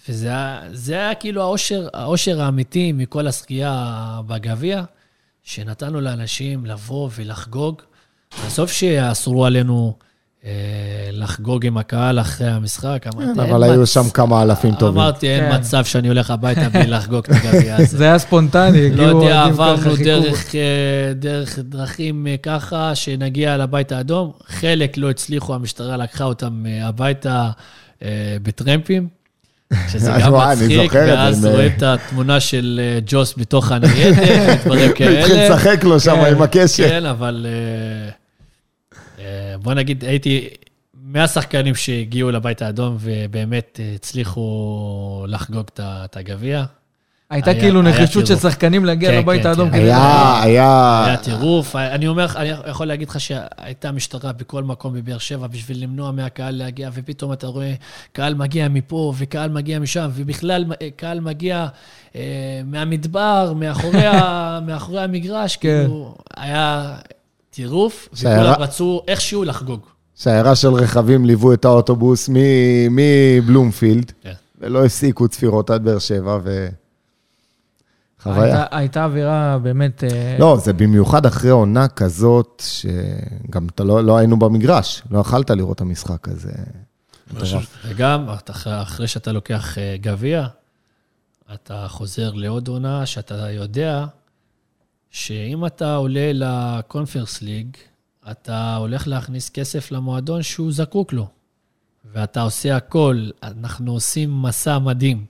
וזה 0.10 0.28
היה, 0.28 0.60
זה 0.72 0.94
היה 0.94 1.16
כאילו 1.16 1.42
האושר, 1.42 1.88
האושר 1.94 2.42
האמיתי 2.42 2.92
מכל 2.92 3.28
השחייה 3.28 3.96
בגביע, 4.28 4.84
שנתנו 5.44 6.02
לאנשים 6.02 6.66
לבוא 6.66 7.10
ולחגוג. 7.16 7.82
עזוב 8.46 8.70
שאסרו 8.70 9.46
עלינו 9.46 9.94
אה, 10.46 10.52
לחגוג 11.12 11.66
עם 11.66 11.78
הקהל 11.78 12.20
אחרי 12.20 12.48
המשחק, 12.48 13.06
אמרתי, 13.14 13.34
כן, 13.34 13.40
אבל 13.40 13.64
היו 13.64 13.82
מצ- 13.82 13.94
שם 13.94 14.10
כמה 14.14 14.42
אלפים 14.44 14.76
טובים. 14.76 15.02
אמרתי, 15.02 15.30
אין 15.30 15.52
כן. 15.52 15.58
מצב 15.58 15.86
שאני 15.86 16.08
הולך 16.08 16.32
הביתה 16.32 16.70
בלי 16.70 16.88
לחגוג 16.88 17.26
את 17.26 17.46
הגביע 17.46 17.76
הזה. 17.80 17.98
זה 17.98 18.04
היה 18.04 18.20
ספונטני, 18.20 18.90
לא 18.92 19.04
הגיעו 19.04 19.24
יודע, 19.24 19.38
אוהדים 19.42 19.54
ככה, 19.56 19.72
עברנו. 19.72 19.96
דרך, 20.04 20.56
אה, 20.56 20.62
דרך 21.16 21.60
דרכים 21.60 22.28
אה, 22.28 22.36
ככה, 22.44 22.96
שנגיע 22.96 23.58
לבית 23.58 23.92
האדום. 23.92 24.32
חלק 24.48 24.98
לא 24.98 25.10
הצליחו, 25.10 25.56
המשטרה 25.56 25.98
לקחה 25.98 26.24
אותם 26.24 26.66
אה, 26.66 26.88
הביתה 26.88 27.50
אה, 28.04 28.38
בטרמפים, 28.44 29.08
שזה 29.90 30.12
גם 30.22 30.34
מצחיק, 30.34 30.94
ואז 30.94 31.46
רואים 31.46 31.72
את 31.78 31.84
התמונה 31.84 32.40
של 32.40 32.82
אה, 32.84 33.00
ג'וס 33.06 33.34
בתוך 33.38 33.72
הניידת, 33.72 34.18
דברים 34.66 34.92
כאלה. 34.96 35.20
התחיל 35.20 35.36
לשחק 35.42 35.84
לו 35.84 36.00
שם 36.00 36.16
כן, 36.16 36.36
עם 36.36 36.42
הקשר. 36.42 36.90
כן, 36.90 37.06
אבל 37.06 37.46
אה, 37.50 38.10
אה, 39.26 39.58
בוא 39.58 39.74
נגיד, 39.74 40.04
הייתי 40.04 40.50
מהשחקנים 40.94 41.76
שהגיעו 41.76 42.32
לבית 42.32 42.62
האדום 42.62 42.98
ובאמת 43.00 43.80
הצליחו 43.96 45.26
לחגוג 45.28 45.66
את 45.80 46.18
הגביע. 46.18 46.66
הייתה 47.30 47.52
היה- 47.52 47.60
כאילו 47.60 47.82
היה 47.82 47.90
נחישות 47.90 48.28
של. 48.28 48.36
שחקנים 48.36 48.86
להגיע 48.86 49.12
כן, 49.12 49.18
לבית 49.18 49.42
כן, 49.44 49.50
האדום 49.50 49.70
כן. 49.70 49.76
היה, 49.76 50.42
היה... 50.44 51.04
היה 51.08 51.18
טירוף. 51.18 51.76
אני 51.76 52.08
אומר 52.08 52.26
לך, 52.26 52.36
אני 52.38 52.50
יכול 52.68 52.88
להגיד 52.88 53.10
לך 53.10 53.20
שהייתה 53.20 53.92
משטרה 53.92 54.32
בכל 54.32 54.64
מקום 54.64 54.94
בבאר 54.94 55.18
שבע 55.18 55.48
בשביל 55.48 55.84
למנוע 55.84 56.12
מהקהל 56.12 56.56
להגיע, 56.56 56.90
ופתאום 56.94 57.34
אתה 57.34 57.48
רואה 57.48 57.74
קהל 58.12 58.34
מגיע 58.36 58.68
מפה 58.68 59.14
וקהל 59.18 59.50
מגיע 59.50 59.80
משם, 59.80 60.10
ובכלל 60.16 60.66
אה, 60.82 60.88
קהל 60.96 61.20
מגיע 61.20 61.68
אה, 62.16 62.22
מהמדבר, 62.66 63.54
מאחורי, 63.56 64.06
ה, 64.06 64.20
מאחורי 64.68 65.02
המגרש. 65.02 65.56
כאילו, 65.58 66.16
היה 66.38 66.96
טירוף, 67.50 68.10
וכולם 68.14 68.54
רצו 68.60 69.02
איכשהו 69.08 69.44
לחגוג. 69.44 69.80
שיירה 70.16 70.56
של 70.56 70.74
רכבים 70.74 71.26
ליוו 71.26 71.54
את 71.54 71.66
האוטובוס 71.66 72.30
מ- 72.30 72.36
מבלומפילד, 72.96 74.12
כן. 74.24 74.32
ולא 74.60 74.86
הפסיקו 74.86 75.28
צפירות 75.28 75.70
עד 75.70 75.84
באר 75.84 76.00
שבע, 76.00 76.38
ו... 76.44 76.68
חוויה. 78.34 78.44
הייתה- 78.44 78.78
הייתה 78.78 79.04
אווירה 79.06 79.58
באמת... 79.64 80.04
אה, 80.04 80.38
לא, 80.40 80.58
זה 80.64 80.74
במיוחד 80.74 81.26
אחרי 81.26 81.50
עונה 81.50 81.88
כזאת, 81.88 82.64
שגם 82.66 83.68
אתה 83.68 83.84
לא, 83.84 84.04
לא 84.04 84.18
היינו 84.18 84.40
במגרש, 84.40 85.02
לא 85.12 85.20
יכלת 85.20 85.50
לראות 85.50 85.76
את 85.76 85.82
המשחק 85.82 86.28
הזה. 86.28 86.52
וגם, 87.88 88.26
אחרי 88.66 89.08
שאתה 89.08 89.32
לוקח 89.32 89.78
אה, 89.78 89.96
גביע, 90.02 90.48
אתה 91.54 91.86
חוזר 91.90 92.32
לעוד 92.34 92.68
עונה 92.68 93.06
שאתה 93.06 93.52
יודע 93.52 94.06
שאם 95.12 95.66
אתה 95.66 95.96
עולה 95.96 96.32
לקונפרס 96.34 97.42
ליג, 97.42 97.68
אתה 98.32 98.76
הולך 98.76 99.08
להכניס 99.08 99.50
כסף 99.50 99.92
למועדון 99.92 100.42
שהוא 100.44 100.72
זקוק 100.72 101.14
לו. 101.14 101.28
ואתה 102.14 102.42
עושה 102.42 102.76
הכל, 102.78 103.30
אנחנו 103.44 103.92
עושים 103.92 104.42
מסע 104.42 104.80
מדהים. 104.80 105.26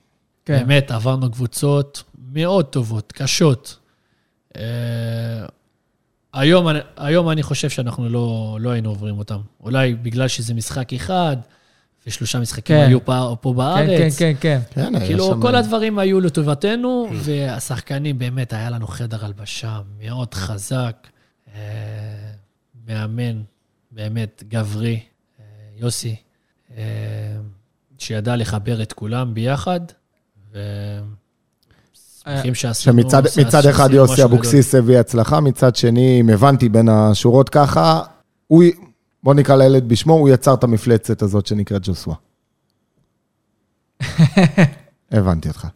כן. 0.45 0.59
באמת, 0.59 0.91
עברנו 0.91 1.31
קבוצות 1.31 2.03
מאוד 2.35 2.65
טובות, 2.65 3.11
קשות. 3.11 3.77
אה, 4.57 5.45
היום, 6.33 6.67
אני- 6.69 6.79
היום 6.97 7.29
אני 7.29 7.43
חושב 7.43 7.69
שאנחנו 7.69 8.09
לא, 8.09 8.57
לא 8.61 8.69
היינו 8.69 8.89
עוברים 8.89 9.19
אותם. 9.19 9.41
אולי 9.59 9.93
בגלל 9.93 10.27
שזה 10.27 10.53
משחק 10.53 10.93
אחד, 10.93 11.37
ושלושה 12.07 12.39
משחקים 12.39 12.75
כן. 12.77 12.85
היו 12.87 13.05
פה, 13.05 13.35
פה 13.41 13.49
כן, 13.51 13.57
בארץ. 13.57 14.19
כן, 14.19 14.33
כן, 14.39 14.59
כן. 14.73 14.81
כן, 14.83 14.95
היה 14.95 15.05
כאילו, 15.05 15.25
שם- 15.25 15.41
כל 15.41 15.55
הדברים 15.55 15.99
היו 15.99 16.21
לטובתנו, 16.21 17.07
והשחקנים, 17.13 18.19
באמת, 18.19 18.53
היה 18.53 18.69
לנו 18.69 18.87
חדר 18.87 19.25
הלבשה 19.25 19.79
מאוד 19.99 20.33
חזק. 20.33 21.07
אה, 21.55 21.61
מאמן, 22.87 23.41
באמת, 23.91 24.43
גברי, 24.47 24.99
אה, 25.39 25.43
יוסי, 25.75 26.15
אה, 26.77 26.83
שידע 27.97 28.35
לחבר 28.35 28.81
את 28.81 28.93
כולם 28.93 29.33
ביחד, 29.33 29.79
ושמחים 32.27 32.55
שעשינו... 32.55 33.01
שמצד 33.01 33.23
מצד 33.41 33.65
אחד 33.65 33.93
יוסי. 33.93 34.23
אבוקסיס 34.23 34.75
הביא 34.75 34.97
הצלחה, 34.97 35.39
מצד 35.39 35.75
שני, 35.75 36.21
אם 36.21 36.29
הבנתי 36.29 36.69
בין 36.69 36.89
השורות 36.89 37.49
ככה, 37.49 38.01
הוא, 38.47 38.63
בוא 39.23 39.33
נקרא 39.33 39.55
לילד 39.55 39.89
בשמו, 39.89 40.13
הוא 40.13 40.29
יצר 40.29 40.53
את 40.53 40.63
המפלצת 40.63 41.21
הזאת 41.21 41.45
שנקראת 41.45 41.81
ג'וסווה. 41.87 42.15
הבנתי 45.11 45.49
אותך. 45.49 45.67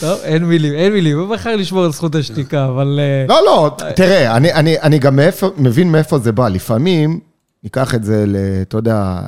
טוב, 0.00 0.20
אין 0.22 0.44
מילים, 0.44 0.74
אין 0.74 0.92
מילים. 0.92 1.18
הוא 1.18 1.34
בחר 1.34 1.56
לשמור 1.56 1.84
על 1.84 1.92
זכות 1.92 2.14
השתיקה, 2.14 2.66
אבל... 2.66 3.00
אה, 3.02 3.26
לא, 3.28 3.40
לא, 3.46 3.76
תראה, 3.96 4.36
אני, 4.36 4.52
אני, 4.52 4.80
אני 4.80 4.98
גם 4.98 5.16
מאיפה, 5.16 5.50
מבין 5.56 5.92
מאיפה 5.92 6.18
זה 6.18 6.32
בא. 6.32 6.48
לפעמים, 6.48 7.20
ניקח 7.64 7.94
את 7.94 8.04
זה 8.04 8.24
ל... 8.26 8.36
אתה 8.62 8.76
יודע, 8.76 9.20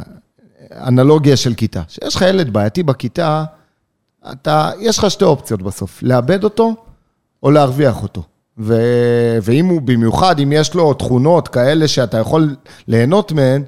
אנלוגיה 0.73 1.37
של 1.37 1.55
כיתה. 1.55 1.83
שיש 1.89 2.17
לך 2.17 2.23
ילד 2.29 2.53
בעייתי 2.53 2.83
בכיתה, 2.83 3.45
אתה, 4.33 4.71
יש 4.81 4.99
לך 4.99 5.11
שתי 5.11 5.25
אופציות 5.25 5.63
בסוף, 5.63 6.03
לאבד 6.03 6.45
אותו 6.45 6.75
או 7.43 7.51
להרוויח 7.51 8.03
אותו. 8.03 8.23
ו, 8.59 8.75
ואם 9.43 9.67
הוא, 9.67 9.83
במיוחד, 9.83 10.41
אם 10.41 10.53
יש 10.53 10.75
לו 10.75 10.95
תכונות 10.95 11.49
כאלה 11.49 11.89
שאתה 11.89 12.19
יכול 12.19 12.57
ליהנות 12.89 13.33
מהן, 13.33 13.63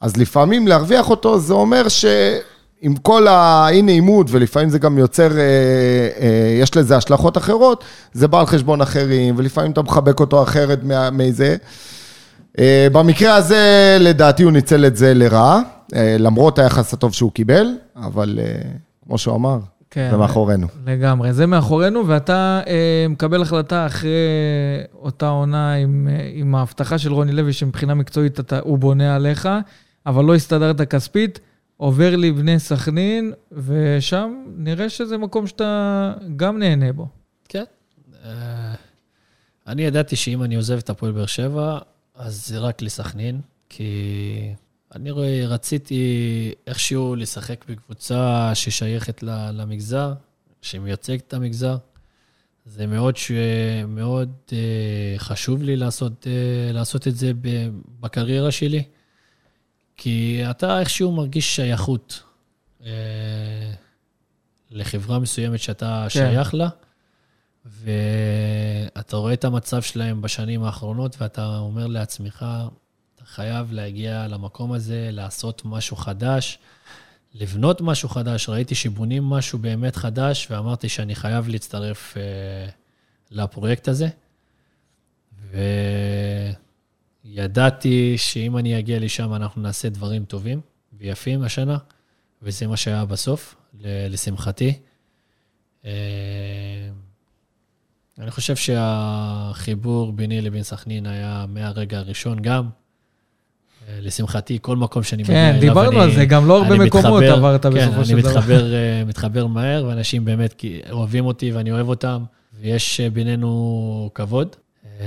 אז 0.00 0.16
לפעמים 0.16 0.68
להרוויח 0.68 1.10
אותו, 1.10 1.38
זה 1.38 1.54
אומר 1.54 1.88
שעם 1.88 2.96
כל 3.02 3.26
האי-נעימות, 3.28 4.26
ולפעמים 4.30 4.70
זה 4.70 4.78
גם 4.78 4.98
יוצר, 4.98 5.38
אה, 5.38 5.38
אה, 6.20 6.58
יש 6.60 6.76
לזה 6.76 6.96
השלכות 6.96 7.38
אחרות, 7.38 7.84
זה 8.12 8.28
בא 8.28 8.40
על 8.40 8.46
חשבון 8.46 8.80
אחרים, 8.80 9.34
ולפעמים 9.38 9.72
אתה 9.72 9.82
מחבק 9.82 10.20
אותו 10.20 10.42
אחרת 10.42 10.78
מזה. 11.12 11.56
אה, 12.58 12.86
במקרה 12.92 13.34
הזה, 13.34 13.96
לדעתי 14.00 14.42
הוא 14.42 14.52
ניצל 14.52 14.86
את 14.86 14.96
זה 14.96 15.14
לרעה, 15.14 15.60
אה, 15.94 16.16
למרות 16.18 16.58
היחס 16.58 16.94
הטוב 16.94 17.12
שהוא 17.12 17.32
קיבל, 17.32 17.66
אבל 17.96 18.38
אה, 18.42 18.70
כמו 19.06 19.18
שהוא 19.18 19.34
אמר, 19.34 19.58
כן. 19.90 20.08
זה 20.10 20.16
מאחורינו. 20.16 20.66
לגמרי, 20.86 21.32
זה 21.32 21.46
מאחורינו, 21.46 22.08
ואתה 22.08 22.60
אה, 22.66 23.06
מקבל 23.08 23.42
החלטה 23.42 23.86
אחרי 23.86 24.10
אותה 24.94 25.28
עונה 25.28 25.74
עם, 25.74 26.08
אה, 26.10 26.30
עם 26.32 26.54
ההבטחה 26.54 26.98
של 26.98 27.12
רוני 27.12 27.32
לוי, 27.32 27.52
שמבחינה 27.52 27.94
מקצועית 27.94 28.40
אתה, 28.40 28.58
הוא 28.58 28.78
בונה 28.78 29.16
עליך, 29.16 29.48
אבל 30.06 30.24
לא 30.24 30.34
הסתדרת 30.34 30.80
כספית, 30.80 31.40
עובר 31.76 32.16
לבני 32.16 32.58
סכנין, 32.58 33.32
ושם 33.52 34.44
נראה 34.56 34.88
שזה 34.88 35.18
מקום 35.18 35.46
שאתה 35.46 36.12
גם 36.36 36.58
נהנה 36.58 36.92
בו. 36.92 37.06
כן. 37.48 37.64
אה, 38.24 38.74
אני 39.66 39.82
ידעתי 39.82 40.16
שאם 40.16 40.42
אני 40.42 40.54
עוזב 40.56 40.78
את 40.78 40.90
הפועל 40.90 41.12
באר 41.12 41.26
שבע, 41.26 41.78
אז 42.14 42.46
זה 42.46 42.58
רק 42.58 42.82
לסכנין, 42.82 43.40
כי 43.68 44.54
אני 44.94 45.10
רואה, 45.10 45.46
רציתי 45.46 46.52
איכשהו 46.66 47.16
לשחק 47.16 47.64
בקבוצה 47.68 48.50
ששייכת 48.54 49.22
למגזר, 49.52 50.12
שמייצגת 50.62 51.22
את 51.28 51.34
המגזר. 51.34 51.76
זה 52.66 52.86
מאוד, 52.86 53.16
ש... 53.16 53.30
מאוד 53.88 54.32
uh, 54.46 54.52
חשוב 55.18 55.62
לי 55.62 55.76
לעשות, 55.76 56.26
uh, 56.26 56.72
לעשות 56.72 57.08
את 57.08 57.16
זה 57.16 57.32
בקריירה 58.00 58.50
שלי, 58.50 58.82
כי 59.96 60.40
אתה 60.50 60.80
איכשהו 60.80 61.12
מרגיש 61.12 61.56
שייכות 61.56 62.22
uh, 62.80 62.84
לחברה 64.70 65.18
מסוימת 65.18 65.60
שאתה 65.60 66.02
כן. 66.02 66.08
שייך 66.08 66.54
לה, 66.54 66.68
ואתה 67.64 69.16
רואה 69.16 69.32
את 69.32 69.44
המצב 69.44 69.82
שלהם 69.82 70.22
בשנים 70.22 70.62
האחרונות, 70.62 71.16
ואתה 71.20 71.58
אומר 71.58 71.86
לעצמך, 71.86 72.46
חייב 73.38 73.72
להגיע 73.72 74.26
למקום 74.28 74.72
הזה, 74.72 75.08
לעשות 75.12 75.62
משהו 75.64 75.96
חדש, 75.96 76.58
לבנות 77.34 77.80
משהו 77.80 78.08
חדש. 78.08 78.48
ראיתי 78.48 78.74
שבונים 78.74 79.24
משהו 79.24 79.58
באמת 79.58 79.96
חדש, 79.96 80.46
ואמרתי 80.50 80.88
שאני 80.88 81.14
חייב 81.14 81.48
להצטרף 81.48 82.16
אה, 82.16 82.22
לפרויקט 83.30 83.88
הזה. 83.88 84.08
וידעתי 87.24 88.14
שאם 88.18 88.58
אני 88.58 88.78
אגיע 88.78 88.98
לשם, 88.98 89.34
אנחנו 89.34 89.62
נעשה 89.62 89.88
דברים 89.88 90.24
טובים 90.24 90.60
ויפים 90.92 91.42
השנה, 91.42 91.78
וזה 92.42 92.66
מה 92.66 92.76
שהיה 92.76 93.04
בסוף, 93.04 93.54
לשמחתי. 93.80 94.78
אה, 95.84 95.90
אני 98.18 98.30
חושב 98.30 98.56
שהחיבור 98.56 100.12
ביני 100.12 100.40
לבין 100.40 100.62
סכנין 100.62 101.06
היה 101.06 101.44
מהרגע 101.48 101.98
הראשון 101.98 102.42
גם. 102.42 102.68
אה, 103.88 103.98
לשמחתי, 104.00 104.58
כל 104.62 104.76
מקום 104.76 105.02
שאני 105.02 105.22
מגיע 105.22 105.34
כן, 105.34 105.48
אליו, 105.50 105.60
דיברנו 105.60 105.90
אני- 105.90 106.00
על 106.00 106.14
זה, 106.14 106.24
גם 106.24 106.48
לא 106.48 106.62
הרבה 106.62 106.74
אני 106.74 106.84
מקומות 106.84 107.22
מתחבר- 107.22 107.32
עברת 107.36 107.62
כן, 107.66 107.70
בסופו 107.70 108.04
של 108.04 108.12
אני 108.14 108.22
דבר. 108.22 108.30
מתחבר, 108.36 108.74
אה, 108.74 109.02
מתחבר 109.06 109.46
מהר, 109.46 109.84
ואנשים 109.88 110.24
באמת 110.24 110.62
אוהבים 110.90 111.26
אותי 111.26 111.52
ואני 111.52 111.72
אוהב 111.72 111.88
אותם, 111.88 112.24
ויש 112.60 113.00
אה, 113.00 113.10
בינינו 113.10 114.10
כבוד. 114.14 114.56
אה, 115.00 115.06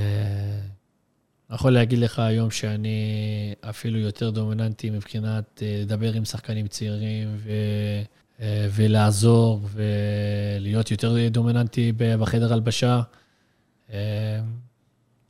אני 1.49 1.55
יכול 1.55 1.71
להגיד 1.71 1.99
לך 1.99 2.19
היום 2.19 2.51
שאני 2.51 2.99
אפילו 3.69 3.99
יותר 3.99 4.29
דומיננטי 4.29 4.89
מבחינת 4.89 5.63
אה, 5.65 5.79
לדבר 5.81 6.13
עם 6.13 6.25
שחקנים 6.25 6.67
צעירים 6.67 7.27
ו... 7.37 7.51
אה, 8.41 8.67
ולעזור 8.71 9.61
ולהיות 9.73 10.91
יותר 10.91 11.15
דומיננטי 11.31 11.91
בחדר 11.97 12.53
הלבשה. 12.53 13.01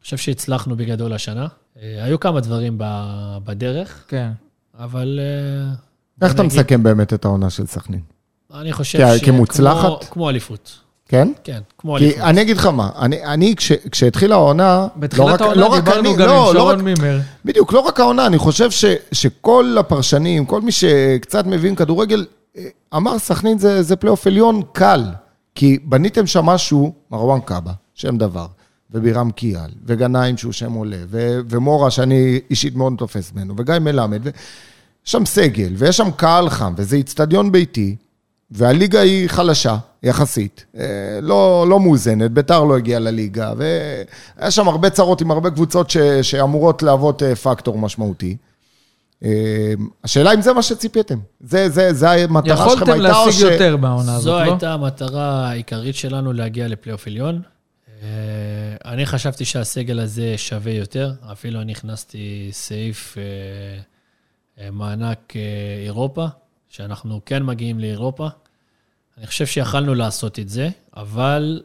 אני 0.02 0.06
חושב 0.06 0.18
שהצלחנו 0.18 0.76
בגדול 0.76 1.14
השנה. 1.14 1.48
אה, 1.82 2.04
היו 2.04 2.20
כמה 2.20 2.40
דברים 2.40 2.76
בדרך, 3.44 4.06
כן. 4.08 4.30
אבל... 4.80 5.20
אה, 5.22 5.74
איך 6.26 6.34
אתה 6.36 6.44
מסכם 6.44 6.84
באמת 6.84 7.14
את 7.14 7.26
העונה 7.26 7.50
של 7.50 7.66
סכנין? 7.68 8.00
אני 8.54 8.74
חושב 8.74 9.00
כ- 9.00 9.18
ש... 9.20 9.24
כמוצלחת? 9.24 9.82
כמו- 9.88 10.00
כמו 10.12 10.30
אליפות. 10.30 10.80
כן? 11.08 11.32
כן, 11.44 11.60
כמו 11.78 11.98
אליפות. 11.98 12.16
כי 12.16 12.22
אני 12.24 12.42
אגיד 12.42 12.58
לך 12.58 12.66
מה, 12.66 12.90
אני, 13.00 13.26
אני 13.26 13.56
כש, 13.56 13.72
כשהתחילה 13.72 14.36
העונה, 14.36 14.64
לא 14.96 15.02
בתחילת 15.02 15.28
רק- 15.30 15.42
העונה 15.42 15.62
לא 15.62 15.66
רק 15.68 15.84
דיברנו 15.84 16.10
אני- 16.10 16.18
גם 16.18 16.28
לא, 16.28 16.50
עם 16.50 16.56
לא 16.56 16.60
שרון 16.62 16.76
רק- 16.78 16.84
מימר. 16.84 17.20
בדיוק, 17.46 17.74
לא 17.74 17.80
רק 17.80 18.00
העונה, 18.00 18.26
אני 18.28 18.38
חושב 18.38 18.72
ש, 18.72 18.86
שכל 19.12 19.76
הפרשנים, 19.80 20.46
כל 20.46 20.62
מי 20.62 20.72
שקצת 20.72 21.46
מבין 21.46 21.76
כדורגל, 21.76 22.26
אה, 22.58 22.64
אמר 22.96 23.20
סכנין 23.20 23.58
זה, 23.58 23.84
זה 23.84 23.96
פלייאוף 23.96 24.28
עליון 24.28 24.62
קל, 24.72 25.04
כי 25.56 25.78
בניתם 25.84 26.28
שם 26.28 26.46
משהו, 26.46 26.94
מרואן 27.12 27.40
קבהא, 27.40 27.72
שם 27.94 28.18
דבר, 28.18 28.46
וביראם 28.94 29.32
כיאל, 29.32 29.70
וגנאים 29.86 30.38
שהוא 30.38 30.54
שם 30.54 30.74
עולה, 30.74 30.98
ו, 31.08 31.40
ומורה 31.50 31.92
שאני 31.92 32.40
אישית 32.50 32.76
מאוד 32.76 32.94
תופס 32.98 33.34
ממנו, 33.34 33.54
וגיא 33.58 33.80
מלמד, 33.80 34.20
ויש 34.24 34.34
שם 35.04 35.26
סגל, 35.26 35.74
ויש 35.78 35.98
שם 35.98 36.12
קהל 36.12 36.50
חם, 36.50 36.74
וזה 36.78 36.96
איצטדיון 36.96 37.52
ביתי, 37.52 37.96
והליגה 38.52 39.00
היא 39.00 39.28
חלשה, 39.28 39.78
יחסית, 40.04 40.66
אה, 40.78 40.84
לא, 41.22 41.66
לא 41.70 41.80
מאוזנת, 41.80 42.32
ביתר 42.32 42.64
לא 42.64 42.78
הגיעה 42.78 43.00
לליגה, 43.00 43.54
והיה 43.58 44.52
שם 44.52 44.68
הרבה 44.68 44.90
צרות 44.90 45.22
עם 45.22 45.32
הרבה 45.32 45.52
קבוצות 45.52 45.90
ש, 45.90 45.98
שאמורות 46.22 46.84
להוות 46.84 47.24
אה, 47.24 47.36
פקטור 47.36 47.78
משמעותי. 47.78 48.38
אה, 49.24 49.74
השאלה 50.04 50.34
אם 50.34 50.42
זה 50.42 50.54
מה 50.54 50.62
שציפיתם. 50.62 51.20
זה, 51.42 51.70
זה, 51.70 51.94
זה 51.94 52.12
המטרה 52.12 52.58
שלכם 52.58 52.72
יכולתם 52.72 52.92
הייתה, 52.92 53.20
או 53.20 53.26
להשיג 53.26 53.42
יותר 53.52 53.78
בעונה 53.78 54.04
זו 54.04 54.12
הזאת, 54.12 54.48
לא? 54.48 54.52
הייתה 54.52 54.74
המטרה 54.74 55.50
העיקרית 55.50 55.96
שלנו, 55.96 56.34
להגיע 56.34 56.68
לפלייאוף 56.68 57.08
עליון. 57.08 57.42
אה, 58.02 58.08
אני 58.86 59.06
חשבתי 59.06 59.46
שהסגל 59.46 60.00
הזה 60.00 60.38
שווה 60.38 60.72
יותר, 60.72 61.14
אפילו 61.32 61.62
אני 61.62 61.72
הכנסתי 61.72 62.50
סעיף 62.52 63.18
אה, 63.18 63.24
אה, 64.64 64.72
מענק 64.72 65.34
אירופה, 65.86 66.28
שאנחנו 66.70 67.22
כן 67.26 67.44
מגיעים 67.44 67.80
לאירופה. 67.80 68.28
אני 69.18 69.28
חושב 69.28 69.46
שיכלנו 69.46 69.96
לעשות 69.96 70.40
את 70.40 70.50
זה, 70.50 70.70
אבל 70.96 71.64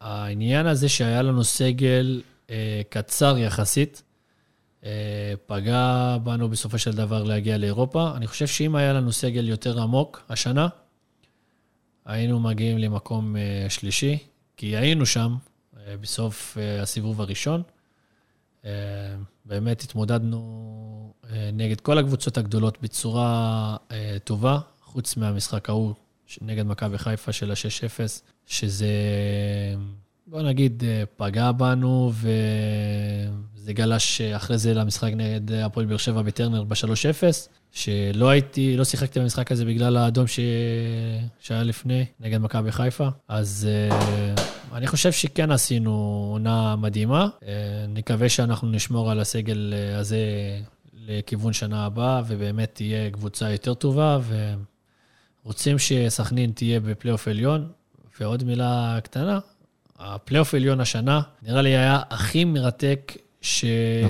העניין 0.00 0.66
הזה 0.66 0.88
שהיה 0.88 1.22
לנו 1.22 1.44
סגל 1.44 2.22
קצר 2.88 3.38
יחסית, 3.38 4.02
פגע 5.46 6.16
בנו 6.22 6.48
בסופו 6.48 6.78
של 6.78 6.92
דבר 6.92 7.22
להגיע 7.22 7.58
לאירופה. 7.58 8.12
אני 8.16 8.26
חושב 8.26 8.46
שאם 8.46 8.76
היה 8.76 8.92
לנו 8.92 9.12
סגל 9.12 9.48
יותר 9.48 9.80
עמוק 9.80 10.22
השנה, 10.28 10.68
היינו 12.04 12.40
מגיעים 12.40 12.78
למקום 12.78 13.36
שלישי, 13.68 14.18
כי 14.56 14.76
היינו 14.76 15.06
שם 15.06 15.34
אה, 15.76 15.96
בסוף 15.96 16.58
אה, 16.58 16.82
הסיבוב 16.82 17.20
הראשון. 17.20 17.62
אה, 18.64 18.70
באמת 19.44 19.82
התמודדנו 19.82 21.12
נגד 21.52 21.80
כל 21.80 21.98
הקבוצות 21.98 22.38
הגדולות 22.38 22.82
בצורה 22.82 23.76
טובה, 24.24 24.58
חוץ 24.82 25.16
מהמשחק 25.16 25.68
ההוא 25.68 25.94
נגד 26.40 26.66
מכבי 26.66 26.98
חיפה 26.98 27.32
של 27.32 27.50
ה-6-0, 27.50 28.00
שזה 28.46 28.86
בוא 30.26 30.42
נגיד, 30.42 30.82
פגע 31.16 31.52
בנו, 31.52 32.12
וזה 33.66 33.72
גלש 33.72 34.20
אחרי 34.20 34.58
זה 34.58 34.74
למשחק 34.74 35.12
נגד 35.12 35.52
הפועל 35.52 35.86
באר 35.86 35.96
שבע 35.96 36.22
בטרנר 36.22 36.64
ב-3-0, 36.64 37.22
שלא 37.72 38.28
הייתי, 38.28 38.76
לא 38.76 38.84
שיחקתי 38.84 39.20
במשחק 39.20 39.52
הזה 39.52 39.64
בגלל 39.64 39.96
האדום 39.96 40.26
ש... 40.26 40.40
שהיה 41.40 41.62
לפני, 41.62 42.04
נגד 42.20 42.38
מכבי 42.38 42.72
חיפה. 42.72 43.08
אז 43.28 43.68
uh, 43.90 44.40
אני 44.72 44.86
חושב 44.86 45.12
שכן 45.12 45.50
עשינו 45.50 45.90
עונה 46.32 46.76
מדהימה. 46.76 47.28
אה, 47.40 47.44
נקווה 47.88 48.28
שאנחנו 48.28 48.70
נשמור 48.70 49.10
על 49.10 49.20
הסגל 49.20 49.74
הזה 49.98 50.18
לכיוון 51.06 51.52
שנה 51.52 51.86
הבאה, 51.86 52.22
ובאמת 52.26 52.70
תהיה 52.74 53.10
קבוצה 53.10 53.50
יותר 53.50 53.74
טובה, 53.74 54.18
ורוצים 55.44 55.78
שסכנין 55.78 56.50
תהיה 56.50 56.80
בפלייאוף 56.80 57.28
עליון. 57.28 57.68
ועוד 58.20 58.44
מילה 58.44 58.98
קטנה, 59.02 59.38
הפלייאוף 59.98 60.54
עליון 60.54 60.80
השנה, 60.80 61.20
נראה 61.42 61.62
לי 61.62 61.76
היה 61.76 62.00
הכי 62.10 62.44
מרתק. 62.44 63.12
שהיה 63.40 64.04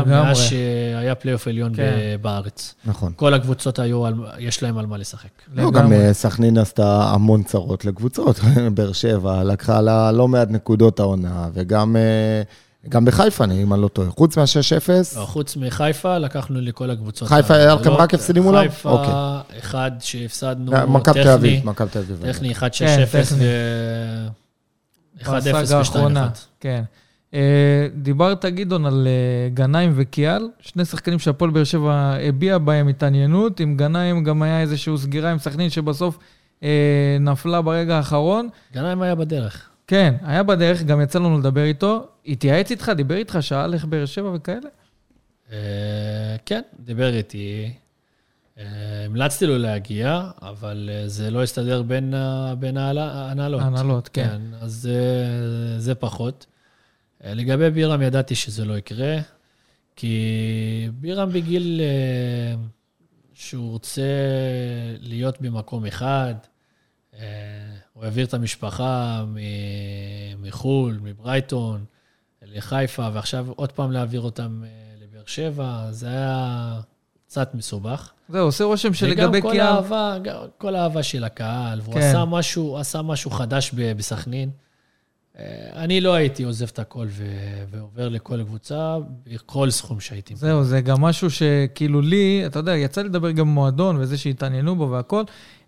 נכון. 0.00 0.10
מאז 0.10 0.38
שהיה 0.38 1.14
פלייאוף 1.14 1.48
עליון 1.48 1.74
כן. 1.76 2.16
בארץ. 2.22 2.74
נכון. 2.84 3.12
כל 3.16 3.34
הקבוצות 3.34 3.78
היו, 3.78 4.04
יש 4.38 4.62
להם 4.62 4.78
על 4.78 4.86
מה 4.86 4.96
לשחק. 4.96 5.28
לא, 5.54 5.70
גם 5.70 5.92
אה, 5.92 6.12
סכנין 6.12 6.58
עשתה 6.58 7.04
המון 7.04 7.42
צרות 7.42 7.84
לקבוצות. 7.84 8.40
באר 8.74 8.92
שבע 8.92 9.44
לקחה 9.44 9.80
לה 9.80 10.12
לא 10.12 10.28
מעט 10.28 10.48
נקודות 10.50 11.00
העונה, 11.00 11.48
וגם... 11.54 11.96
אה, 11.96 12.42
גם 12.88 13.04
בחיפה, 13.04 13.44
אם 13.44 13.72
אני 13.74 13.82
לא 13.82 13.88
טועה. 13.88 14.10
חוץ 14.10 14.36
מה-6-0? 14.36 15.18
לא, 15.18 15.24
חוץ 15.24 15.56
מחיפה, 15.56 16.18
לקחנו 16.18 16.60
לכל 16.60 16.90
הקבוצות. 16.90 17.28
חיפה 17.28 17.54
היה 17.54 17.74
לכם 17.74 17.90
רק 17.90 18.14
הפסדים 18.14 18.42
מולם? 18.42 18.62
חיפה, 18.62 18.90
אוקיי. 18.90 19.58
אחד 19.58 19.90
שהפסדנו, 20.00 20.72
מכבי 20.88 21.22
תל 21.22 21.28
אביב, 21.28 21.66
מכבי 21.66 21.88
תל 21.90 21.98
אביב. 21.98 22.32
טכני, 22.32 22.52
1-6-0 22.54 22.60
ו... 23.38 23.44
1-0 25.22 25.26
ו-2-1. 25.26 25.96
כן. 26.60 26.82
אה, 27.34 27.88
דיברת, 27.96 28.44
גדעון, 28.44 28.86
על 28.86 29.06
אה, 29.06 29.48
גנאים 29.54 29.92
וקיאל, 29.94 30.48
שני 30.60 30.84
שחקנים 30.84 31.18
שהפועל 31.18 31.50
באר 31.50 31.64
שבע 31.64 32.16
הביע 32.28 32.58
בהם 32.58 32.88
התעניינות. 32.88 33.60
עם 33.60 33.76
גנאים 33.76 34.24
גם 34.24 34.42
היה 34.42 34.60
איזושהי 34.60 34.98
סגירה 34.98 35.30
עם 35.30 35.38
סכנין 35.38 35.70
שבסוף 35.70 36.18
אה, 36.62 37.16
נפלה 37.20 37.62
ברגע 37.62 37.96
האחרון. 37.96 38.48
גנאים 38.74 39.02
היה 39.02 39.14
בדרך. 39.14 39.68
כן, 39.86 40.14
היה 40.22 40.42
בדרך, 40.42 40.82
גם 40.82 41.00
יצא 41.00 41.18
לנו 41.18 41.38
לדבר 41.38 41.64
איתו. 41.64 42.06
התייעץ 42.26 42.70
איתך, 42.70 42.92
דיבר 42.96 43.16
איתך, 43.16 43.38
שאל 43.40 43.74
איך 43.74 43.84
באר 43.84 44.06
שבע 44.06 44.30
וכאלה? 44.34 44.68
כן, 46.46 46.60
דיבר 46.80 47.16
איתי. 47.16 47.72
המלצתי 48.56 49.46
לו 49.46 49.58
להגיע, 49.58 50.22
אבל 50.42 50.90
זה 51.06 51.30
לא 51.30 51.42
הסתדר 51.42 51.82
בין 51.82 52.14
ההנהלות. 52.14 53.60
ההנהלות, 53.60 54.08
כן. 54.08 54.28
כן, 54.28 54.40
אז 54.60 54.88
זה 55.78 55.94
פחות. 55.94 56.46
אה, 57.24 57.34
לגבי 57.34 57.70
בירם 57.70 58.02
ידעתי 58.02 58.34
שזה 58.34 58.64
לא 58.64 58.78
יקרה, 58.78 59.16
כי 59.96 60.88
בירם 60.92 61.32
בגיל 61.32 61.80
אה, 61.80 62.54
שהוא 63.34 63.70
רוצה 63.70 64.02
להיות 65.00 65.40
במקום 65.40 65.86
אחד, 65.86 66.34
אה, 67.14 67.20
הוא 67.92 68.04
העביר 68.04 68.26
את 68.26 68.34
המשפחה 68.34 69.24
מחו"ל, 70.38 70.98
מברייטון, 71.02 71.84
לחיפה, 72.42 73.08
ועכשיו 73.12 73.46
עוד 73.56 73.72
פעם 73.72 73.92
להעביר 73.92 74.20
אותם 74.20 74.62
לבאר 75.02 75.22
שבע, 75.26 75.86
זה 75.90 76.08
היה 76.08 76.80
קצת 77.26 77.54
מסובך. 77.54 78.12
זהו, 78.28 78.44
עושה 78.44 78.64
רושם 78.64 78.94
שלגבי 78.94 79.40
קיאל... 79.40 79.52
וגם 79.52 79.52
כל 79.52 79.60
האהבה, 79.60 80.16
כל 80.58 80.74
האהבה 80.74 81.02
של 81.02 81.24
הקהל, 81.24 81.80
והוא 81.80 81.94
כן. 81.94 82.00
עשה, 82.00 82.24
משהו, 82.24 82.78
עשה 82.78 83.02
משהו 83.02 83.30
חדש 83.30 83.70
בסכנין. 83.74 84.50
אה, 85.38 85.44
אני 85.74 86.00
לא 86.00 86.14
הייתי 86.14 86.42
עוזב 86.42 86.66
את 86.72 86.78
הכל 86.78 87.06
ו- 87.08 87.64
ועובר 87.70 88.08
לכל 88.08 88.44
קבוצה, 88.44 88.96
בכל 89.26 89.70
סכום 89.70 90.00
שהייתי. 90.00 90.36
זהו, 90.36 90.64
זה 90.64 90.80
גם 90.80 91.00
משהו 91.00 91.30
שכאילו 91.30 92.00
לי, 92.00 92.42
אתה 92.46 92.58
יודע, 92.58 92.76
יצא 92.76 93.02
לי 93.02 93.08
לדבר 93.08 93.30
גם 93.30 93.46
במועדון 93.46 93.96
וזה 93.96 94.18
שהתעניינו 94.18 94.76
בו 94.76 94.90
והכל, 94.90 95.22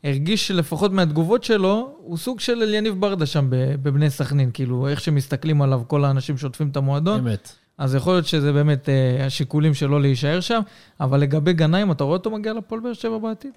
הרגיש 0.05 0.49
שלפחות 0.49 0.93
מהתגובות 0.93 1.45
שלו, 1.45 1.97
הוא 1.99 2.17
סוג 2.17 2.41
של 2.41 2.63
אליניב 2.63 3.01
ברדה 3.01 3.27
שם 3.27 3.47
בבני 3.51 4.11
סכנין, 4.11 4.51
כאילו, 4.55 4.89
איך 4.89 5.01
שמסתכלים 5.01 5.63
עליו 5.63 5.83
כל 5.87 6.05
האנשים 6.05 6.39
שעוטפים 6.39 6.69
את 6.69 6.77
המועדון. 6.77 7.19
אמת. 7.19 7.53
אז 7.79 7.95
יכול 7.95 8.13
להיות 8.15 8.27
שזה 8.27 8.53
באמת 8.53 8.89
אה, 8.89 9.27
השיקולים 9.27 9.75
שלו 9.75 9.99
להישאר 9.99 10.41
שם, 10.41 10.61
אבל 11.01 11.21
לגבי 11.21 11.53
גנאים, 11.53 11.93
אתה 11.93 12.05
רואה 12.05 12.17
אותו 12.17 12.31
מגיע 12.31 12.53
לפועל 12.53 12.81
באר 12.81 12.93
שבע 12.93 13.19
בעתיד? 13.19 13.53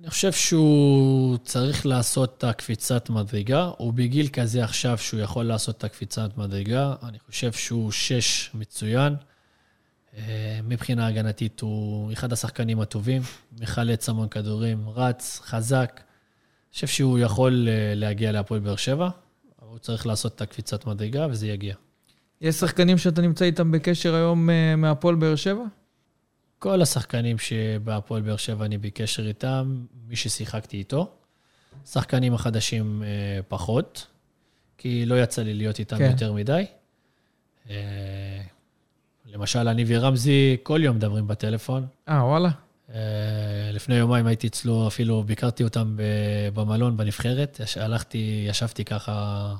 אני 0.00 0.10
חושב 0.10 0.32
שהוא 0.32 1.38
צריך 1.38 1.86
לעשות 1.86 2.34
את 2.38 2.44
הקפיצת 2.44 3.10
מדרגה, 3.10 3.70
הוא 3.78 3.92
בגיל 3.92 4.28
כזה 4.28 4.64
עכשיו 4.64 4.98
שהוא 4.98 5.20
יכול 5.20 5.44
לעשות 5.44 5.78
את 5.78 5.84
הקפיצת 5.84 6.38
מדרגה. 6.38 6.94
אני 7.08 7.18
חושב 7.18 7.52
שהוא 7.52 7.92
שש 7.92 8.50
מצוין. 8.54 9.14
אה, 10.16 10.60
מבחינה 10.64 11.06
הגנתית 11.06 11.60
הוא 11.60 12.12
אחד 12.12 12.32
השחקנים 12.32 12.80
הטובים, 12.80 13.22
מחלץ 13.60 14.08
המון 14.08 14.28
כדורים, 14.28 14.88
רץ, 14.88 15.40
חזק. 15.44 15.92
אני 15.96 16.74
חושב 16.74 16.86
שהוא 16.86 17.18
יכול 17.18 17.68
אה, 17.68 17.94
להגיע 17.94 18.32
להפועל 18.32 18.60
באר 18.60 18.76
שבע, 18.76 19.08
אבל 19.62 19.70
הוא 19.70 19.78
צריך 19.78 20.06
לעשות 20.06 20.34
את 20.34 20.40
הקפיצת 20.40 20.86
מדרגה 20.86 21.26
וזה 21.30 21.46
יגיע. 21.46 21.74
יש 22.40 22.54
שחקנים 22.54 22.98
שאתה 22.98 23.22
נמצא 23.22 23.44
איתם 23.44 23.72
בקשר 23.72 24.14
היום 24.14 24.50
אה, 24.50 24.76
מהפועל 24.76 25.14
באר 25.14 25.36
שבע? 25.36 25.64
כל 26.60 26.82
השחקנים 26.82 27.38
שבהפועל 27.38 28.22
באר 28.22 28.36
שבע 28.36 28.64
אני 28.64 28.78
בקשר 28.78 29.26
איתם, 29.28 29.84
מי 30.08 30.16
ששיחקתי 30.16 30.76
איתו. 30.76 31.10
שחקנים 31.86 32.34
החדשים 32.34 33.02
אה, 33.02 33.42
פחות, 33.48 34.06
כי 34.78 35.06
לא 35.06 35.22
יצא 35.22 35.42
לי 35.42 35.54
להיות 35.54 35.78
איתם 35.78 35.98
כן. 35.98 36.10
יותר 36.10 36.32
מדי. 36.32 36.64
אה, 37.70 37.76
למשל, 39.26 39.68
אני 39.68 39.84
ורמזי 39.86 40.56
כל 40.62 40.80
יום 40.82 40.96
מדברים 40.96 41.26
בטלפון. 41.26 41.86
אה, 42.08 42.24
וואלה. 42.24 42.50
אה, 42.94 43.00
לפני 43.72 43.94
יומיים 43.94 44.26
הייתי 44.26 44.46
אצלו, 44.46 44.88
אפילו 44.88 45.22
ביקרתי 45.22 45.64
אותם 45.64 45.96
במלון 46.54 46.96
בנבחרת. 46.96 47.60
הלכתי, 47.80 48.46
ישבתי 48.48 48.84
ככה 48.84 49.54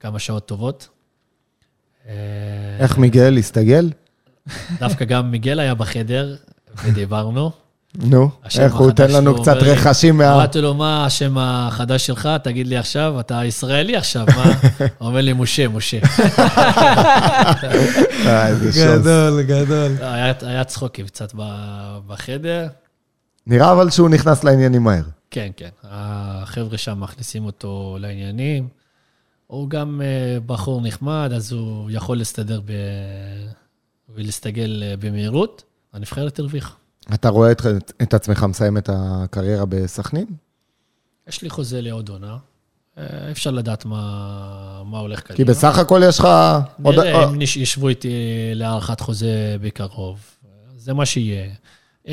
כמה 0.00 0.18
שעות 0.18 0.48
טובות. 0.48 0.88
איך 2.80 2.98
מיגל 2.98 3.38
הסתגל? 3.38 3.90
דווקא 4.78 5.04
גם 5.04 5.30
מיגל 5.30 5.60
היה 5.60 5.74
בחדר, 5.74 6.36
ודיברנו. 6.84 7.50
נו, 7.94 8.30
איך 8.58 8.74
הוא 8.74 8.88
ייתן 8.88 9.10
לנו 9.10 9.42
קצת 9.42 9.56
רכשים 9.60 10.16
מה... 10.16 10.34
אמרתי 10.34 10.60
לו, 10.60 10.74
מה 10.74 11.06
השם 11.06 11.38
החדש 11.38 12.06
שלך? 12.06 12.28
תגיד 12.42 12.66
לי 12.66 12.76
עכשיו, 12.76 13.20
אתה 13.20 13.44
ישראלי 13.44 13.96
עכשיו, 13.96 14.26
מה? 14.36 14.44
הוא 14.98 15.08
אומר 15.08 15.20
לי, 15.20 15.32
משה, 15.32 15.68
משה. 15.68 15.98
אה, 18.26 18.50
גדול, 18.76 19.42
גדול. 19.42 19.92
היה 20.42 20.64
צחוקים 20.64 21.06
קצת 21.06 21.32
בחדר. 22.06 22.68
נראה 23.46 23.72
אבל 23.72 23.90
שהוא 23.90 24.08
נכנס 24.08 24.44
לעניינים 24.44 24.82
מהר. 24.82 25.02
כן, 25.30 25.50
כן. 25.56 25.68
החבר'ה 25.84 26.78
שם 26.78 27.00
מכניסים 27.00 27.46
אותו 27.46 27.96
לעניינים. 28.00 28.68
הוא 29.46 29.70
גם 29.70 30.00
אה, 30.04 30.38
בחור 30.46 30.80
נחמד, 30.82 31.32
אז 31.34 31.52
הוא 31.52 31.90
יכול 31.90 32.18
להסתדר 32.18 32.60
ולהסתגל 34.14 34.82
אה, 34.86 34.96
במהירות, 34.96 35.62
הנבחרת 35.92 36.38
הרוויחה. 36.38 36.74
אתה 37.14 37.28
רואה 37.28 37.52
את, 37.52 37.60
את 38.02 38.14
עצמך 38.14 38.42
מסיים 38.48 38.78
את 38.78 38.90
הקריירה 38.92 39.64
בסכנין? 39.66 40.26
יש 41.28 41.42
לי 41.42 41.50
חוזה 41.50 41.80
לעוד 41.80 42.08
עונה. 42.08 42.36
אה, 42.98 43.30
אפשר 43.30 43.50
לדעת 43.50 43.84
מה, 43.84 44.82
מה 44.84 44.98
הולך 44.98 45.20
קדימה. 45.20 45.36
כי 45.36 45.44
בסך 45.44 45.78
הכל 45.78 46.02
יש 46.04 46.18
לך... 46.18 46.28
נראה 46.78 47.24
עוד... 47.24 47.34
אם 47.34 47.40
ישבו 47.40 47.88
איתי 47.88 48.12
להארכת 48.54 49.00
חוזה 49.00 49.56
בקרוב. 49.60 50.18
זה 50.76 50.94
מה 50.94 51.06
שיהיה. 51.06 51.46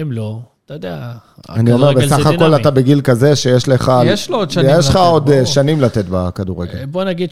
אם 0.01 0.11
לא, 0.11 0.39
אתה 0.65 0.73
יודע, 0.73 1.13
אני 1.49 1.71
אומר, 1.71 1.93
בסך 1.93 2.25
הכל 2.25 2.55
אתה 2.55 2.71
בגיל 2.71 3.01
כזה 3.01 3.35
שיש 3.35 3.67
לך... 3.67 3.91
יש 4.05 4.29
לו 4.29 4.37
עוד 4.37 4.51
שנים 4.51 4.67
לתת. 4.67 4.79
יש 4.79 4.89
לך 4.89 4.95
עוד 4.95 5.25
בוא. 5.25 5.45
שנים 5.45 5.81
לתת 5.81 6.05
בכדורגל. 6.09 6.85
בוא 6.85 7.03
נגיד 7.03 7.29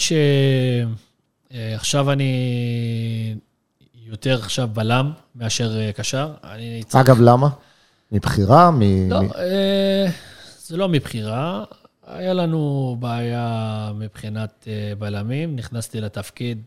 שעכשיו 1.52 2.12
אני 2.12 3.36
יותר 4.06 4.40
עכשיו 4.40 4.70
בלם 4.74 5.12
מאשר 5.36 5.80
אה, 5.80 5.92
קשר. 5.92 6.34
צריך... 6.88 7.06
אגב, 7.06 7.22
למה? 7.22 7.50
מבחירה? 8.12 8.72
מ... 8.72 8.82
לא, 9.10 9.22
מ... 9.22 9.32
אה, 9.38 10.08
זה 10.60 10.78
לא 10.78 10.90
מבחירה. 10.90 11.64
היה 12.08 12.34
לנו 12.34 12.96
בעיה 13.00 13.92
מבחינת 13.96 14.68
אה, 14.68 14.94
בלמים, 15.00 15.56
נכנסתי 15.56 16.02
לתפקיד 16.02 16.62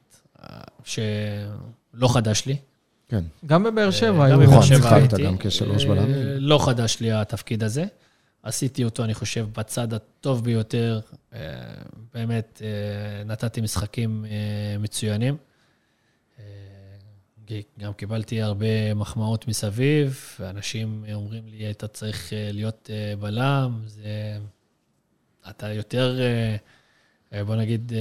שלא 0.84 2.08
חדש 2.08 2.46
לי. 2.46 2.56
כן. 3.08 3.24
גם 3.46 3.64
בבאר 3.64 3.90
שבע. 3.90 4.30
גם 4.30 4.40
בבאר 4.40 4.62
שבע 4.62 4.94
הייתי. 4.94 5.22
גם 5.22 5.36
כשלוש 5.38 5.84
בלמים. 5.84 6.14
לא 6.38 6.58
חדש 6.66 7.00
לי 7.00 7.12
התפקיד 7.12 7.62
הזה. 7.62 7.84
עשיתי 8.42 8.84
אותו, 8.84 9.04
אני 9.04 9.14
חושב, 9.14 9.46
בצד 9.56 9.94
הטוב 9.94 10.44
ביותר. 10.44 11.00
באמת, 12.14 12.62
נתתי 13.26 13.60
משחקים 13.60 14.24
מצוינים. 14.78 15.36
גם 17.80 17.92
קיבלתי 17.92 18.42
הרבה 18.42 18.94
מחמאות 18.94 19.48
מסביב, 19.48 20.20
ואנשים 20.40 21.04
אומרים 21.14 21.42
לי, 21.46 21.70
אתה 21.70 21.88
צריך 21.88 22.32
אה, 22.32 22.48
להיות 22.52 22.90
אה, 22.92 23.14
בלם, 23.20 23.80
זה... 23.86 24.38
אתה 25.50 25.72
יותר, 25.72 26.18
אה, 27.32 27.44
בוא 27.44 27.56
נגיד, 27.56 27.92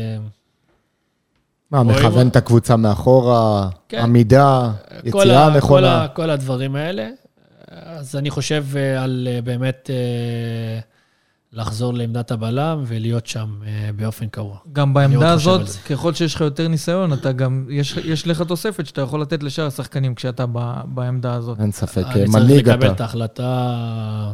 מה, 1.72 1.84
מכוון 1.84 2.28
את 2.28 2.36
הקבוצה 2.36 2.76
מאחורה, 2.76 3.70
כן. 3.90 4.00
עמידה, 4.00 4.72
כל 4.90 5.08
יציאה 5.08 5.52
כל 5.52 5.58
נכונה. 5.58 6.04
ה- 6.04 6.08
כל 6.08 6.30
הדברים 6.30 6.76
האלה. 6.76 7.10
אז 7.72 8.16
אני 8.16 8.30
חושב 8.30 8.66
על 9.00 9.28
באמת 9.44 9.90
לחזור 11.54 11.94
לעמדת 11.94 12.32
הבלם 12.32 12.84
ולהיות 12.88 13.28
שם 13.28 13.60
אה, 13.66 13.90
באופן 13.96 14.28
קבוע. 14.28 14.58
גם 14.74 14.94
בעמדה 14.94 15.32
הזאת. 15.32 15.70
ככל 15.90 16.14
שיש 16.14 16.36
לך 16.36 16.42
יותר 16.42 16.68
ניסיון, 16.68 17.14
אתה 17.14 17.32
גם, 17.32 17.66
יש, 17.70 17.98
יש 17.98 18.28
לך 18.28 18.42
תוספת 18.42 18.86
שאתה 18.86 19.02
יכול 19.02 19.22
לתת 19.22 19.44
לשאר 19.44 19.68
השחקנים 19.68 20.16
כשאתה 20.16 20.46
ב, 20.52 20.82
בעמדה 20.86 21.34
הזאת. 21.34 21.60
אין 21.60 21.72
ספק, 21.72 22.04
אני 22.06 22.26
צריך 22.26 22.44
מנהיג 22.44 22.70
לקבל 22.70 22.88
את 22.88 22.96
אתה. 22.96 23.04
ההחלטה 23.04 24.34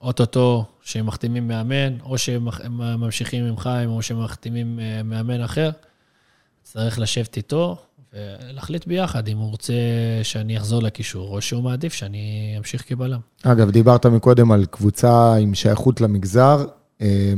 אוטוטו 0.00 0.64
שהם 0.82 1.06
מחתימים 1.06 1.48
מאמן, 1.48 2.00
או 2.00 2.18
שהם 2.18 2.48
ממשיכים 2.70 3.44
עם 3.44 3.56
חיים, 3.56 3.90
או 3.90 4.02
שהם 4.02 4.24
מחתימים 4.24 4.80
אה, 4.80 5.02
מאמן 5.02 5.40
אחר. 5.40 5.70
צריך 6.62 6.98
לשבת 6.98 7.36
איתו 7.36 7.76
ולהחליט 8.12 8.86
ביחד 8.86 9.28
אם 9.28 9.38
הוא 9.38 9.50
רוצה 9.50 9.72
שאני 10.22 10.56
אחזור 10.56 10.82
לקישור, 10.82 11.34
או 11.34 11.42
שהוא 11.42 11.62
מעדיף 11.62 11.92
שאני 11.92 12.54
אמשיך 12.58 12.88
כבלם. 12.88 13.20
אגב, 13.42 13.70
דיברת 13.70 14.06
מקודם 14.06 14.52
על 14.52 14.66
קבוצה 14.66 15.34
עם 15.34 15.54
שייכות 15.54 16.00
למגזר. 16.00 16.66
אה, 17.00 17.34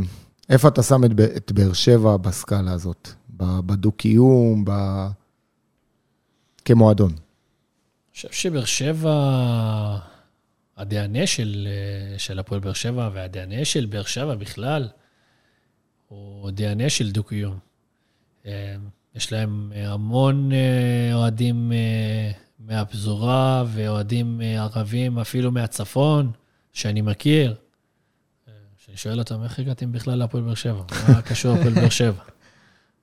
איפה 0.50 0.68
אתה 0.68 0.82
שם 0.82 1.04
את 1.04 1.10
את 1.36 1.52
באר 1.52 1.72
שבע 1.72 2.16
בסקאלה 2.16 2.72
הזאת? 2.72 3.08
בדו-קיום, 3.36 4.64
ב... 4.64 4.70
כמועדון. 6.64 7.10
אני 7.10 7.18
חושב 8.14 8.32
שבאר 8.32 8.64
שבע, 8.64 9.14
הדנ"א 10.76 11.26
של, 11.26 11.68
אה, 11.70 12.18
של 12.18 12.38
הפועל 12.38 12.60
באר 12.60 12.72
שבע 12.72 13.10
והדנ"א 13.12 13.64
של 13.64 13.86
באר 13.86 14.02
שבע 14.02 14.34
בכלל, 14.34 14.88
הוא 16.08 16.50
דנ"א 16.50 16.88
של 16.88 17.10
דו-קיום. 17.10 17.58
יש 19.14 19.32
להם 19.32 19.72
אה, 19.74 19.92
המון 19.92 20.52
אה, 20.52 21.14
אוהדים 21.14 21.72
אה, 21.72 22.30
מהפזורה 22.58 23.64
ואוהדים 23.66 24.40
ערבים, 24.44 25.18
אפילו 25.18 25.52
מהצפון, 25.52 26.30
שאני 26.72 27.00
מכיר. 27.00 27.54
שאני 28.78 28.96
שואל 28.96 29.18
אותם, 29.18 29.42
איך 29.42 29.58
הגעתם 29.58 29.92
בכלל 29.92 30.14
להפועל 30.14 30.42
באר 30.42 30.54
שבע? 30.54 30.82
מה 31.08 31.22
קשור 31.22 31.54
להפועל 31.54 31.74
באר 31.74 31.88
שבע? 31.88 32.22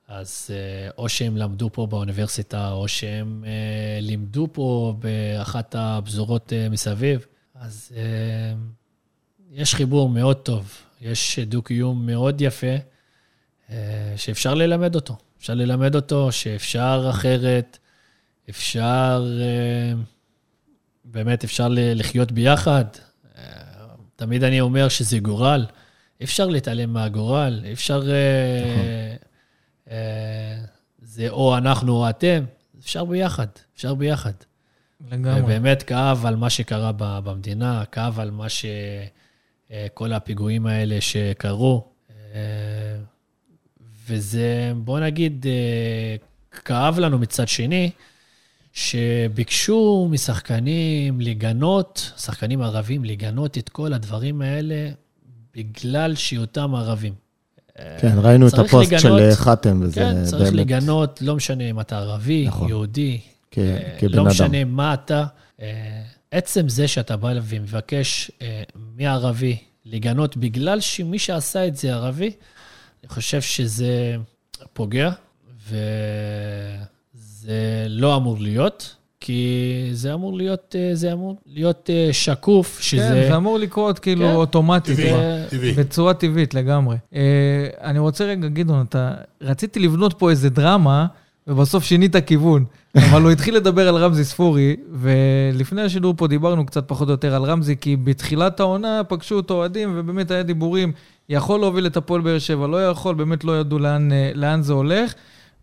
אז 0.08 0.50
או 0.98 1.10
שהם 1.10 1.38
למדו 1.38 1.70
פה 1.74 1.86
באוניברסיטה, 1.86 2.72
או 2.72 2.88
שהם 2.88 3.44
לימדו 4.02 4.48
פה 4.52 4.96
באחת 5.00 5.76
הפזורות 5.80 6.54
מסביב. 6.72 7.26
אז 7.56 7.92
יש 9.52 9.76
חיבור 9.76 10.10
מאוד 10.10 10.38
טוב, 10.38 10.78
יש 11.02 11.40
דו-קיום 11.40 12.06
מאוד 12.06 12.42
יפה, 12.42 12.76
שאפשר 14.16 14.54
ללמד 14.54 14.96
אותו. 14.96 15.18
אפשר 15.42 15.54
ללמד 15.54 15.96
אותו 15.96 16.32
שאפשר 16.32 17.08
אחרת, 17.10 17.78
אפשר, 18.50 19.26
אה, 19.42 19.94
באמת 21.06 21.44
אפשר 21.44 21.68
לחיות 21.72 22.32
ביחד. 22.32 22.86
אה, 23.38 23.44
תמיד 24.16 24.44
אני 24.44 24.62
אומר 24.62 24.90
שזה 24.90 25.20
גורל. 25.20 25.66
אפשר 26.24 26.46
להתעלם 26.46 26.94
מהגורל, 26.94 27.64
אפשר... 27.72 28.12
אה, 28.12 29.16
אה, 29.92 30.58
זה 31.02 31.30
או 31.30 31.58
אנחנו 31.58 31.94
או 31.94 32.10
אתם, 32.10 32.44
אפשר 32.80 33.06
ביחד, 33.06 33.48
אפשר 33.76 33.96
ביחד. 33.96 34.34
לגמרי. 35.12 35.42
ובאמת 35.42 35.84
כאב 35.84 36.26
על 36.26 36.36
מה 36.36 36.50
שקרה 36.50 36.92
במדינה, 36.98 37.84
כאב 37.92 38.20
על 38.20 38.32
מה 38.32 38.50
ש... 38.50 38.66
כל 39.94 40.14
הפיגועים 40.14 40.66
האלה 40.66 41.02
שקרו. 41.02 41.88
אה, 44.10 44.16
וזה, 44.16 44.46
בוא 44.76 45.00
נגיד, 45.00 45.46
אה, 45.50 46.16
כאב 46.66 47.00
לנו 47.00 47.20
מצד 47.20 47.48
שני, 47.48 47.90
שביקשו 48.74 50.08
משחקנים 50.12 51.22
לגנות, 51.22 52.12
שחקנים 52.18 52.62
ערבים, 52.62 53.06
לגנות 53.06 53.58
את 53.58 53.70
כל 53.70 53.94
הדברים 53.94 54.42
האלה 54.42 54.90
בגלל 55.56 56.16
שהיותם 56.16 56.76
ערבים. 56.76 57.14
כן, 58.00 58.12
ראינו 58.18 58.48
את 58.48 58.52
צריך 58.52 58.74
הפוסט 58.74 58.90
של 59.00 59.08
לגנות- 59.08 59.22
אה, 59.22 59.36
חתם, 59.36 59.80
וזה 59.84 59.96
כן, 60.02 60.24
צריך 60.26 60.42
באמת 60.44 60.54
לגנות, 60.54 61.22
לא 61.22 61.36
משנה 61.36 61.70
אם 61.70 61.80
אתה 61.80 61.98
ערבי, 62.00 62.46
נכון. 62.48 62.68
יהודי, 62.70 63.20
כ- 63.52 63.58
אה, 63.58 63.96
כבן 64.00 64.12
לא 64.12 64.22
אדם. 64.22 64.28
משנה 64.30 64.64
מה 64.64 64.94
אתה. 64.94 65.26
אה, 65.62 66.02
עצם 66.32 66.70
זה 66.70 66.88
שאתה 66.88 67.18
בא 67.18 67.34
ומבקש 67.44 68.32
אה, 68.42 68.64
מערבי 68.98 69.58
לגנות 69.86 70.38
בגלל 70.38 70.80
שמי 70.80 71.20
שעשה 71.20 71.68
את 71.68 71.76
זה 71.78 71.94
ערבי, 71.94 72.32
אני 73.04 73.10
חושב 73.10 73.42
שזה 73.42 74.16
פוגע, 74.74 75.12
וזה 75.68 76.86
לא 77.90 78.16
אמור 78.16 78.38
להיות, 78.40 78.96
כי 79.20 79.90
זה 79.94 80.14
אמור 80.14 80.38
להיות, 80.38 80.76
אה, 80.80 80.96
זה 80.96 81.14
אמור 81.14 81.38
להיות 81.46 81.90
אה, 81.90 82.10
שקוף, 82.12 82.78
כן, 82.78 82.84
שזה... 82.84 83.28
זה 83.30 83.36
אמור 83.36 83.60
לקרות 83.60 84.00
כאילו 84.00 84.26
כן. 84.26 84.36
אוטומטית. 84.36 84.98
טבעי. 84.98 85.14
טבעי. 85.50 85.72
בצורה 85.72 86.14
טבעית 86.14 86.54
לגמרי. 86.54 86.98
אה, 87.16 87.68
אני 87.82 88.00
רוצה 88.00 88.26
רגע, 88.26 88.48
גדעון, 88.48 88.86
אתה... 88.90 89.14
רציתי 89.42 89.80
לבנות 89.80 90.14
פה 90.14 90.30
איזה 90.30 90.50
דרמה, 90.50 91.08
ובסוף 91.48 91.84
שינית 91.84 92.16
כיוון. 92.16 92.66
אבל 92.98 93.22
הוא 93.22 93.32
התחיל 93.32 93.56
לדבר 93.56 93.88
על 93.88 93.96
רמזי 93.96 94.24
ספורי, 94.24 94.76
ולפני 94.92 95.82
השידור 95.82 96.14
פה 96.18 96.28
דיברנו 96.28 96.66
קצת 96.66 96.88
פחות 96.88 97.08
או 97.08 97.12
יותר 97.12 97.36
על 97.36 97.44
רמזי, 97.44 97.76
כי 97.82 97.96
בתחילת 97.96 98.60
העונה 98.60 99.02
פגשו 99.08 99.36
אותו 99.36 99.54
אוהדים, 99.54 99.94
ובאמת 99.96 100.32
היה 100.32 100.44
דיבורים, 100.44 100.92
יכול 101.32 101.60
להוביל 101.60 101.88
את 101.88 101.98
הפועל 101.98 102.22
באר 102.22 102.40
שבע, 102.40 102.68
לא 102.68 102.88
יכול, 102.88 103.16
באמת 103.16 103.44
לא 103.44 103.60
ידעו 103.60 103.80
לאן, 103.80 104.12
אה, 104.12 104.32
לאן 104.36 104.62
זה 104.62 104.74
הולך. 104.74 105.14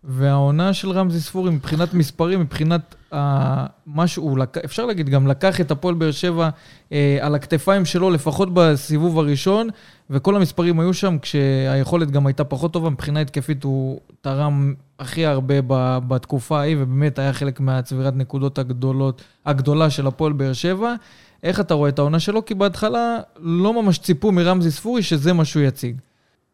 והעונה 0.03 0.73
של 0.73 0.91
רמזי 0.91 1.19
ספורי, 1.19 1.51
מבחינת 1.51 1.93
מספרים, 1.93 2.39
מבחינת 2.39 2.95
אה, 3.13 3.65
מה 3.85 4.07
שהוא, 4.07 4.37
לק... 4.37 4.57
אפשר 4.57 4.85
להגיד, 4.85 5.09
גם 5.09 5.27
לקח 5.27 5.61
את 5.61 5.71
הפועל 5.71 5.95
באר 5.95 6.11
שבע 6.11 6.49
אה, 6.91 7.17
על 7.21 7.35
הכתפיים 7.35 7.85
שלו, 7.85 8.09
לפחות 8.09 8.49
בסיבוב 8.53 9.19
הראשון, 9.19 9.69
וכל 10.09 10.35
המספרים 10.35 10.79
היו 10.79 10.93
שם, 10.93 11.17
כשהיכולת 11.21 12.11
גם 12.11 12.27
הייתה 12.27 12.43
פחות 12.43 12.73
טובה, 12.73 12.89
מבחינה 12.89 13.19
התקפית 13.19 13.63
הוא 13.63 13.99
תרם 14.21 14.73
הכי 14.99 15.25
הרבה 15.25 15.55
ב, 15.67 15.97
בתקופה 16.07 16.59
ההיא, 16.59 16.75
ובאמת 16.79 17.19
היה 17.19 17.33
חלק 17.33 17.59
מהצבירת 17.59 18.15
נקודות 18.15 18.57
הגדולות, 18.57 19.21
הגדולה 19.45 19.89
של 19.89 20.07
הפועל 20.07 20.33
באר 20.33 20.53
שבע. 20.53 20.95
איך 21.43 21.59
אתה 21.59 21.73
רואה 21.73 21.89
את 21.89 21.99
העונה 21.99 22.19
שלו? 22.19 22.45
כי 22.45 22.53
בהתחלה 22.53 23.19
לא 23.37 23.83
ממש 23.83 23.97
ציפו 23.99 24.31
מרמזי 24.31 24.71
ספורי 24.71 25.03
שזה 25.03 25.33
מה 25.33 25.45
שהוא 25.45 25.63
יציג. 25.63 25.97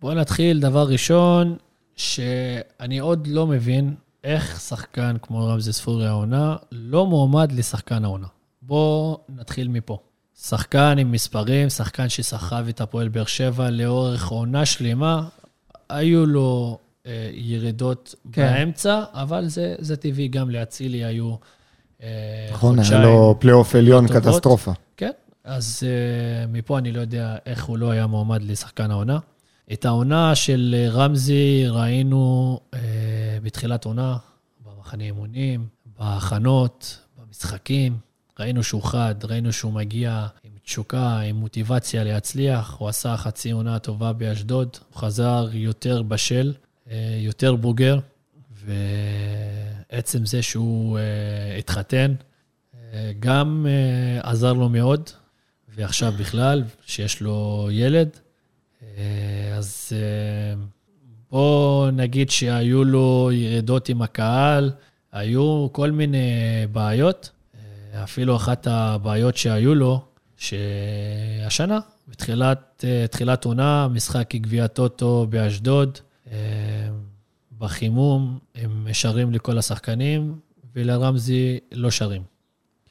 בואו 0.02 0.14
נתחיל, 0.14 0.60
דבר 0.60 0.88
ראשון, 0.88 1.56
שאני 1.96 3.00
עוד 3.00 3.28
לא 3.28 3.48
מבין 3.48 3.96
איך 4.24 4.62
שחקן 4.62 5.16
כמו 5.22 5.48
רמזי 5.48 5.74
ספורי 5.74 6.08
העונה 6.08 6.56
לא 6.72 7.06
מועמד 7.06 7.52
לשחקן 7.52 8.06
העונה. 8.06 8.28
בואו 8.62 9.20
נתחיל 9.30 9.68
מפה. 9.68 9.98
שחקן 10.42 10.96
עם 11.00 11.12
מספרים, 11.12 11.70
שחקן 11.70 12.10
שסחב 12.10 12.66
את 12.70 12.82
הפועל 12.82 13.08
באר 13.08 13.26
שבע 13.26 13.70
לאורך 13.70 14.28
עונה 14.28 14.66
שלמה, 14.66 15.28
היו 15.90 16.26
לו 16.26 16.78
אה, 17.06 17.30
ירידות 17.34 18.16
כן. 18.32 18.42
באמצע, 18.42 19.04
אבל 19.14 19.48
זה, 19.48 19.76
זה 19.80 19.98
טבעי, 19.98 20.28
גם 20.28 20.50
לאצילי 20.50 21.04
היו 21.06 21.36
נכון, 22.52 22.80
היה. 22.80 23.00
לו 23.00 23.36
פלייאוף 23.40 23.76
עליון. 23.76 24.08
קטסטרופה. 24.08 24.72
כן, 24.98 25.12
אז 25.44 25.84
uh, 25.84 26.52
מפה 26.52 26.78
אני 26.78 26.92
לא 26.92 27.02
יודע 27.02 27.36
איך 27.46 27.66
הוא 27.66 27.78
לא 27.78 27.92
היה 27.92 28.08
מועמד 28.08 28.44
לשחקן 28.44 28.92
העונה. 28.92 29.20
את 29.74 29.86
העונה 29.86 30.36
של 30.36 30.76
אה, 30.78 30.90
רמזי 30.90 31.66
ראינו 31.68 32.60
בתחילת 33.44 33.86
עונה, 33.86 34.18
במחנה 34.66 35.04
אימונים, 35.04 35.68
בהכנות, 36.00 36.98
במשחקים. 37.18 37.98
ראינו 38.40 38.64
שהוא 38.64 38.84
חד, 38.84 39.16
ראינו 39.24 39.54
שהוא 39.54 39.74
מגיע 39.74 40.28
עם 40.44 40.52
תשוקה, 40.64 41.20
עם 41.20 41.36
מוטיבציה 41.36 42.04
להצליח. 42.04 42.76
הוא 42.80 42.90
עשה 42.90 43.18
חצי 43.18 43.52
עונה 43.52 43.80
טובה 43.80 44.14
באשדוד, 44.14 44.78
הוא 44.90 44.98
חזר 45.02 45.48
יותר 45.54 46.02
בשל, 46.02 46.54
אה, 46.92 47.18
יותר 47.20 47.56
בוגר, 47.56 48.00
ועצם 48.66 50.26
זה 50.26 50.42
שהוא 50.42 51.00
אה, 51.00 51.58
התחתן, 51.58 52.14
אה, 52.96 53.12
גם 53.20 53.66
אה, 53.70 54.30
עזר 54.30 54.54
לו 54.54 54.70
מאוד, 54.70 55.10
ועכשיו 55.76 56.14
בכלל, 56.20 56.64
שיש 56.86 57.22
לו 57.22 57.68
ילד. 57.72 58.10
אז 59.58 59.92
אה, 59.96 60.62
בוא 61.32 61.92
נגיד 61.92 62.30
שהיו 62.30 62.84
לו 62.84 63.30
ירידות 63.34 63.90
עם 63.90 64.02
הקהל, 64.02 64.72
היו 65.12 65.68
כל 65.72 65.92
מיני 65.92 66.28
בעיות. 66.72 67.30
אפילו 68.04 68.36
אחת 68.36 68.68
הבעיות 68.68 69.38
שהיו 69.38 69.76
לו, 69.76 70.06
שהשנה, 70.38 71.80
בתחילת 72.08 72.86
תחילת 73.12 73.46
עונה, 73.46 73.88
משחק 73.88 74.36
גביע 74.36 74.68
טוטו 74.68 75.28
באשדוד, 75.30 76.00
בחימום, 77.60 78.40
הם 78.56 78.88
שרים 78.94 79.32
לכל 79.32 79.58
השחקנים, 79.58 80.40
ולרמזי 80.76 81.60
לא 81.72 81.92
שרים. 81.92 82.22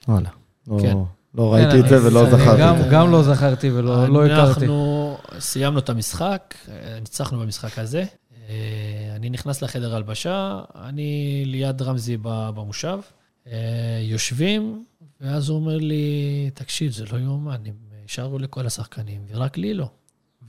וואלה. 0.09 0.29
לא- 0.69 0.79
כן. 0.83 0.97
לא 1.35 1.55
ראיתי 1.55 1.81
את 1.81 1.89
זה 1.89 1.97
אז 1.97 2.05
ולא 2.07 2.31
זכרתי 2.31 2.61
גם, 2.61 2.79
זה. 2.79 2.89
גם 2.93 3.11
לא 3.13 3.23
זכרתי 3.23 3.71
ולא 3.71 4.09
לא 4.09 4.27
הכרתי. 4.27 4.61
אנחנו 4.61 5.17
סיימנו 5.39 5.79
את 5.79 5.89
המשחק, 5.89 6.55
אה, 6.69 6.99
ניצחנו 7.01 7.41
במשחק 7.41 7.79
הזה. 7.79 8.05
אה, 8.49 9.13
אני 9.17 9.31
נכנס 9.31 9.63
לחדר 9.63 9.97
הלבשה, 9.97 10.61
אני 10.85 11.43
ליד 11.47 11.83
רמזי 11.83 12.17
במושב, 12.23 12.99
אה, 13.47 13.53
יושבים, 14.03 14.85
ואז 15.21 15.49
הוא 15.49 15.57
אומר 15.57 15.79
לי, 15.79 16.51
תקשיב, 16.55 16.93
זה 16.93 17.05
לא 17.13 17.19
יאומן, 17.19 17.61
הם 17.67 17.75
השארו 18.05 18.39
לכל 18.39 18.67
השחקנים, 18.67 19.21
ורק 19.29 19.57
לי 19.59 19.75
לא. 19.75 19.89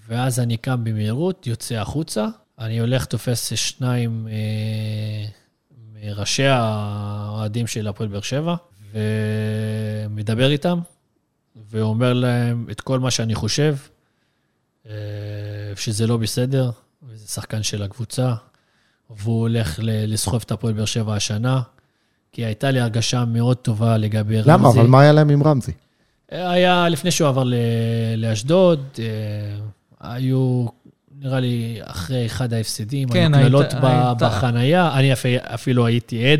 ואז 0.07 0.39
אני 0.39 0.57
קם 0.57 0.83
במהירות, 0.83 1.47
יוצא 1.47 1.75
החוצה, 1.75 2.27
אני 2.59 2.79
הולך, 2.79 3.05
תופס 3.05 3.53
שניים 3.55 4.27
אה, 4.31 5.25
מראשי 5.93 6.45
האוהדים 6.45 7.67
של 7.67 7.87
הפועל 7.87 8.09
באר 8.09 8.21
שבע, 8.21 8.55
ומדבר 8.93 10.51
איתם, 10.51 10.79
ואומר 11.69 12.13
להם 12.13 12.67
את 12.71 12.81
כל 12.81 12.99
מה 12.99 13.11
שאני 13.11 13.35
חושב, 13.35 13.75
אה, 14.89 14.93
שזה 15.75 16.07
לא 16.07 16.17
בסדר, 16.17 16.71
וזה 17.03 17.27
שחקן 17.27 17.63
של 17.63 17.83
הקבוצה, 17.83 18.33
והוא 19.09 19.39
הולך 19.39 19.79
לסחוב 19.83 20.43
את 20.45 20.51
הפועל 20.51 20.73
באר 20.73 20.85
שבע 20.85 21.15
השנה, 21.15 21.61
כי 22.31 22.45
הייתה 22.45 22.71
לי 22.71 22.79
הרגשה 22.79 23.25
מאוד 23.25 23.57
טובה 23.57 23.97
לגבי 23.97 24.37
רמזי. 24.37 24.49
למה? 24.51 24.69
אבל 24.69 24.87
מה 24.87 25.01
היה 25.01 25.11
להם 25.11 25.29
עם 25.29 25.43
רמזי? 25.43 25.71
היה 26.29 26.89
לפני 26.89 27.11
שהוא 27.11 27.27
עבר 27.27 27.43
לאשדוד, 28.17 28.83
אה, 28.99 29.05
היו, 29.99 30.65
נראה 31.25 31.39
לי, 31.39 31.79
אחרי 31.83 32.25
אחד 32.25 32.53
ההפסדים, 32.53 33.09
כן, 33.09 33.33
היו 33.33 33.43
קללות 33.43 33.65
בחנייה, 34.19 34.91
אני 34.93 35.13
אפ- 35.13 35.25
אפילו 35.53 35.85
הייתי 35.85 36.31
עד. 36.31 36.39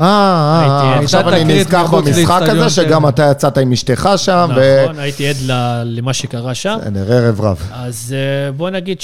אה, 0.00 0.06
אה, 0.06 0.92
אה, 0.94 0.98
עכשיו 1.00 1.28
אני 1.28 1.44
נזכר 1.60 1.86
במשחק 1.86 2.42
הזה, 2.48 2.70
שגם 2.70 3.08
אתה 3.08 3.28
יצאת 3.30 3.58
עם 3.58 3.72
אשתך 3.72 4.08
שם. 4.16 4.48
נכון, 4.82 4.98
הייתי 4.98 5.28
עד 5.28 5.36
למה 5.84 6.12
שקרה 6.12 6.54
שם. 6.54 6.78
בסדר, 6.80 7.12
ערב 7.12 7.40
רב. 7.40 7.68
אז 7.72 8.14
אה, 8.16 8.52
בוא 8.52 8.70
נגיד 8.70 8.98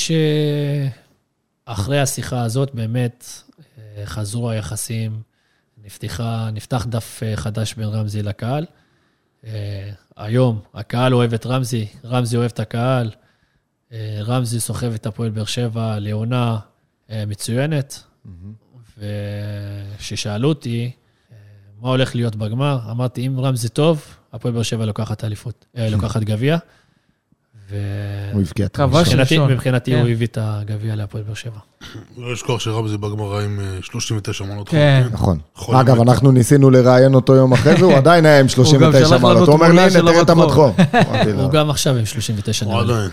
שאחרי 1.67 2.01
השיחה 2.01 2.43
הזאת, 2.43 2.71
באמת, 2.75 3.27
חזרו 4.05 4.51
היחסים, 4.51 5.13
נפתח 6.53 6.87
דף 6.89 7.23
חדש 7.37 7.75
בין 7.75 7.89
רמזי 7.89 8.23
לקהל. 8.23 8.65
היום 10.17 10.59
הקהל 10.75 11.15
אוהב 11.15 11.35
את 11.35 11.47
רמזי, 11.47 11.87
רמזי 12.05 12.37
אוהב 12.37 12.51
את 12.55 12.61
הקהל. 12.61 13.11
אה, 13.93 14.19
רמזי 14.23 14.61
סוחב 14.61 14.95
את 14.95 15.07
הפועל 15.07 15.31
באר 15.31 15.45
שבע 15.45 15.99
לעונה 15.99 16.59
אה, 17.11 17.25
מצוינת. 17.27 18.03
וכששאלו 18.99 20.49
אותי 20.49 20.91
אה, 21.33 21.37
מה 21.81 21.89
הולך 21.89 22.15
להיות 22.15 22.37
בגמר, 22.37 22.79
אמרתי, 22.91 23.27
אם 23.27 23.41
רמזי 23.41 23.69
טוב, 23.69 24.17
הפועל 24.33 24.55
באר 24.55 24.63
שבע 24.63 24.85
לוקחת 24.85 25.25
אליפות, 25.25 25.67
לוקחת 25.75 26.23
גביע. 26.23 26.59
ו... 27.71 27.77
הוא 28.33 28.43
הבקיע 28.43 28.67
את 28.67 28.77
כבש 28.77 28.95
הראשון. 28.95 29.21
מבחינתי, 29.21 29.35
ראשון. 29.39 29.53
מבחינתי 29.53 29.91
כן. 29.91 30.01
הוא 30.01 30.09
הביא 30.09 30.27
את 30.27 30.39
הגביע 30.41 30.97
להפועל 30.97 31.25
באר 31.25 31.35
שבע. 31.35 31.59
לא 32.19 32.33
לשכוח 32.33 32.61
שרמזי 32.61 32.97
בגמרא 32.97 33.43
עם 33.43 33.61
אה, 33.61 33.79
39 33.83 34.45
מנות. 34.45 34.69
כן. 34.69 35.07
נכון. 35.13 35.39
אגב. 35.73 36.01
אנחנו 36.01 36.33
ניסינו 36.33 36.71
לראיין 36.71 37.15
אותו 37.15 37.35
יום 37.35 37.53
אחרי 37.53 37.77
זה, 37.77 37.85
הוא 37.85 37.95
עדיין 37.95 38.27
היה 38.27 38.41
עם 38.41 38.47
הוא 38.57 38.65
גם 38.65 38.65
39 38.65 38.99
שלח 38.99 39.13
לנו 39.13 39.21
מעלות. 39.21 39.49
הוא 39.49 39.55
אומר 39.55 39.73
לי, 39.73 39.81
הנה, 39.81 40.01
תראה 40.01 40.23
את 40.23 40.31
המדחום." 40.31 40.73
הוא 41.41 41.51
גם 41.51 41.71
עכשיו 41.71 41.97
עם 41.97 42.07
39 42.07 42.67
הוא 42.67 42.75
נראה 42.75 42.85
לי. 42.85 42.93
עדיין. 42.93 43.11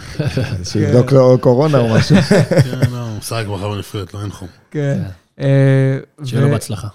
שיבדוק 0.63 1.11
לו 1.11 1.37
קורונה 1.41 1.77
או 1.77 1.89
משהו. 1.89 2.15
כן, 2.21 2.79
לא, 2.91 2.97
הוא 2.97 3.17
משחק 3.17 3.43
מחר 3.47 3.69
בנבחרת, 3.69 4.13
לא 4.13 4.21
אין 4.21 4.31
חום. 4.31 4.47
כן. 4.71 5.01
אה, 5.39 5.97
שיהיה 6.25 6.41
לו 6.41 6.49
בהצלחה. 6.49 6.87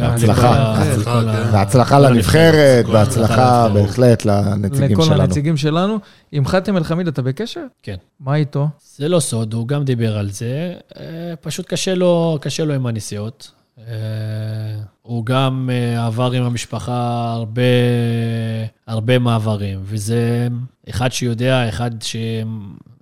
גם 0.00 0.10
בהצלחה. 0.10 0.74
לכל 0.98 1.24
בהצלחה, 1.52 1.98
לכל 1.98 2.08
כן. 2.08 2.14
לנבחרת, 2.14 2.86
בהצלחה. 2.86 3.68
בהחלט 3.68 4.24
לנציגים 4.24 4.92
לכל 4.92 5.02
שלנו. 5.02 5.22
הנציגים 5.22 5.56
שלנו. 5.56 5.98
עם 6.32 6.46
חאתם 6.46 6.76
אל-חמיד 6.76 7.08
אתה 7.08 7.22
בקשר? 7.22 7.64
כן. 7.82 7.96
מה 8.20 8.34
איתו? 8.34 8.68
זה 8.96 9.08
לא 9.08 9.20
סוד, 9.20 9.54
הוא 9.54 9.68
גם 9.68 9.84
דיבר 9.84 10.18
על 10.18 10.30
זה, 10.30 10.74
אה, 10.98 11.34
פשוט 11.40 11.66
קשה 11.68 11.94
לו, 11.94 12.38
קשה 12.40 12.64
לו 12.64 12.74
עם 12.74 12.86
הנסיעות. 12.86 13.50
אה, 13.78 13.84
הוא 15.02 15.26
גם 15.26 15.70
אה, 15.72 16.06
עבר 16.06 16.32
עם 16.32 16.42
המשפחה 16.42 17.32
הרבה, 17.32 17.62
הרבה 18.86 19.18
מעברים, 19.18 19.80
וזה 19.84 20.48
אחד 20.88 21.12
שיודע, 21.12 21.68
אחד 21.68 21.90
ש... 22.02 22.16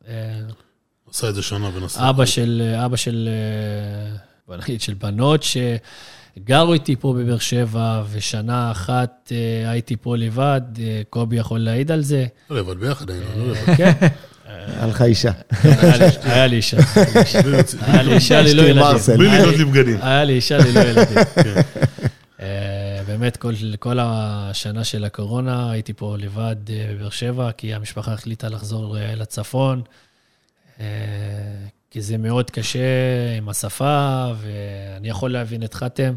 אה, 0.09 0.41
עשה 1.11 1.29
את 1.29 1.35
זה 1.35 1.43
שנה 1.43 1.71
ונסע. 1.75 2.11
אבא 2.11 2.25
של, 2.25 2.75
אבא 2.85 2.97
של, 2.97 3.29
אה, 3.33 4.17
בוא 4.49 4.57
נגיד, 4.57 4.81
של 4.81 4.95
בנות 4.95 5.43
שגרו 5.43 6.73
איתי 6.73 6.97
פה 6.97 7.15
בבאר 7.19 7.39
שבע, 7.39 8.03
ושנה 8.11 8.71
אחת 8.71 9.33
אה, 9.33 9.71
הייתי 9.71 9.97
פה 9.97 10.17
לבד, 10.17 10.61
אה, 10.79 11.03
קובי 11.11 11.37
יכול 11.37 11.61
להעיד 11.61 11.91
על 11.93 12.03
זה. 12.03 12.27
לא 12.51 12.59
לבד 12.59 12.77
ביחד 12.81 13.11
היינו, 13.11 13.25
לא 13.37 13.51
לבד. 13.53 13.75
כן, 13.77 13.93
היה 14.47 14.87
לך 14.87 15.03
אישה. 15.03 15.31
היה 15.63 15.97
לי- 16.47 16.57
אישה. 16.57 16.77
היה 17.87 18.03
לי 18.03 18.15
אישה 18.15 18.43
ללא 18.43 18.63
ילדים. 18.63 19.17
בלי 19.19 19.29
לקנות 19.39 19.55
לי- 19.55 19.65
בגדים. 19.65 19.99
היה 20.03 20.25
לי 20.25 20.33
אישה 20.33 20.59
ללא 20.59 20.81
ילדים. 20.81 21.17
אה, 22.41 22.47
באמת, 23.07 23.37
כל, 23.37 23.53
כל 23.79 23.99
השנה 24.01 24.85
של 24.85 25.05
הקורונה 25.05 25.71
הייתי 25.71 25.93
פה 25.93 26.17
לבד 26.19 26.57
אה, 26.71 26.87
בבאר 26.95 27.11
שבע, 27.11 27.51
כי 27.57 27.75
המשפחה 27.75 28.13
החליטה 28.13 28.49
לחזור 28.49 28.99
אה, 28.99 29.15
לצפון, 29.15 29.83
אה, 30.81 30.87
כי 31.95 32.03
זה 32.03 32.19
מאוד 32.19 32.51
קשה 32.51 32.89
עם 33.37 33.49
השפה, 33.49 34.33
ואני 34.37 35.09
יכול 35.09 35.33
להבין 35.33 35.63
את 35.63 35.75
חתם, 35.75 36.15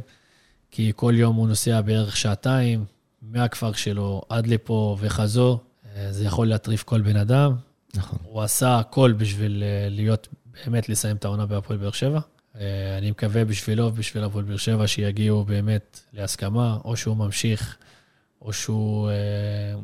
כי 0.71 0.91
כל 0.95 1.13
יום 1.17 1.35
הוא 1.35 1.47
נוסע 1.47 1.81
בערך 1.81 2.17
שעתיים 2.17 2.85
מהכפר 3.21 3.73
שלו 3.73 4.21
עד 4.29 4.47
לפה 4.47 4.97
וחזור. 4.99 5.63
אה, 5.95 6.11
זה 6.11 6.25
יכול 6.25 6.47
להטריף 6.47 6.83
כל 6.83 7.01
בן 7.01 7.15
אדם. 7.15 7.55
נכון. 7.95 8.19
הוא 8.23 8.41
עשה 8.41 8.79
הכל 8.79 9.13
בשביל 9.17 9.63
אה, 9.63 9.89
להיות, 9.89 10.27
באמת 10.65 10.89
לסיים 10.89 11.15
את 11.15 11.25
העונה 11.25 11.45
בהפועל 11.45 11.79
באר 11.79 11.91
שבע. 11.91 12.19
אה, 12.59 12.97
אני 12.97 13.11
מקווה 13.11 13.45
בשבילו 13.45 13.85
ובשביל 13.85 14.23
הפועל 14.23 14.45
באר 14.45 14.57
שבע 14.57 14.87
שיגיעו 14.87 15.43
באמת 15.43 15.99
להסכמה, 16.13 16.77
או 16.85 16.97
שהוא 16.97 17.17
ממשיך, 17.17 17.77
או 18.41 18.53
שהוא 18.53 19.09
אה, 19.09 19.79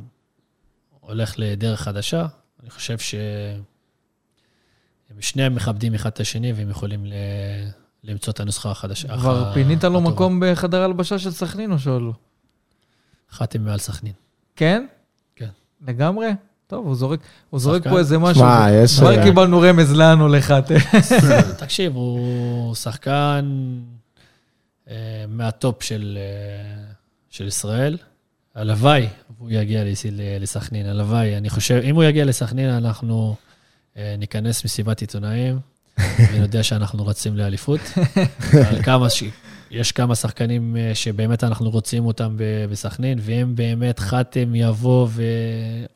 הולך 0.99 1.33
לדרך 1.37 1.81
חדשה. 1.81 2.25
אני 2.63 2.69
חושב 2.69 2.97
שהם 5.13 5.21
שניהם 5.21 5.55
מכבדים 5.55 5.93
אחד 5.93 6.09
את 6.09 6.19
השני 6.19 6.53
והם 6.53 6.69
יכולים 6.69 7.05
ל... 7.05 7.13
למצוא 8.03 8.33
את 8.33 8.39
הנוסחה 8.39 8.71
החדשה. 8.71 9.07
כבר 9.17 9.47
הח- 9.47 9.53
פינית 9.53 9.83
לו 9.83 9.89
הטובה. 9.97 10.09
מקום 10.09 10.39
בחדר 10.45 10.81
הלבשה 10.83 11.19
של 11.19 11.31
סכנין 11.31 11.71
או 11.71 11.79
שלא? 11.79 12.13
חתם 13.31 13.61
מעל 13.65 13.79
סכנין. 13.79 14.13
כן? 14.55 14.85
כן. 15.35 15.47
לגמרי? 15.87 16.27
טוב, 16.67 16.85
הוא 16.85 16.95
זורק, 16.95 17.19
הוא 17.49 17.59
זורק. 17.59 17.87
פה 17.87 17.99
איזה 17.99 18.17
משהו. 18.17 18.35
שמע, 18.43 18.67
יש... 18.71 18.99
כבר 18.99 19.17
אה, 19.17 19.23
קיבלנו 19.23 19.59
רמז 19.59 19.93
לאן 19.93 20.19
הולך 20.19 20.45
חאתם. 20.45 20.75
תקשיב, 21.57 21.95
הוא 21.95 22.75
שחקן 22.75 23.45
אה, 24.89 24.95
מהטופ 25.27 25.83
של, 25.83 26.17
אה, 26.21 26.83
של 27.29 27.47
ישראל. 27.47 27.97
הלוואי 28.55 29.07
והוא 29.37 29.49
יגיע 29.51 29.83
לסכנין, 30.39 30.85
הלוואי. 30.85 31.37
אני 31.37 31.49
חושב, 31.49 31.81
אם 31.83 31.95
הוא 31.95 32.03
יגיע 32.03 32.25
לסכנין, 32.25 32.69
אנחנו 32.69 33.35
אה, 33.97 34.15
ניכנס 34.17 34.65
מסיבת 34.65 35.01
עיתונאים, 35.01 35.59
ונודיע 36.33 36.63
שאנחנו 36.63 37.05
רצים 37.05 37.37
לאליפות. 37.37 37.79
על 38.69 38.81
כמה, 38.83 39.09
ש... 39.09 39.23
יש 39.71 39.91
כמה 39.91 40.15
שחקנים 40.15 40.77
אה, 40.77 40.91
שבאמת 40.95 41.43
אנחנו 41.43 41.69
רוצים 41.69 42.05
אותם 42.05 42.37
בסכנין, 42.71 43.19
ואם 43.21 43.55
באמת 43.55 43.99
חתם 43.99 44.55
יבוא 44.55 45.07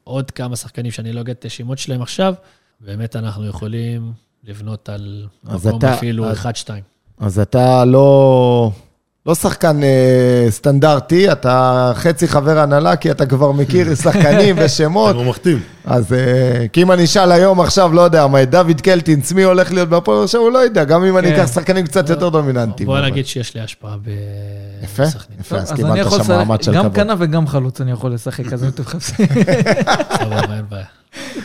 ועוד 0.05 0.31
כמה 0.31 0.55
שחקנים 0.55 0.91
שאני 0.91 1.13
לא 1.13 1.21
אגיד 1.21 1.35
את 1.39 1.45
השמות 1.45 1.77
שלהם 1.77 2.01
עכשיו, 2.01 2.33
באמת 2.81 3.15
אנחנו 3.15 3.47
יכולים 3.47 4.11
לבנות 4.43 4.89
על 4.89 5.27
אז 5.47 5.67
מקום 5.67 5.79
אתה- 5.79 5.93
אפילו 5.93 6.25
אז- 6.29 6.37
אחד-שתיים. 6.37 6.83
אז 7.19 7.39
אתה 7.39 7.85
לא... 7.85 8.71
לא 9.27 9.35
שחקן 9.35 9.83
אה, 9.83 10.45
סטנדרטי, 10.49 11.31
אתה 11.31 11.91
חצי 11.95 12.27
חבר 12.27 12.59
הנהלה, 12.59 12.95
כי 12.95 13.11
אתה 13.11 13.25
כבר 13.25 13.51
מכיר 13.51 13.95
שחקנים 14.03 14.55
ושמות. 14.59 15.15
הוא 15.15 15.25
מחתים. 15.25 15.59
אז 15.85 16.13
אה, 16.13 16.65
כי 16.73 16.81
אם 16.81 16.91
אני 16.91 17.03
אשאל 17.03 17.31
היום 17.31 17.61
עכשיו, 17.61 17.93
לא 17.93 18.01
יודע, 18.01 18.27
מה, 18.27 18.43
את 18.43 18.49
דוד 18.49 18.81
קלטינס, 18.81 19.31
מי 19.31 19.43
הולך 19.43 19.71
להיות 19.71 19.89
בהפועל 19.89 20.27
שבע, 20.27 20.41
הוא 20.41 20.51
לא 20.51 20.57
יודע, 20.57 20.83
גם 20.83 21.03
אם 21.03 21.17
אני 21.17 21.27
כן. 21.27 21.33
אקח 21.33 21.53
שחקנים 21.53 21.85
קצת 21.85 22.09
יותר 22.09 22.29
דומיננטיים. 22.29 22.87
בוא 22.87 22.99
נגיד 22.99 23.27
שיש 23.27 23.55
לי 23.55 23.61
השפעה 23.61 23.97
ב- 23.97 24.09
יפה, 24.83 25.03
בסכנין. 25.03 25.39
יפה, 25.39 25.55
אז 25.55 25.71
אני 25.71 25.77
קיבלת 26.03 26.11
שם 26.25 26.33
מעמד 26.33 26.61
של 26.63 26.73
גם 26.73 26.83
כבוד. 26.83 26.95
כנף 26.95 27.17
וגם 27.21 27.47
חלוץ 27.47 27.81
אני 27.81 27.91
יכול 27.91 28.13
לשחק, 28.13 28.53
אז 28.53 28.63
אני 28.63 28.71
תחפש. 28.71 29.11
סבבה, 30.19 30.55
אין 30.55 30.65
בעיה. 30.69 30.85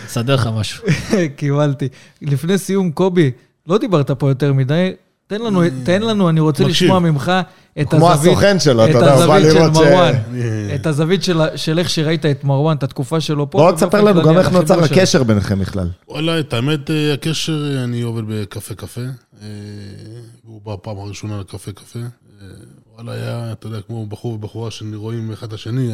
נסדר 0.06 0.34
לך 0.34 0.48
משהו. 0.56 0.84
קיבלתי. 1.36 1.88
לפני 2.22 2.58
סיום, 2.58 2.90
קובי, 2.90 3.30
לא 3.66 3.78
דיברת 3.78 4.10
פה 4.10 4.28
יותר 4.28 4.52
מדי. 4.52 4.92
תן 5.26 5.42
לנו, 5.42 5.62
תן 5.84 6.02
לנו, 6.02 6.28
אני 6.28 6.40
רוצה. 6.40 6.64
לשמוע 6.64 6.98
ממך 6.98 7.32
את 7.80 7.90
כמו 7.90 8.10
הזווית, 8.10 8.32
הסוכן 8.32 8.58
שלו, 8.58 8.84
את 8.84 8.90
אתה 8.90 8.98
יודע, 8.98 9.14
הוא 9.14 9.26
בא 9.26 9.38
לראות 9.38 9.74
ש... 9.74 9.78
מרואן, 9.78 10.14
אה, 10.40 10.74
את 10.74 10.86
הזווית 10.86 11.22
של, 11.22 11.40
של 11.56 11.78
איך 11.78 11.90
שראית 11.90 12.26
את 12.26 12.44
מרואן, 12.44 12.76
את 12.76 12.82
התקופה 12.82 13.20
שלו 13.20 13.50
פה. 13.50 13.58
בוא 13.58 13.72
תספר 13.72 14.00
לנו 14.00 14.22
גם 14.22 14.38
איך 14.38 14.48
נוצר. 14.48 14.84
הקשר 14.84 15.22
ביניכם 15.22 15.58
בכלל. 15.58 15.88
וואלה, 16.08 16.40
את 16.40 16.52
האמת, 16.52 16.90
אה, 16.90 17.14
הקשר, 17.14 17.76
אה, 17.76 17.84
אני 17.84 18.02
עובד 18.02 18.22
בקפה 18.28 18.74
קפה. 18.74 19.00
והוא 20.44 20.60
בא 20.64 20.74
פעם 20.82 20.98
הראשונה 20.98 21.40
לקפה 21.40 21.72
קפה. 21.72 21.98
וואלה, 22.94 23.12
היה, 23.12 23.52
אתה 23.52 23.66
יודע, 23.66 23.80
כמו 23.80 24.06
בחור 24.06 24.32
ובחורה 24.32 24.70
שרואים 24.70 25.32
אחד 25.32 25.46
את 25.46 25.52
השני, 25.52 25.92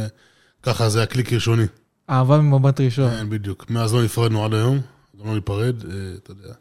ככה 0.62 0.88
זה 0.88 0.98
היה 0.98 1.06
קליק 1.06 1.32
ראשוני. 1.32 1.64
אהבה 2.10 2.38
ממבט 2.38 2.80
ראשון. 2.80 3.10
כן, 3.10 3.30
בדיוק. 3.30 3.70
מאז 3.70 3.94
לא 3.94 4.04
נפרדנו 4.04 4.44
עד 4.44 4.54
היום, 4.54 4.80
גם 5.20 5.26
לא 5.26 5.34
ניפרד, 5.34 5.76
אתה 6.22 6.30
יודע. 6.30 6.54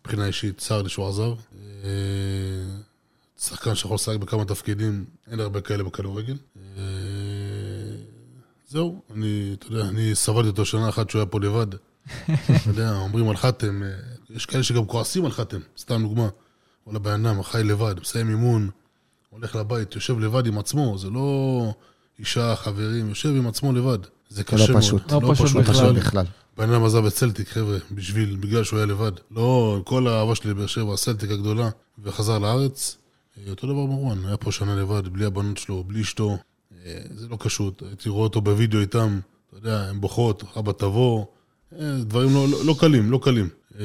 מבחינה 0.00 0.26
אישית, 0.26 0.58
צר 0.58 0.82
לי 0.82 0.88
שהוא 0.88 1.08
עזב. 1.08 1.30
שחקן 3.44 3.74
שיכול 3.74 3.94
לשחק 3.94 4.16
בכמה 4.16 4.44
תפקידים, 4.44 5.04
אין 5.30 5.40
הרבה 5.40 5.60
כאלה 5.60 5.84
בכדורגל. 5.84 6.36
אה, 6.76 6.82
זהו, 8.68 9.02
אני, 9.14 9.56
אתה 9.58 9.66
יודע, 9.66 9.88
אני 9.88 10.14
סבלתי 10.14 10.48
אותו 10.48 10.64
שנה 10.64 10.88
אחת 10.88 11.10
שהוא 11.10 11.20
היה 11.20 11.26
פה 11.26 11.40
לבד. 11.40 11.66
אתה 12.24 12.52
יודע, 12.66 12.92
אומרים 12.92 13.28
על 13.28 13.36
חתם, 13.36 13.82
אה, 13.82 13.88
יש 14.30 14.46
כאלה 14.46 14.62
שגם 14.62 14.86
כועסים 14.86 15.24
על 15.24 15.30
חתם, 15.30 15.58
סתם 15.78 16.02
דוגמה. 16.02 16.28
וואלה, 16.86 16.98
בן 16.98 17.26
אדם 17.26 17.42
חי 17.42 17.62
לבד, 17.64 17.94
מסיים 18.00 18.30
אימון, 18.30 18.70
הולך 19.30 19.56
לבית, 19.56 19.94
יושב 19.94 20.18
לבד 20.18 20.46
עם 20.46 20.58
עצמו, 20.58 20.98
זה 20.98 21.10
לא 21.10 21.74
אישה, 22.18 22.56
חברים, 22.56 23.08
יושב 23.08 23.28
עם 23.28 23.46
עצמו 23.46 23.72
לבד. 23.72 23.98
זה 24.28 24.36
זה 24.36 24.44
קשה 24.44 24.66
לא 24.66 24.72
מאוד. 24.72 24.82
פשוט. 24.82 25.12
לא 25.12 25.34
פשוט 25.34 25.56
בכלל. 25.56 25.74
פשוט 25.74 25.96
בכלל. 25.96 26.26
בן 26.56 26.72
אדם 26.72 26.84
עזב 26.84 27.04
את 27.04 27.14
סלטיק, 27.14 27.48
חבר'ה, 27.48 27.78
בשביל, 27.92 28.36
בגלל 28.40 28.64
שהוא 28.64 28.76
היה 28.76 28.86
לבד. 28.86 29.12
לא, 29.30 29.74
עם 29.76 29.82
כל 29.82 30.08
האהבה 30.08 30.34
שלי 30.34 30.50
לבאר 30.50 30.66
שבע, 30.66 30.94
הסלטיק 30.94 31.30
הגדולה, 31.30 31.70
וחזר 31.98 32.38
לארץ. 32.38 32.96
אותו 33.50 33.66
דבר 33.66 33.86
מרואן, 33.86 34.24
היה 34.26 34.36
פה 34.36 34.52
שנה 34.52 34.76
לבד, 34.76 35.08
בלי 35.08 35.24
הבנות 35.24 35.58
שלו, 35.58 35.84
בלי 35.84 36.00
אשתו. 36.00 36.38
אה, 36.86 37.00
זה 37.14 37.28
לא 37.28 37.36
קשות. 37.40 37.82
הייתי 37.82 38.08
רואה 38.08 38.22
אותו 38.22 38.40
בווידאו 38.40 38.80
איתם, 38.80 39.20
אתה 39.48 39.58
יודע, 39.58 39.88
הן 39.88 40.00
בוכות, 40.00 40.44
אבא 40.58 40.72
תבוא. 40.72 41.24
אה, 41.78 41.96
דברים 42.00 42.34
לא, 42.34 42.48
לא, 42.48 42.64
לא 42.64 42.76
קלים, 42.80 43.10
לא 43.10 43.20
קלים. 43.22 43.48
אה, 43.80 43.84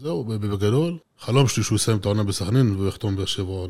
זהו, 0.00 0.24
בגדול. 0.24 0.98
חלום 1.20 1.48
שלי 1.48 1.62
שהוא 1.62 1.76
יסיים 1.76 1.98
את 1.98 2.04
העונה 2.04 2.22
בסכנין 2.22 2.72
והוא 2.72 2.88
יחתום 2.88 3.16
באר 3.16 3.24
שבע 3.24 3.66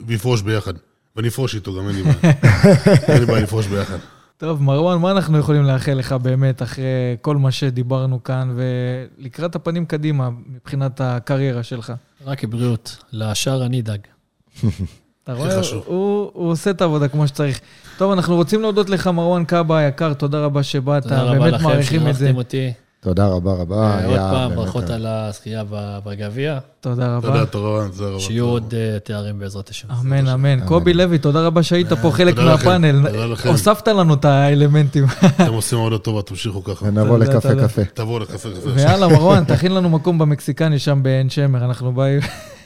ויפרוש 0.00 0.42
ביחד. 0.42 0.74
ואני 1.16 1.28
אפרוש 1.28 1.54
איתו 1.54 1.74
גם, 1.74 1.88
אין 1.88 1.96
לי 1.96 2.02
בעיה. 2.02 2.34
אין 3.08 3.20
לי 3.20 3.26
בעיה 3.26 3.42
לפרוש 3.42 3.66
ביחד. 3.66 3.98
טוב, 4.38 4.62
מרואן, 4.62 4.98
מה 4.98 5.10
אנחנו 5.10 5.38
יכולים 5.38 5.62
לאחל 5.62 5.92
לך 5.94 6.12
באמת 6.12 6.62
אחרי 6.62 6.84
כל 7.20 7.36
מה 7.36 7.50
שדיברנו 7.50 8.22
כאן, 8.22 8.56
ולקראת 8.56 9.54
הפנים 9.54 9.86
קדימה 9.86 10.30
מבחינת 10.46 11.00
הקריירה 11.00 11.62
שלך? 11.62 11.92
רק 12.26 12.44
בריאות. 12.44 12.96
לשאר 13.12 13.66
אני 13.66 13.80
אדאג. 13.80 14.00
אתה 15.24 15.32
רואה. 15.34 15.60
הוא, 15.86 16.30
הוא 16.34 16.50
עושה 16.50 16.70
את 16.70 16.80
העבודה 16.80 17.08
כמו 17.08 17.28
שצריך. 17.28 17.60
טוב, 17.98 18.12
אנחנו 18.12 18.36
רוצים 18.36 18.62
להודות 18.62 18.90
לך, 18.90 19.06
מרואן 19.06 19.44
קאבה 19.44 19.78
היקר, 19.78 20.14
תודה 20.14 20.40
רבה 20.40 20.62
שבאת, 20.62 21.02
תודה 21.02 21.22
רבה 21.22 21.38
באמת 21.38 21.52
לכם 21.52 21.64
מעריכים 21.64 22.08
את 22.08 22.14
זה. 22.14 22.18
שאירחתם 22.18 22.36
אותי. 22.36 22.72
תודה 23.00 23.26
רבה 23.26 23.52
רבה. 23.52 23.76
אה, 23.98 24.04
עוד 24.06 24.18
פעם, 24.18 24.54
ברכות 24.56 24.82
כיף. 24.84 24.90
על 24.94 25.06
הזכייה 25.06 25.64
ב- 25.70 25.98
בגביע. 26.06 26.58
תודה 26.80 27.16
רבה. 27.16 27.28
תודה 27.46 27.68
רבה, 27.68 27.88
תודה 27.92 28.08
רבה. 28.10 28.20
שיהיו 28.20 28.44
עוד 28.46 28.74
אה, 28.76 28.98
תארים 28.98 29.38
בעזרת 29.38 29.68
השם. 29.68 29.88
אמן, 30.00 30.28
אמן. 30.28 30.66
קובי 30.66 30.94
לוי, 30.94 31.18
תודה 31.18 31.46
רבה 31.46 31.62
שהיית 31.62 31.92
פה 31.92 32.10
חלק 32.10 32.38
מהפאנל. 32.38 33.06
תודה 33.10 33.26
לכם. 33.26 33.48
הוספת 33.48 33.88
לנו 33.88 34.14
את 34.14 34.24
האלמנטים. 34.24 35.04
אתם 35.36 35.52
עושים 35.52 35.78
עבודה 35.78 35.98
טובה, 35.98 36.22
תמשיכו 36.22 36.64
ככה. 36.64 36.86
תודה, 36.90 37.16
לקפה. 37.16 37.54
קפה. 37.54 37.82
תבואו 37.94 38.18
לקפה 38.18 38.48
קפה. 38.60 38.70
ויאללה, 38.74 39.08
מרואן, 39.08 39.44
תכין 39.44 39.74
לנו 39.74 39.88
מקום 39.88 40.18
במקסיקני 40.18 40.78
שם 40.78 41.02
בעין 41.02 41.30
שמר, 41.30 41.64
אנחנו 41.64 41.92
באים. 41.92 42.20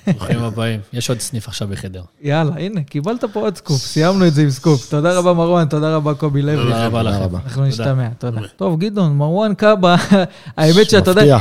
ברוכים 0.07 0.43
הבאים. 0.43 0.81
יש 0.93 1.09
עוד 1.09 1.21
סניף 1.21 1.49
עכשיו 1.49 1.69
בחדרה. 1.69 2.03
יאללה, 2.23 2.53
הנה, 2.59 2.83
קיבלת 2.83 3.25
פה 3.33 3.41
עוד 3.41 3.57
סקופ, 3.57 3.81
סיימנו 3.81 4.27
את 4.27 4.35
זה 4.35 4.43
עם 4.43 4.51
סקופ. 4.51 4.91
תודה 4.91 5.19
רבה, 5.19 5.33
מרואן, 5.33 5.69
תודה 5.69 5.97
רבה, 5.97 6.15
קובי 6.15 6.43
לוי. 6.43 6.57
תודה 6.57 6.87
רבה 6.87 7.03
לכם. 7.03 7.37
אנחנו 7.45 7.65
נשתמע, 7.65 8.09
תודה. 8.19 8.41
טוב, 8.57 8.79
גדעון, 8.79 9.17
מרואן 9.17 9.55
קבהא, 9.55 9.97
האמת 10.57 10.91
שאתה 10.91 11.11
יודע, 11.11 11.39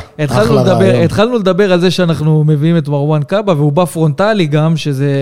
התחלנו 1.03 1.37
לדבר, 1.37 1.73
על 1.73 1.79
זה 1.79 1.91
שאנחנו 1.91 2.43
מביאים 2.43 2.77
את 2.77 2.87
מרואן 2.87 3.23
קבהא, 3.23 3.53
והוא 3.53 3.71
בא 3.71 3.85
פרונטלי 3.85 4.45
גם, 4.45 4.77
שזה... 4.77 5.13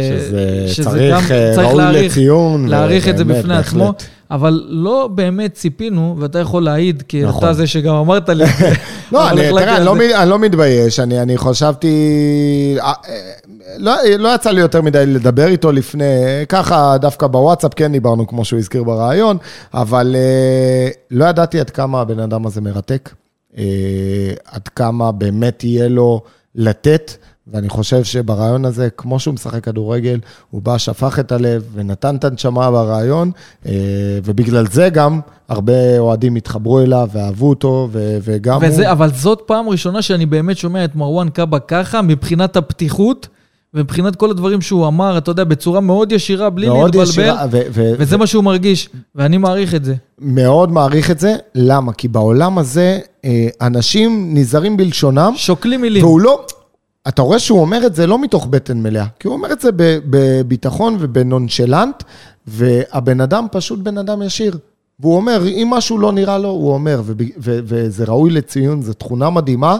שזה 0.68 1.10
גם 1.12 1.20
צריך, 1.22 1.32
אה, 1.32 1.64
ראוי 1.64 2.06
לציון. 2.06 2.68
להעריך 2.68 3.08
את 3.08 3.18
זה 3.18 3.26
בפני 3.26 3.58
עצמו, 3.58 3.86
בהחלט. 3.86 4.17
אבל 4.32 4.66
לא 4.68 5.10
באמת 5.16 5.54
ציפינו, 5.54 6.16
ואתה 6.20 6.40
יכול 6.40 6.64
להעיד, 6.64 7.04
כי 7.08 7.24
נכון. 7.24 7.44
אתה 7.44 7.54
זה 7.54 7.68
שגם 7.68 7.96
אמרת 7.96 8.30
לי. 8.30 8.46
לא, 9.12 9.30
אני, 9.30 9.42
תראה, 9.50 9.78
אני 9.78 9.86
לא, 9.86 9.96
אני 10.22 10.30
לא 10.30 10.40
מתבייש, 10.40 11.00
אני, 11.00 11.22
אני 11.22 11.38
חשבתי... 11.38 11.88
אה, 12.82 12.94
אה, 13.10 13.32
לא, 13.78 13.94
לא 14.20 14.36
יצא 14.36 14.52
לי 14.52 14.62
יותר 14.62 14.82
מדי 14.82 15.06
לדבר 15.06 15.48
איתו 15.48 15.72
לפני, 15.72 16.04
ככה 16.50 16.98
דווקא 17.02 17.28
בוואטסאפ 17.28 17.74
כן 17.74 17.92
דיברנו, 17.92 18.28
כמו 18.28 18.46
שהוא 18.46 18.60
הזכיר 18.60 18.84
בריאיון, 18.84 19.38
אבל 19.74 20.16
אה, 20.16 20.90
לא 21.12 21.26
ידעתי 21.26 21.60
עד 21.60 21.70
כמה 21.70 22.02
הבן 22.02 22.20
אדם 22.20 22.46
הזה 22.46 22.62
מרתק, 22.62 23.10
אה, 23.58 23.64
עד 24.46 24.68
כמה 24.68 25.12
באמת 25.12 25.64
יהיה 25.64 25.88
לו 25.88 26.22
לתת, 26.56 27.12
ואני 27.52 27.70
חושב 27.70 28.04
שבריאיון 28.04 28.66
הזה, 28.66 28.90
כמו 28.98 29.20
שהוא 29.20 29.34
משחק 29.34 29.64
כדורגל, 29.64 30.20
הוא 30.52 30.62
בא, 30.62 30.78
שפך 30.78 31.20
את 31.20 31.32
הלב 31.32 31.64
ונתן 31.74 32.16
את 32.16 32.24
הנשמה 32.24 32.72
בריאיון, 32.72 33.32
אה, 33.66 33.72
ובגלל 34.24 34.68
זה 34.68 34.90
גם 34.90 35.20
הרבה 35.50 36.00
אוהדים 36.00 36.36
התחברו 36.36 36.80
אליו 36.80 37.10
ואהבו 37.14 37.50
אותו, 37.50 37.90
ו- 37.92 38.18
וגם 38.24 38.62
הוא... 38.64 38.70
וזה, 38.70 38.92
אבל 38.92 39.10
זאת 39.14 39.42
פעם 39.46 39.70
ראשונה 39.70 40.02
שאני 40.02 40.26
באמת 40.26 40.58
שומע 40.58 40.86
את 40.86 40.96
מרואן 40.96 41.30
קאבה 41.30 41.60
ככה, 41.60 42.02
מבחינת 42.02 42.58
הפתיחות, 42.58 43.28
ומבחינת 43.74 44.16
כל 44.16 44.32
הדברים 44.32 44.62
שהוא 44.62 44.88
אמר, 44.88 45.18
אתה 45.18 45.32
יודע, 45.32 45.44
בצורה 45.44 45.80
מאוד 45.80 46.12
ישירה, 46.12 46.50
בלי 46.50 46.68
מאוד 46.68 46.96
להתבלבל, 46.96 47.10
ישירה, 47.10 47.46
ו- 47.52 47.62
ו- 47.74 47.94
וזה 47.98 48.18
מה 48.18 48.28
שהוא 48.28 48.44
מרגיש, 48.44 48.90
ואני 49.16 49.38
מעריך 49.38 49.76
את 49.76 49.86
זה. 49.86 49.96
מאוד 50.20 50.72
מעריך 50.72 51.12
את 51.12 51.20
זה. 51.20 51.36
למה? 51.56 51.94
כי 51.94 52.08
בעולם 52.08 52.58
הזה 52.58 53.00
אה, 53.26 53.48
אנשים 53.62 54.30
נזהרים 54.34 54.78
בלשונם, 54.78 55.34
שוקלים 55.36 55.82
מילים. 55.82 56.04
והוא 56.04 56.22
לא... 56.22 56.46
אתה 57.08 57.22
רואה 57.22 57.40
שהוא 57.40 57.62
אומר 57.62 57.86
את 57.86 57.96
זה 57.96 58.08
לא 58.08 58.22
מתוך 58.22 58.46
בטן 58.46 58.82
מלאה, 58.82 59.06
כי 59.20 59.28
הוא 59.28 59.36
אומר 59.36 59.52
את 59.52 59.62
זה 59.62 59.70
בביטחון 60.10 60.98
ובנונשלנט, 61.00 62.04
והבן 62.48 63.22
אדם 63.22 63.48
פשוט 63.52 63.80
בן 63.80 63.98
אדם 63.98 64.22
ישיר. 64.22 64.58
והוא 65.00 65.16
אומר, 65.16 65.48
אם 65.48 65.68
משהו 65.72 65.98
לא 65.98 66.12
נראה 66.12 66.38
לו, 66.38 66.50
הוא 66.50 66.74
אומר, 66.74 67.02
וזה 67.38 68.06
ראוי 68.06 68.30
לציון, 68.30 68.82
זו 68.82 68.94
תכונה 68.94 69.30
מדהימה, 69.30 69.78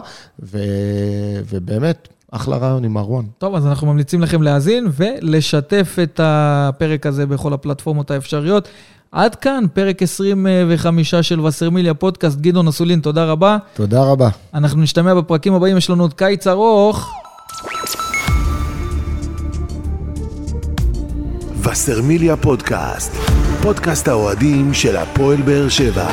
ובאמת, 1.50 2.08
אחלה 2.30 2.56
רעיון 2.56 2.84
עם 2.84 2.92
מרואן. 2.92 3.24
טוב, 3.38 3.54
אז 3.54 3.66
אנחנו 3.66 3.86
ממליצים 3.86 4.20
לכם 4.20 4.42
להאזין 4.42 4.86
ולשתף 4.92 5.96
את 6.02 6.20
הפרק 6.22 7.06
הזה 7.06 7.26
בכל 7.26 7.52
הפלטפורמות 7.52 8.10
האפשריות. 8.10 8.68
עד 9.12 9.34
כאן, 9.34 9.64
פרק 9.74 10.02
25 10.02 11.14
של 11.14 11.40
וסרמיליה 11.40 11.94
פודקאסט. 11.94 12.38
גדעון 12.40 12.68
אסולין, 12.68 13.00
תודה 13.00 13.24
רבה. 13.24 13.56
תודה 13.74 14.02
רבה. 14.02 14.28
אנחנו 14.54 14.82
נשתמע 14.82 15.14
בפרקים 15.14 15.54
הבאים, 15.54 15.76
יש 15.76 15.90
לנו 15.90 16.04
עוד 16.04 16.14
קיץ 16.14 16.46
ארוך. 16.46 17.10
וסרמיליה 21.62 22.36
פודקאסט, 22.36 23.12
פודקאסט 23.62 24.08
האוהדים 24.08 24.74
של 24.74 24.96
הפועל 24.96 25.42
באר 25.42 25.68
שבע. 25.68 26.08